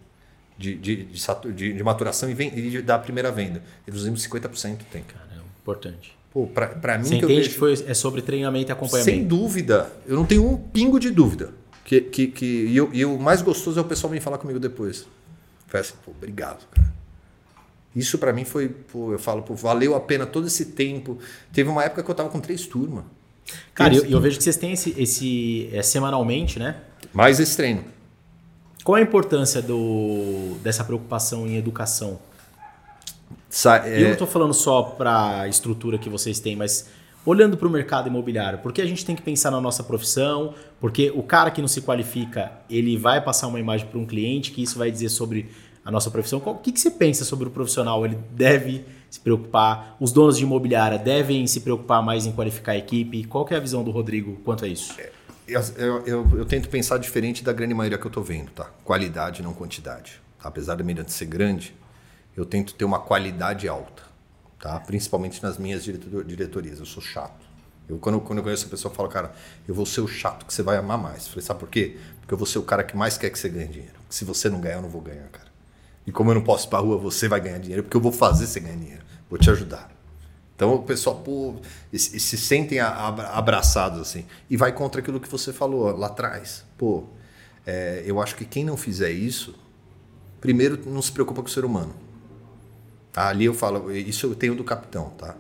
de, 0.58 0.76
de, 0.76 1.06
de, 1.06 1.74
de- 1.74 1.84
maturação 1.84 2.30
e, 2.30 2.34
ven- 2.36 2.52
e 2.54 2.82
da 2.84 3.00
primeira 3.00 3.32
venda. 3.32 3.64
Reduzimos 3.86 4.22
50% 4.28 4.82
o 4.82 4.86
tempo. 4.86 5.12
Cara, 5.14 5.28
é 5.34 5.38
importante. 5.62 6.16
Pô, 6.32 6.46
pra, 6.46 6.68
pra 6.68 6.98
mim 7.00 7.06
Você 7.06 7.18
que 7.18 7.26
eu 7.26 7.30
entende 7.30 7.42
vejo- 7.42 7.50
que 7.54 7.58
foi, 7.58 7.74
é 7.88 7.94
sobre 7.96 8.22
treinamento 8.22 8.70
e 8.70 8.74
acompanhamento. 8.74 9.18
sem 9.18 9.26
dúvida. 9.26 9.92
Eu 10.06 10.16
não 10.18 10.26
tenho 10.26 10.48
um 10.48 10.56
pingo 10.56 11.00
de 11.00 11.10
dúvida. 11.10 11.52
Que, 11.84 12.02
que, 12.02 12.28
que, 12.28 12.46
e, 12.46 12.78
eu- 12.78 12.90
e 12.94 13.04
o 13.06 13.18
mais 13.18 13.42
gostoso 13.42 13.80
é 13.80 13.82
o 13.82 13.86
pessoal 13.86 14.12
vir 14.14 14.22
falar 14.22 14.38
comigo 14.38 14.60
depois. 14.60 15.08
Foi 15.70 15.80
assim, 15.80 15.94
pô, 16.04 16.12
obrigado, 16.12 16.66
cara. 16.72 16.92
Isso 17.96 18.18
pra 18.18 18.32
mim 18.34 18.46
foi, 18.46 18.70
pô, 18.70 19.12
eu 19.12 19.20
falo, 19.20 19.42
pô, 19.42 19.56
valeu 19.56 19.96
a 19.96 20.00
pena 20.00 20.26
todo 20.26 20.48
esse 20.48 20.66
tempo. 20.68 21.18
Teve 21.52 21.70
uma 21.70 21.84
época 21.84 22.04
que 22.04 22.10
eu 22.12 22.16
tava 22.16 22.30
com 22.30 22.40
três 22.40 22.66
turmas. 22.68 23.04
Cara, 23.74 23.96
eu, 23.96 24.06
eu 24.06 24.22
vejo 24.22 24.38
que 24.38 24.44
vocês 24.44 24.58
têm 24.58 24.74
esse, 24.74 24.94
esse 24.98 25.70
é, 25.74 25.82
semanalmente, 25.82 26.60
né? 26.60 26.78
Mais 27.12 27.40
esse 27.40 27.58
treino. 27.58 27.84
Qual 28.84 28.96
a 28.96 29.02
importância 29.02 29.62
do, 29.62 30.56
dessa 30.64 30.84
preocupação 30.84 31.48
em 31.48 31.58
educação? 31.58 32.20
Sa- 33.50 33.88
E 33.88 33.94
eu 33.96 34.02
não 34.02 34.08
é, 34.10 34.12
estou 34.14 34.28
falando 34.28 34.54
só 34.54 34.84
para 34.84 35.42
a 35.42 35.48
estrutura 35.48 35.98
que 35.98 36.10
vocês 36.10 36.40
têm, 36.40 36.56
mas 36.56 36.88
olhando 37.30 37.56
para 37.58 37.68
o 37.68 37.72
mercado 37.72 38.08
imobiliário, 38.08 38.60
porque 38.60 38.82
a 38.82 38.86
gente 38.86 39.06
tem 39.06 39.16
que 39.16 39.22
pensar 39.22 39.52
na 39.52 39.62
nossa 39.62 39.84
profissão, 39.84 40.54
porque 40.80 41.12
o 41.16 41.22
cara 41.24 41.52
que 41.52 41.62
não 41.62 41.68
se 41.68 41.82
qualifica, 41.82 42.52
ele 42.70 42.98
vai 42.98 43.22
passar 43.22 43.48
uma 43.48 43.60
imagem 43.60 43.88
para 43.88 44.00
um 44.00 44.06
cliente, 44.06 44.52
que 44.52 44.62
isso 44.64 44.78
vai 44.78 44.90
dizer 44.92 45.10
sobre 45.10 45.50
a 45.86 45.92
nossa 45.92 46.10
profissão. 46.12 46.42
O 46.46 46.56
que, 46.56 46.72
que 46.72 46.80
você 46.80 46.92
pensa 46.92 47.24
sobre 47.24 47.48
o 47.48 47.52
profissional? 47.52 48.06
Ele 48.06 48.18
deve 48.32 48.84
se 49.10 49.20
preocupar, 49.20 49.96
os 50.00 50.12
donos 50.12 50.38
de 50.38 50.44
imobiliária 50.44 50.98
devem 50.98 51.46
se 51.48 51.62
preocupar 51.62 52.04
mais 52.04 52.26
em 52.26 52.32
qualificar 52.32 52.74
a 52.74 52.78
equipe. 52.78 53.24
Qual 53.26 53.48
é 53.50 53.56
a 53.56 53.60
visão 53.60 53.84
do 53.84 53.92
Rodrigo 53.92 54.36
quanto 54.44 54.66
a 54.66 54.68
isso? 54.68 54.96
eu, 55.48 55.62
eu, 55.78 56.06
eu- 56.06 56.38
eu 56.40 56.46
tento 56.46 56.70
pensar 56.70 56.98
diferente 57.00 57.44
da 57.44 57.52
grande 57.52 57.74
maioria 57.74 57.98
que 57.98 58.06
eu 58.06 58.12
tô 58.12 58.22
vendo, 58.22 58.52
tá? 58.52 58.66
Qualidade, 58.84 59.42
não 59.42 59.54
quantidade. 59.54 60.22
Apesar 60.44 60.76
da 60.76 60.84
Mirante 60.84 61.12
ser 61.12 61.26
grande, 61.26 61.74
eu 62.38 62.46
tento 62.46 62.74
ter 62.76 62.86
uma 62.86 63.00
qualidade 63.00 63.68
alta, 63.68 64.04
tá? 64.60 64.80
Principalmente 64.80 65.42
nas 65.42 65.58
minhas 65.58 65.84
diretor- 65.84 66.24
diretorias. 66.24 66.80
Eu 66.80 66.86
sou 66.86 67.02
chato. 67.02 67.48
Eu, 67.88 67.98
quando, 67.98 68.20
quando 68.22 68.40
eu 68.40 68.44
conheço 68.44 68.68
a 68.68 68.70
pessoa, 68.70 68.92
eu 68.92 68.96
falo, 68.96 69.10
cara, 69.10 69.34
eu 69.68 69.74
vou 69.74 69.86
ser 69.86 70.02
o 70.02 70.08
chato 70.08 70.46
que 70.46 70.54
você 70.54 70.62
vai 70.62 70.78
amar 70.78 70.98
mais. 70.98 71.26
Eu 71.26 71.30
falei, 71.32 71.46
sabe 71.46 71.60
por 71.60 71.70
quê? 71.70 71.98
Porque 72.20 72.34
eu 72.34 72.38
vou 72.38 72.46
ser 72.46 72.60
o 72.60 72.64
cara 72.64 72.84
que 72.84 72.96
mais 72.96 73.18
quer 73.18 73.30
que 73.30 73.40
você 73.40 73.50
ganhe 73.50 73.68
dinheiro. 73.68 73.96
Se 74.10 74.24
você 74.24 74.50
não 74.50 74.62
ganhar, 74.62 74.76
eu 74.76 74.82
não 74.84 74.90
vou 74.90 75.02
ganhar, 75.02 75.28
cara. 75.30 75.48
E 76.06 76.12
como 76.12 76.32
eu 76.32 76.36
não 76.36 76.44
posso 76.44 76.68
ir 76.68 76.70
pra 76.70 76.80
rua, 76.80 76.98
você 76.98 77.28
vai 77.28 77.40
ganhar 77.40 77.58
dinheiro, 77.60 77.84
porque 77.84 77.98
eu 77.98 78.02
vou 78.02 78.12
fazer 78.12 78.46
você 78.48 78.60
ganhar 78.60 78.78
dinheiro. 78.78 79.04
Vou 79.30 79.38
te 79.40 79.50
ajudar. 79.50 79.92
Então 80.56 80.74
o 80.76 80.84
pessoal 80.84 81.16
pô, 81.18 81.56
se, 81.94 82.20
se 82.20 82.38
sentem 82.38 82.80
abraçados 82.80 84.00
assim. 84.02 84.26
E 84.50 84.58
vai 84.58 84.72
contra 84.72 85.02
aquilo 85.02 85.20
que 85.20 85.30
você 85.30 85.54
falou 85.54 85.96
lá 85.96 86.08
atrás. 86.08 86.66
Pô, 86.78 87.06
é, 87.66 88.04
eu 88.06 88.22
acho 88.22 88.36
que 88.36 88.44
quem 88.44 88.66
não 88.66 88.76
fizer 88.76 89.12
isso, 89.12 89.56
primeiro 90.42 90.80
não 90.86 91.02
se 91.02 91.12
preocupa 91.12 91.42
com 91.42 91.48
o 91.48 91.52
ser 91.52 91.64
humano. 91.64 91.94
Tá? 93.12 93.28
Ali 93.28 93.46
eu 93.46 93.54
falo, 93.54 93.92
isso 93.92 94.26
eu 94.28 94.36
tenho 94.36 94.56
do 94.56 94.64
capitão, 94.64 95.10
tá? 95.12 95.36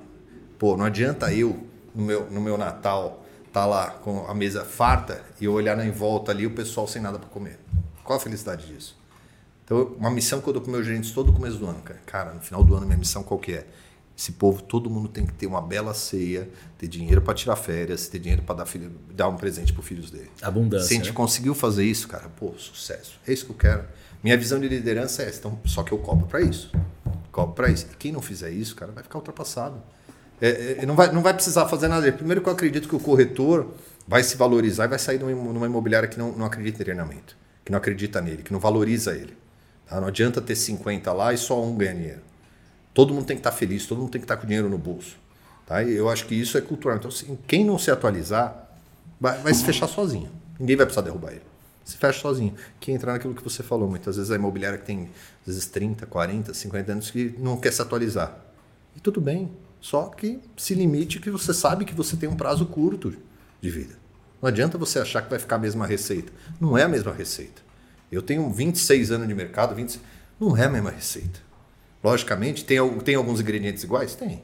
Pô, 0.58 0.76
não 0.76 0.86
adianta 0.86 1.32
eu, 1.34 1.66
no 1.94 2.04
meu, 2.04 2.30
no 2.30 2.42
meu 2.42 2.58
Natal, 2.58 3.26
tá 3.54 3.66
lá 3.66 3.92
com 3.92 4.26
a 4.28 4.34
mesa 4.34 4.66
farta 4.66 5.24
e 5.40 5.46
eu 5.46 5.54
olhar 5.54 5.78
em 5.86 5.92
volta 5.92 6.32
ali 6.32 6.46
o 6.46 6.52
pessoal 6.52 6.88
sem 6.88 7.02
nada 7.02 7.18
para 7.20 7.30
comer. 7.30 7.60
Qual 8.04 8.18
a 8.18 8.22
felicidade 8.22 8.66
disso? 8.68 8.98
Então, 9.64 9.94
uma 9.98 10.10
missão 10.10 10.42
que 10.42 10.48
eu 10.50 10.54
dou 10.54 10.62
para 10.62 10.72
meus 10.72 10.86
gerentes 10.86 11.12
todo 11.12 11.32
começo 11.32 11.58
do 11.58 11.68
ano, 11.68 11.80
cara. 11.82 12.02
Cara, 12.06 12.34
no 12.34 12.42
final 12.42 12.64
do 12.64 12.76
ano, 12.76 12.86
minha 12.86 12.98
missão 12.98 13.22
qual 13.24 13.40
que 13.40 13.54
é? 13.54 13.68
Esse 14.18 14.34
povo, 14.34 14.62
todo 14.62 14.90
mundo 14.90 15.08
tem 15.08 15.26
que 15.26 15.32
ter 15.34 15.46
uma 15.48 15.62
bela 15.62 15.94
ceia, 15.94 16.50
ter 16.78 16.88
dinheiro 16.90 17.22
para 17.22 17.34
tirar 17.34 17.56
férias, 17.56 18.08
ter 18.10 18.20
dinheiro 18.20 18.42
para 18.44 18.56
dar, 18.56 18.66
filho- 18.66 18.92
dar 19.14 19.30
um 19.30 19.38
presente 19.38 19.72
para 19.72 19.82
filhos 19.82 20.12
dele. 20.12 20.30
Abundância, 20.42 20.88
Se 20.88 20.94
a 20.96 20.98
gente 20.98 21.08
né? 21.10 21.14
conseguiu 21.14 21.56
fazer 21.56 21.86
isso, 21.86 22.08
cara, 22.08 22.28
pô, 22.30 22.52
sucesso. 22.58 23.18
É 23.26 23.32
isso 23.32 23.46
que 23.46 23.52
eu 23.52 23.56
quero. 23.56 23.86
Minha 24.24 24.38
visão 24.38 24.60
de 24.60 24.68
liderança 24.68 25.24
é 25.24 25.28
essa. 25.30 25.40
Então, 25.40 25.60
só 25.66 25.84
que 25.84 25.92
eu 25.92 25.98
cobro 25.98 26.28
para 26.28 26.42
isso. 26.42 26.72
Cobro 27.32 27.54
para 27.56 27.70
isso. 27.70 27.88
E 27.92 27.96
quem 27.96 28.12
não 28.12 28.22
fizer 28.22 28.50
isso, 28.52 28.76
cara, 28.76 28.92
vai 28.92 29.04
ficar 29.04 29.18
ultrapassado. 29.18 29.82
É, 30.42 30.78
é, 30.82 30.86
não, 30.86 30.96
vai, 30.96 31.12
não 31.12 31.22
vai 31.22 31.34
precisar 31.34 31.68
fazer 31.68 31.88
nada. 31.88 32.12
Primeiro 32.12 32.42
que 32.42 32.48
eu 32.50 32.54
acredito 32.54 32.88
que 32.88 32.96
o 32.96 33.00
corretor 33.00 33.68
vai 34.08 34.24
se 34.24 34.36
valorizar 34.38 34.86
e 34.86 34.88
vai 34.88 35.00
sair 35.00 35.20
numa, 35.20 35.32
imo- 35.32 35.54
numa 35.54 35.66
imobiliária 35.66 36.08
que 36.08 36.18
não, 36.18 36.32
não 36.32 36.46
acredita 36.46 36.82
em 36.82 36.84
treinamento, 36.84 37.38
que 37.64 37.72
não 37.72 37.78
acredita 37.78 38.20
nele, 38.22 38.42
que 38.44 38.52
não 38.52 38.60
valoriza 38.60 39.14
ele. 39.14 39.38
tá? 39.88 40.00
Não 40.02 40.08
adianta 40.08 40.42
ter 40.42 40.56
50 40.56 41.12
lá 41.14 41.34
e 41.34 41.38
só 41.38 41.62
um 41.64 41.76
ganha 41.76 41.94
dinheiro. 41.94 42.22
Todo 42.94 43.14
mundo 43.14 43.26
tem 43.26 43.36
que 43.38 43.42
estar 43.42 43.52
feliz, 43.52 43.86
todo 43.86 44.00
mundo 44.00 44.10
tem 44.12 44.20
que 44.20 44.26
estar 44.26 44.38
com 44.38 44.48
dinheiro 44.48 44.70
no 44.70 44.78
bolso. 44.78 45.16
Tá? 45.66 45.84
E 45.84 45.94
eu 45.94 46.10
acho 46.10 46.26
que 46.26 46.34
isso 46.36 46.58
é 46.58 46.62
cultural. 46.62 46.98
Então, 46.98 47.10
assim, 47.10 47.38
quem 47.48 47.64
não 47.64 47.78
se 47.78 47.92
atualizar 47.92 48.68
vai, 49.20 49.38
vai 49.40 49.54
se 49.54 49.64
fechar 49.64 49.88
sozinho. 49.88 50.30
Ninguém 50.60 50.76
vai 50.76 50.86
precisar 50.86 51.04
derrubar 51.04 51.32
ele. 51.32 51.44
Se 51.90 51.98
fecha 51.98 52.20
sozinho. 52.20 52.54
Que 52.80 52.92
entra 52.92 53.14
naquilo 53.14 53.34
que 53.34 53.44
você 53.44 53.64
falou. 53.64 53.90
Muitas 53.90 54.16
vezes 54.16 54.32
a 54.32 54.36
imobiliária 54.36 54.78
que 54.78 54.86
tem, 54.86 55.10
às 55.42 55.48
vezes, 55.48 55.66
30, 55.66 56.06
40, 56.06 56.54
50 56.54 56.92
anos 56.92 57.12
que 57.12 57.36
não 57.40 57.58
quer 57.58 57.74
se 57.74 57.82
atualizar. 57.82 58.40
E 58.96 59.00
tudo 59.00 59.20
bem. 59.20 59.52
Só 59.82 60.06
que 60.06 60.40
se 60.56 60.76
limite 60.76 61.20
que 61.20 61.32
você 61.32 61.54
sabe 61.54 61.86
que 61.86 61.94
você 61.94 62.16
tem 62.16 62.30
um 62.30 62.36
prazo 62.36 62.66
curto 62.68 63.16
de 63.60 63.70
vida. 63.70 63.96
Não 64.42 64.48
adianta 64.48 64.78
você 64.78 65.00
achar 65.00 65.22
que 65.24 65.30
vai 65.30 65.40
ficar 65.40 65.56
a 65.56 65.60
mesma 65.60 65.86
receita. 65.86 66.32
Não 66.62 66.78
é 66.78 66.84
a 66.84 66.88
mesma 66.88 67.12
receita. 67.12 67.62
Eu 68.12 68.22
tenho 68.22 68.50
26 68.52 69.12
anos 69.12 69.28
de 69.28 69.34
mercado, 69.34 69.74
20... 69.74 70.00
não 70.40 70.56
é 70.56 70.66
a 70.66 70.70
mesma 70.70 70.92
receita. 70.92 71.40
Logicamente, 72.04 72.64
tem, 72.66 72.78
tem 73.00 73.16
alguns 73.16 73.42
ingredientes 73.42 73.84
iguais? 73.84 74.16
Tem. 74.16 74.42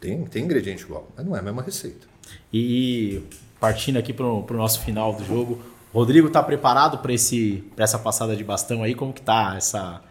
Tem, 0.00 0.24
tem 0.24 0.44
ingrediente 0.44 0.84
igual, 0.84 1.10
mas 1.16 1.24
não 1.24 1.34
é 1.34 1.38
a 1.38 1.42
mesma 1.42 1.62
receita. 1.62 2.06
E 2.52 3.22
partindo 3.58 3.98
aqui 3.98 4.12
para 4.12 4.26
o 4.26 4.44
nosso 4.50 4.82
final 4.82 5.14
do 5.14 5.24
jogo, 5.24 5.62
Rodrigo 5.94 6.26
está 6.26 6.42
preparado 6.42 6.98
para 6.98 7.12
essa 7.12 7.98
passada 8.00 8.34
de 8.34 8.42
bastão 8.42 8.82
aí? 8.82 8.96
Como 8.96 9.12
que 9.12 9.22
tá 9.22 9.54
essa, 9.56 10.02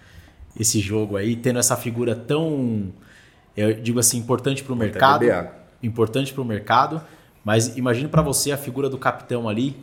esse 0.58 0.80
jogo 0.80 1.18
aí, 1.18 1.36
tendo 1.36 1.60
essa 1.60 1.76
figura 1.76 2.16
tão, 2.16 2.94
eu 3.56 3.74
digo 3.74 4.00
assim, 4.00 4.18
importante 4.18 4.64
para 4.64 4.72
o 4.72 4.76
mercado? 4.78 5.26
Importante 5.84 6.34
para 6.34 6.42
o 6.42 6.46
mercado, 6.46 7.02
mas 7.44 7.76
imagine 7.76 8.08
para 8.08 8.22
você 8.22 8.54
a 8.54 8.58
figura 8.58 8.90
do 8.90 8.98
capitão 8.98 9.50
ali. 9.50 9.76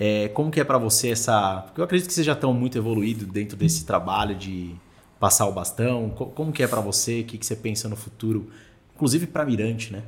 É, 0.00 0.28
como 0.28 0.50
que 0.50 0.58
é 0.58 0.64
para 0.64 0.78
você 0.78 1.10
essa... 1.10 1.64
Porque 1.66 1.80
eu 1.80 1.84
acredito 1.84 2.08
que 2.08 2.14
você 2.14 2.22
já 2.24 2.32
está 2.32 2.48
muito 2.48 2.78
evoluído 2.78 3.26
dentro 3.26 3.54
desse 3.54 3.84
trabalho 3.84 4.34
de 4.34 4.74
passar 5.20 5.46
o 5.46 5.52
bastão. 5.52 6.08
Como 6.08 6.50
que 6.50 6.62
é 6.62 6.66
para 6.66 6.80
você? 6.80 7.20
O 7.20 7.24
que, 7.24 7.36
que 7.36 7.44
você 7.44 7.54
pensa 7.54 7.90
no 7.90 7.94
futuro? 7.94 8.48
Inclusive 8.94 9.26
para 9.26 9.44
Mirante, 9.44 9.92
né? 9.92 10.02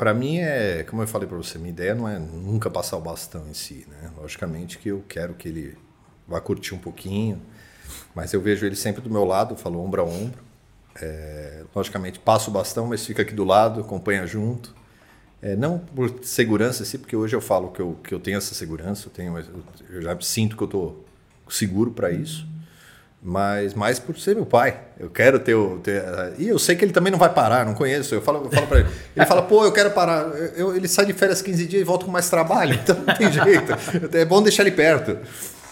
Para 0.00 0.14
mim 0.14 0.38
é, 0.38 0.82
como 0.84 1.02
eu 1.02 1.06
falei 1.06 1.28
para 1.28 1.36
você, 1.36 1.58
minha 1.58 1.68
ideia 1.68 1.94
não 1.94 2.08
é 2.08 2.18
nunca 2.18 2.70
passar 2.70 2.96
o 2.96 3.02
bastão 3.02 3.46
em 3.50 3.52
si, 3.52 3.86
né? 3.86 4.10
Logicamente 4.16 4.78
que 4.78 4.88
eu 4.88 5.04
quero 5.06 5.34
que 5.34 5.46
ele 5.46 5.76
vá 6.26 6.40
curtir 6.40 6.74
um 6.74 6.78
pouquinho, 6.78 7.38
mas 8.14 8.32
eu 8.32 8.40
vejo 8.40 8.64
ele 8.64 8.76
sempre 8.76 9.02
do 9.02 9.10
meu 9.10 9.26
lado, 9.26 9.54
falo 9.56 9.78
ombro 9.78 10.00
a 10.00 10.04
ombro. 10.06 10.42
É, 10.98 11.64
logicamente 11.76 12.18
passo 12.18 12.48
o 12.48 12.54
bastão, 12.54 12.86
mas 12.86 13.04
fica 13.04 13.20
aqui 13.20 13.34
do 13.34 13.44
lado, 13.44 13.82
acompanha 13.82 14.26
junto. 14.26 14.74
É, 15.42 15.54
não 15.54 15.78
por 15.78 16.24
segurança, 16.24 16.82
sim, 16.82 16.96
porque 16.96 17.14
hoje 17.14 17.36
eu 17.36 17.40
falo 17.42 17.70
que 17.70 17.80
eu, 17.80 17.98
que 18.02 18.14
eu 18.14 18.20
tenho 18.20 18.38
essa 18.38 18.54
segurança, 18.54 19.08
eu, 19.08 19.10
tenho, 19.10 19.38
eu 19.90 20.00
já 20.00 20.18
sinto 20.22 20.56
que 20.56 20.62
eu 20.62 20.66
estou 20.66 21.04
seguro 21.46 21.90
para 21.90 22.10
isso 22.10 22.48
mas 23.22 23.74
mais 23.74 23.98
por 23.98 24.18
ser 24.18 24.34
meu 24.34 24.46
pai. 24.46 24.80
Eu 24.98 25.10
quero 25.10 25.38
ter, 25.38 25.54
o, 25.54 25.78
ter, 25.78 26.02
e 26.38 26.48
eu 26.48 26.58
sei 26.58 26.74
que 26.74 26.84
ele 26.84 26.92
também 26.92 27.10
não 27.10 27.18
vai 27.18 27.32
parar, 27.32 27.66
não 27.66 27.74
conheço. 27.74 28.14
Eu 28.14 28.22
falo, 28.22 28.44
eu 28.44 28.50
falo 28.50 28.66
para 28.66 28.80
ele. 28.80 28.88
Ele 29.14 29.26
fala, 29.26 29.42
pô, 29.42 29.64
eu 29.64 29.72
quero 29.72 29.90
parar. 29.90 30.24
Eu, 30.56 30.74
ele 30.74 30.88
sai 30.88 31.06
de 31.06 31.12
férias 31.12 31.42
15 31.42 31.66
dias 31.66 31.82
e 31.82 31.84
volta 31.84 32.04
com 32.04 32.10
mais 32.10 32.30
trabalho, 32.30 32.74
então 32.82 32.96
não 32.96 33.14
tem 33.14 33.30
jeito. 33.30 33.72
É 34.16 34.24
bom 34.24 34.42
deixar 34.42 34.62
ele 34.62 34.72
perto. 34.72 35.18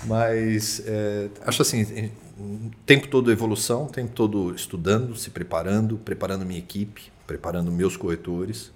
Mas 0.04 0.82
é, 0.86 1.28
acho 1.44 1.62
assim, 1.62 2.10
tempo 2.86 3.08
todo 3.08 3.32
evolução, 3.32 3.86
tempo 3.86 4.12
todo 4.12 4.54
estudando, 4.54 5.16
se 5.16 5.30
preparando, 5.30 5.96
preparando 5.98 6.44
minha 6.44 6.60
equipe, 6.60 7.10
preparando 7.26 7.72
meus 7.72 7.96
corretores 7.96 8.70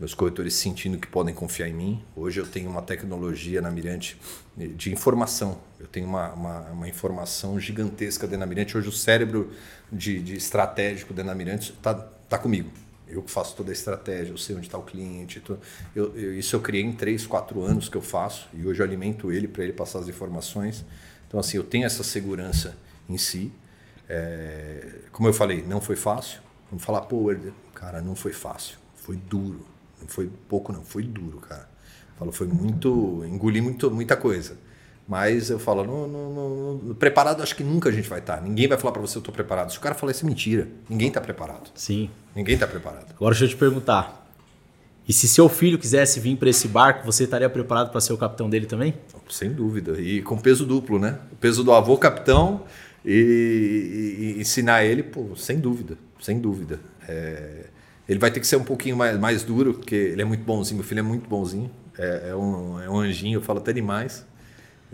meus 0.00 0.14
corretores 0.14 0.54
sentindo 0.54 0.96
que 0.96 1.06
podem 1.06 1.34
confiar 1.34 1.68
em 1.68 1.74
mim. 1.74 2.02
Hoje 2.16 2.40
eu 2.40 2.46
tenho 2.46 2.70
uma 2.70 2.80
tecnologia 2.80 3.60
na 3.60 3.70
Mirante 3.70 4.18
de 4.56 4.90
informação. 4.90 5.58
Eu 5.80 5.86
tenho 5.86 6.06
uma, 6.06 6.32
uma, 6.32 6.60
uma 6.70 6.88
informação 6.88 7.58
gigantesca 7.58 8.26
dentro 8.26 8.40
da 8.40 8.46
Mirante. 8.46 8.76
Hoje 8.76 8.88
o 8.88 8.92
cérebro 8.92 9.50
de, 9.90 10.20
de 10.20 10.36
estratégico 10.36 11.14
dentro 11.14 11.30
da 11.30 11.34
Mirante 11.34 11.72
está 11.72 11.94
tá 11.94 12.38
comigo. 12.38 12.70
Eu 13.08 13.22
que 13.22 13.30
faço 13.30 13.56
toda 13.56 13.70
a 13.70 13.72
estratégia, 13.72 14.32
eu 14.32 14.38
sei 14.38 14.54
onde 14.54 14.66
está 14.66 14.78
o 14.78 14.82
cliente. 14.82 15.40
Tô, 15.40 15.56
eu, 15.96 16.16
eu, 16.16 16.38
isso 16.38 16.54
eu 16.54 16.60
criei 16.60 16.84
em 16.84 16.92
3, 16.92 17.26
4 17.26 17.62
anos 17.62 17.88
que 17.88 17.96
eu 17.96 18.02
faço 18.02 18.48
e 18.54 18.64
hoje 18.64 18.80
eu 18.80 18.86
alimento 18.86 19.32
ele 19.32 19.48
para 19.48 19.64
ele 19.64 19.72
passar 19.72 19.98
as 19.98 20.08
informações. 20.08 20.84
Então, 21.26 21.40
assim, 21.40 21.56
eu 21.56 21.64
tenho 21.64 21.86
essa 21.86 22.04
segurança 22.04 22.76
em 23.08 23.16
si. 23.18 23.52
É, 24.08 24.86
como 25.10 25.28
eu 25.28 25.32
falei, 25.32 25.64
não 25.66 25.80
foi 25.80 25.96
fácil. 25.96 26.40
Vamos 26.70 26.84
falar, 26.84 27.00
pô, 27.02 27.34
cara, 27.74 28.00
não 28.00 28.14
foi 28.14 28.32
fácil. 28.32 28.78
Foi 28.94 29.16
duro 29.16 29.64
não 30.00 30.08
foi 30.08 30.30
pouco, 30.48 30.72
não, 30.72 30.82
foi 30.82 31.02
duro, 31.02 31.38
cara. 31.38 31.68
Falo, 32.18 32.32
foi 32.32 32.46
muito. 32.46 33.24
engoli 33.26 33.60
muito, 33.60 33.90
muita 33.90 34.16
coisa. 34.16 34.56
Mas 35.10 35.50
eu 35.50 35.58
falo, 35.58 35.82
no, 35.82 36.06
no, 36.06 36.74
no, 36.84 36.94
preparado 36.94 37.42
acho 37.42 37.56
que 37.56 37.64
nunca 37.64 37.88
a 37.88 37.92
gente 37.92 38.08
vai 38.08 38.20
estar. 38.20 38.40
Ninguém 38.40 38.68
vai 38.68 38.78
falar 38.78 38.92
para 38.92 39.02
você, 39.02 39.18
eu 39.18 39.20
estou 39.20 39.34
preparado. 39.34 39.72
Se 39.72 39.76
o 39.76 39.80
cara 39.80 39.92
falar 39.92 40.12
isso 40.12 40.24
é 40.24 40.28
mentira. 40.28 40.68
Ninguém 40.88 41.08
está 41.08 41.20
preparado. 41.20 41.68
Sim. 41.74 42.08
Ninguém 42.32 42.54
está 42.54 42.64
preparado. 42.64 43.12
Agora 43.16 43.34
deixa 43.34 43.44
eu 43.44 43.48
te 43.48 43.56
perguntar. 43.56 44.32
E 45.08 45.12
se 45.12 45.26
seu 45.26 45.48
filho 45.48 45.80
quisesse 45.80 46.20
vir 46.20 46.36
para 46.36 46.48
esse 46.48 46.68
barco, 46.68 47.04
você 47.04 47.24
estaria 47.24 47.50
preparado 47.50 47.90
para 47.90 48.00
ser 48.00 48.12
o 48.12 48.16
capitão 48.16 48.48
dele 48.48 48.66
também? 48.66 48.94
Sem 49.28 49.52
dúvida. 49.52 50.00
E 50.00 50.22
com 50.22 50.38
peso 50.38 50.64
duplo, 50.64 50.96
né? 50.96 51.18
O 51.32 51.34
peso 51.34 51.64
do 51.64 51.72
avô 51.72 51.98
capitão 51.98 52.62
e, 53.04 54.36
e, 54.36 54.40
ensinar 54.40 54.84
ele, 54.84 55.02
pô, 55.02 55.34
sem 55.34 55.58
dúvida. 55.58 55.98
Sem 56.20 56.38
dúvida. 56.38 56.78
É... 57.08 57.64
Ele 58.08 58.20
vai 58.20 58.30
ter 58.30 58.38
que 58.38 58.46
ser 58.46 58.54
um 58.54 58.64
pouquinho 58.64 58.96
mais, 58.96 59.18
mais 59.18 59.42
duro, 59.42 59.74
porque 59.74 59.96
ele 59.96 60.22
é 60.22 60.24
muito 60.24 60.44
bonzinho. 60.44 60.76
Meu 60.76 60.86
filho 60.86 61.00
é 61.00 61.02
muito 61.02 61.28
bonzinho. 61.28 61.68
É, 61.98 62.28
é 62.28 62.36
um, 62.36 62.80
é 62.80 62.88
um 62.88 63.00
anjinho, 63.00 63.38
eu 63.38 63.42
falo 63.42 63.58
até 63.58 63.72
demais. 63.72 64.24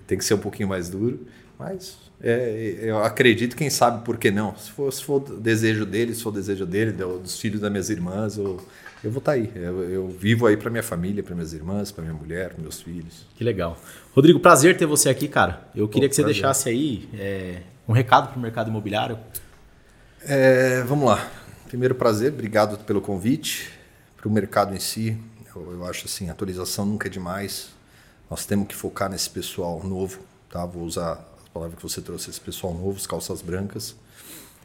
Tem 0.06 0.16
que 0.16 0.24
ser 0.24 0.34
um 0.34 0.38
pouquinho 0.38 0.68
mais 0.68 0.88
duro. 0.88 1.26
Mas 1.58 1.96
é, 2.20 2.78
eu 2.82 3.02
acredito, 3.02 3.56
quem 3.56 3.70
sabe 3.70 4.04
por 4.04 4.16
que 4.16 4.30
não. 4.30 4.56
Se 4.56 4.70
for, 4.70 4.92
se 4.92 5.02
for 5.02 5.20
desejo 5.20 5.84
dele, 5.86 6.14
se 6.14 6.22
for 6.22 6.30
desejo 6.30 6.66
dele, 6.66 6.92
dos 6.92 7.40
filhos 7.40 7.60
das 7.60 7.70
minhas 7.70 7.90
irmãs, 7.90 8.36
eu, 8.36 8.60
eu 9.02 9.10
vou 9.10 9.18
estar 9.18 9.32
tá 9.32 9.38
aí. 9.38 9.50
Eu, 9.54 9.82
eu 9.90 10.08
vivo 10.08 10.46
aí 10.46 10.56
para 10.56 10.70
minha 10.70 10.82
família, 10.82 11.22
para 11.22 11.34
minhas 11.34 11.52
irmãs, 11.52 11.90
para 11.90 12.02
minha 12.02 12.14
mulher, 12.14 12.50
para 12.50 12.62
meus 12.62 12.80
filhos. 12.80 13.26
Que 13.36 13.44
legal. 13.44 13.78
Rodrigo, 14.14 14.40
prazer 14.40 14.76
ter 14.76 14.86
você 14.86 15.08
aqui, 15.08 15.28
cara. 15.28 15.68
Eu 15.74 15.88
queria 15.88 16.08
Pô, 16.08 16.10
que 16.10 16.16
você 16.16 16.22
prazer. 16.22 16.42
deixasse 16.42 16.68
aí 16.68 17.08
é, 17.14 17.62
um 17.88 17.92
recado 17.92 18.28
para 18.28 18.38
o 18.38 18.40
mercado 18.40 18.68
imobiliário. 18.68 19.18
É, 20.22 20.82
vamos 20.82 21.06
lá. 21.06 21.30
Primeiro 21.68 21.94
prazer, 21.94 22.32
obrigado 22.32 22.78
pelo 22.84 23.00
convite. 23.00 23.70
Para 24.16 24.28
o 24.28 24.30
mercado 24.30 24.74
em 24.74 24.80
si, 24.80 25.16
eu, 25.54 25.72
eu, 25.72 25.84
acho 25.84 26.06
assim, 26.06 26.30
atualização 26.30 26.84
nunca 26.86 27.08
é 27.08 27.10
demais. 27.10 27.75
Nós 28.30 28.44
temos 28.44 28.68
que 28.68 28.74
focar 28.74 29.10
nesse 29.10 29.30
pessoal 29.30 29.82
novo, 29.84 30.20
tá? 30.50 30.64
Vou 30.66 30.84
usar 30.84 31.12
a 31.12 31.50
palavra 31.52 31.76
que 31.76 31.82
você 31.82 32.00
trouxe, 32.00 32.30
esse 32.30 32.40
pessoal 32.40 32.74
novo, 32.74 32.96
as 32.96 33.06
calças 33.06 33.40
brancas. 33.40 33.94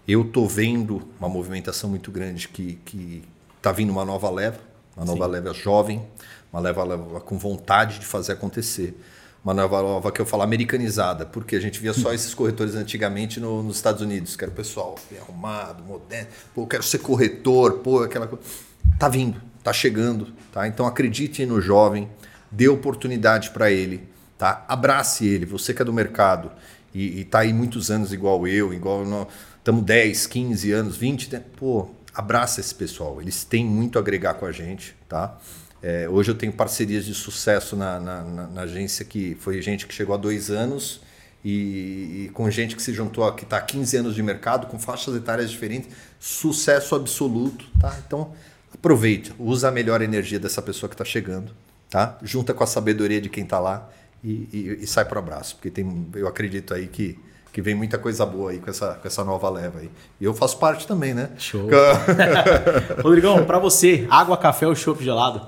Eu 0.08 0.26
tô 0.26 0.48
vendo 0.48 1.08
uma 1.20 1.30
movimentação 1.30 1.90
muito 1.90 2.12
grande 2.12 2.48
que 2.48 2.76
que 2.86 3.24
tá 3.62 3.72
vindo 3.72 3.92
uma 3.92 4.04
nova 4.04 4.30
leva, 4.30 4.60
uma 4.98 5.06
nova 5.06 5.26
Sim. 5.26 5.32
leva 5.32 5.54
jovem, 5.54 6.06
uma 6.52 6.62
leva, 6.62 6.84
leva 6.84 7.22
com 7.22 7.38
vontade 7.38 8.00
de 8.00 8.06
fazer 8.06 8.34
acontecer 8.34 8.98
uma 9.44 9.54
nova 9.54 9.82
nova 9.82 10.12
que 10.12 10.22
eu 10.22 10.26
falo 10.26 10.44
americanizada, 10.44 11.26
porque 11.26 11.56
a 11.56 11.60
gente 11.60 11.80
via 11.80 11.94
só 11.94 12.14
esses 12.14 12.34
corretores 12.34 12.76
antigamente 12.76 13.40
no, 13.40 13.64
nos 13.64 13.78
Estados 13.78 14.02
Unidos, 14.02 14.36
que 14.36 14.44
era 14.44 14.52
o 14.52 14.56
pessoal 14.56 14.96
bem 15.10 15.20
arrumado, 15.20 15.84
moderno, 15.84 16.28
pô, 16.54 16.62
eu 16.62 16.68
quero 16.68 16.84
ser 16.84 17.00
corretor, 17.00 17.80
pô, 17.80 18.04
aquela 18.04 18.28
coisa. 18.28 18.44
Tá 19.00 19.10
vindo, 19.10 19.42
tá 19.64 19.74
chegando, 19.74 20.28
tá? 20.52 20.68
Então 20.68 20.86
acredite 20.86 21.44
no 21.46 21.60
jovem, 21.60 22.08
dê 22.52 22.68
oportunidade 22.68 23.52
para 23.52 23.72
ele, 23.72 24.08
tá? 24.38 24.66
Abrace 24.68 25.26
ele, 25.26 25.46
você 25.46 25.74
que 25.74 25.82
é 25.82 25.86
do 25.86 25.94
mercado 25.94 26.52
e, 26.94 27.22
e 27.22 27.26
tá 27.26 27.40
aí 27.40 27.54
muitos 27.54 27.90
anos 27.90 28.12
igual 28.12 28.48
eu, 28.48 28.74
igual 28.74 29.06
estamos 29.58 29.84
10, 29.84 30.28
15 30.28 30.72
anos, 30.72 30.98
20, 30.98 31.34
né? 31.34 31.44
pô, 31.56 31.90
abraça 32.14 32.60
esse 32.60 32.76
pessoal, 32.76 33.22
eles 33.22 33.44
têm 33.44 33.66
muito 33.66 33.98
a 33.98 34.02
agregar 34.02 34.34
com 34.34 34.46
a 34.46 34.52
gente, 34.52 34.96
tá? 35.08 35.38
É, 35.82 36.08
hoje 36.08 36.30
eu 36.30 36.36
tenho 36.36 36.54
parcerias 36.54 37.06
de 37.06 37.14
sucesso 37.14 37.76
na, 37.76 38.00
na, 38.00 38.22
na, 38.22 38.48
na, 38.48 38.62
agência 38.62 39.04
que 39.04 39.36
foi 39.40 39.60
gente 39.64 39.88
que 39.88 39.94
chegou 39.94 40.14
há 40.14 40.18
dois 40.18 40.52
anos 40.52 41.02
e, 41.44 42.26
e 42.26 42.32
com 42.36 42.52
gente 42.52 42.76
que 42.76 42.84
se 42.84 42.94
juntou, 42.94 43.32
que 43.34 43.44
está 43.44 43.58
há 43.58 43.62
15 43.62 43.98
anos 43.98 44.14
de 44.14 44.22
mercado, 44.22 44.68
com 44.68 44.78
faixas 44.78 45.16
etárias 45.16 45.50
diferentes, 45.50 45.90
sucesso 46.20 46.94
absoluto. 46.94 47.66
Tá? 47.80 47.98
Então 48.06 48.32
aproveite, 48.72 49.34
usa 49.40 49.70
a 49.70 49.72
melhor 49.72 50.04
energia 50.04 50.40
dessa 50.40 50.62
pessoa 50.62 50.88
que 50.88 50.94
está 50.94 51.06
chegando, 51.06 51.52
tá? 51.92 52.18
junta 52.24 52.56
com 52.56 52.64
a 52.64 52.68
sabedoria 52.68 53.22
de 53.22 53.30
quem 53.30 53.44
está 53.44 53.60
lá 53.60 53.88
e, 54.24 54.48
e, 54.52 54.78
e 54.82 54.88
sai 54.88 55.06
para 55.06 55.18
o 55.18 55.20
abraço, 55.20 55.56
porque 55.56 55.70
tem, 55.70 56.08
eu 56.16 56.28
acredito 56.28 56.74
aí 56.74 56.88
que 56.88 57.20
que 57.52 57.62
vem 57.62 57.76
muita 57.76 57.98
coisa 57.98 58.26
boa 58.26 58.52
aí 58.52 58.60
com 58.60 58.70
essa, 58.70 58.94
com 58.94 59.06
essa 59.06 59.24
nova 59.24 59.50
leva 59.50 59.80
aí. 59.80 59.92
E 60.20 60.24
eu 60.24 60.34
faço 60.34 60.58
parte 60.58 60.88
também, 60.88 61.14
né? 61.14 61.32
Show. 61.38 61.68
Rodrigão, 63.04 63.44
para 63.46 63.60
você, 63.60 64.08
água, 64.10 64.38
café 64.38 64.68
ou 64.68 64.74
chopp 64.76 65.04
gelado? 65.04 65.46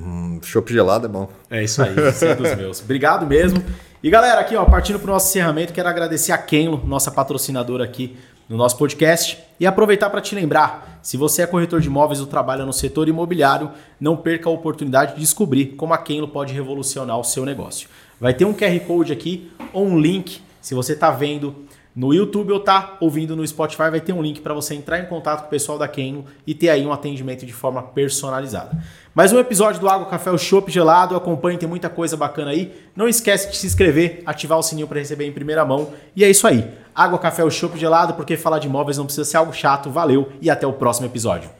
Hum, 0.00 0.40
chopp 0.42 0.72
gelado 0.72 1.06
é 1.06 1.08
bom. 1.08 1.30
É 1.50 1.62
isso 1.62 1.82
aí, 1.82 1.94
esse 2.08 2.26
é 2.26 2.34
dos 2.34 2.54
meus. 2.56 2.80
Obrigado 2.80 3.26
mesmo. 3.26 3.62
E 4.02 4.08
galera, 4.08 4.40
aqui 4.40 4.56
ó, 4.56 4.64
partindo 4.64 4.98
para 4.98 5.10
o 5.10 5.12
nosso 5.12 5.28
encerramento, 5.28 5.74
quero 5.74 5.88
agradecer 5.88 6.32
a 6.32 6.38
Kenlo, 6.38 6.82
nossa 6.86 7.10
patrocinadora 7.10 7.84
aqui 7.84 8.16
no 8.50 8.56
nosso 8.56 8.76
podcast. 8.76 9.38
E 9.60 9.66
aproveitar 9.66 10.10
para 10.10 10.20
te 10.20 10.34
lembrar, 10.34 10.98
se 11.02 11.16
você 11.16 11.42
é 11.42 11.46
corretor 11.46 11.80
de 11.80 11.86
imóveis 11.86 12.20
ou 12.20 12.26
trabalha 12.26 12.66
no 12.66 12.72
setor 12.72 13.08
imobiliário, 13.08 13.70
não 14.00 14.16
perca 14.16 14.48
a 14.48 14.52
oportunidade 14.52 15.14
de 15.14 15.20
descobrir 15.20 15.76
como 15.76 15.94
a 15.94 15.98
Kenlo 15.98 16.26
pode 16.26 16.52
revolucionar 16.52 17.16
o 17.16 17.24
seu 17.24 17.46
negócio. 17.46 17.88
Vai 18.20 18.34
ter 18.34 18.44
um 18.44 18.52
QR 18.52 18.78
Code 18.80 19.12
aqui 19.12 19.52
ou 19.72 19.86
um 19.86 19.98
link, 19.98 20.42
se 20.60 20.74
você 20.74 20.94
está 20.94 21.12
vendo 21.12 21.54
no 21.94 22.14
YouTube 22.14 22.52
ou 22.52 22.60
tá 22.60 22.96
ouvindo 23.00 23.34
no 23.34 23.46
Spotify, 23.46 23.90
vai 23.90 24.00
ter 24.00 24.12
um 24.12 24.22
link 24.22 24.40
para 24.40 24.54
você 24.54 24.74
entrar 24.74 24.98
em 25.00 25.06
contato 25.06 25.40
com 25.40 25.46
o 25.46 25.50
pessoal 25.50 25.76
da 25.76 25.88
Kenlo 25.88 26.24
e 26.46 26.54
ter 26.54 26.68
aí 26.68 26.86
um 26.86 26.92
atendimento 26.92 27.44
de 27.44 27.52
forma 27.52 27.82
personalizada. 27.82 28.80
Mais 29.12 29.32
um 29.32 29.38
episódio 29.40 29.80
do 29.80 29.88
Água 29.88 30.06
Café 30.06 30.30
o 30.30 30.38
Chopp 30.38 30.70
Gelado, 30.70 31.16
acompanhe, 31.16 31.58
tem 31.58 31.68
muita 31.68 31.90
coisa 31.90 32.16
bacana 32.16 32.52
aí. 32.52 32.72
Não 32.94 33.08
esquece 33.08 33.50
de 33.50 33.56
se 33.56 33.66
inscrever, 33.66 34.22
ativar 34.24 34.58
o 34.58 34.62
sininho 34.62 34.86
para 34.86 35.00
receber 35.00 35.26
em 35.26 35.32
primeira 35.32 35.64
mão. 35.64 35.90
E 36.14 36.24
é 36.24 36.30
isso 36.30 36.46
aí. 36.46 36.70
Água 36.94 37.18
Café 37.18 37.42
o 37.42 37.50
Chopp 37.50 37.76
Gelado, 37.76 38.14
porque 38.14 38.36
falar 38.36 38.60
de 38.60 38.68
imóveis 38.68 38.98
não 38.98 39.04
precisa 39.04 39.24
ser 39.24 39.38
algo 39.38 39.52
chato. 39.52 39.90
Valeu 39.90 40.30
e 40.40 40.48
até 40.48 40.66
o 40.66 40.72
próximo 40.72 41.06
episódio. 41.06 41.59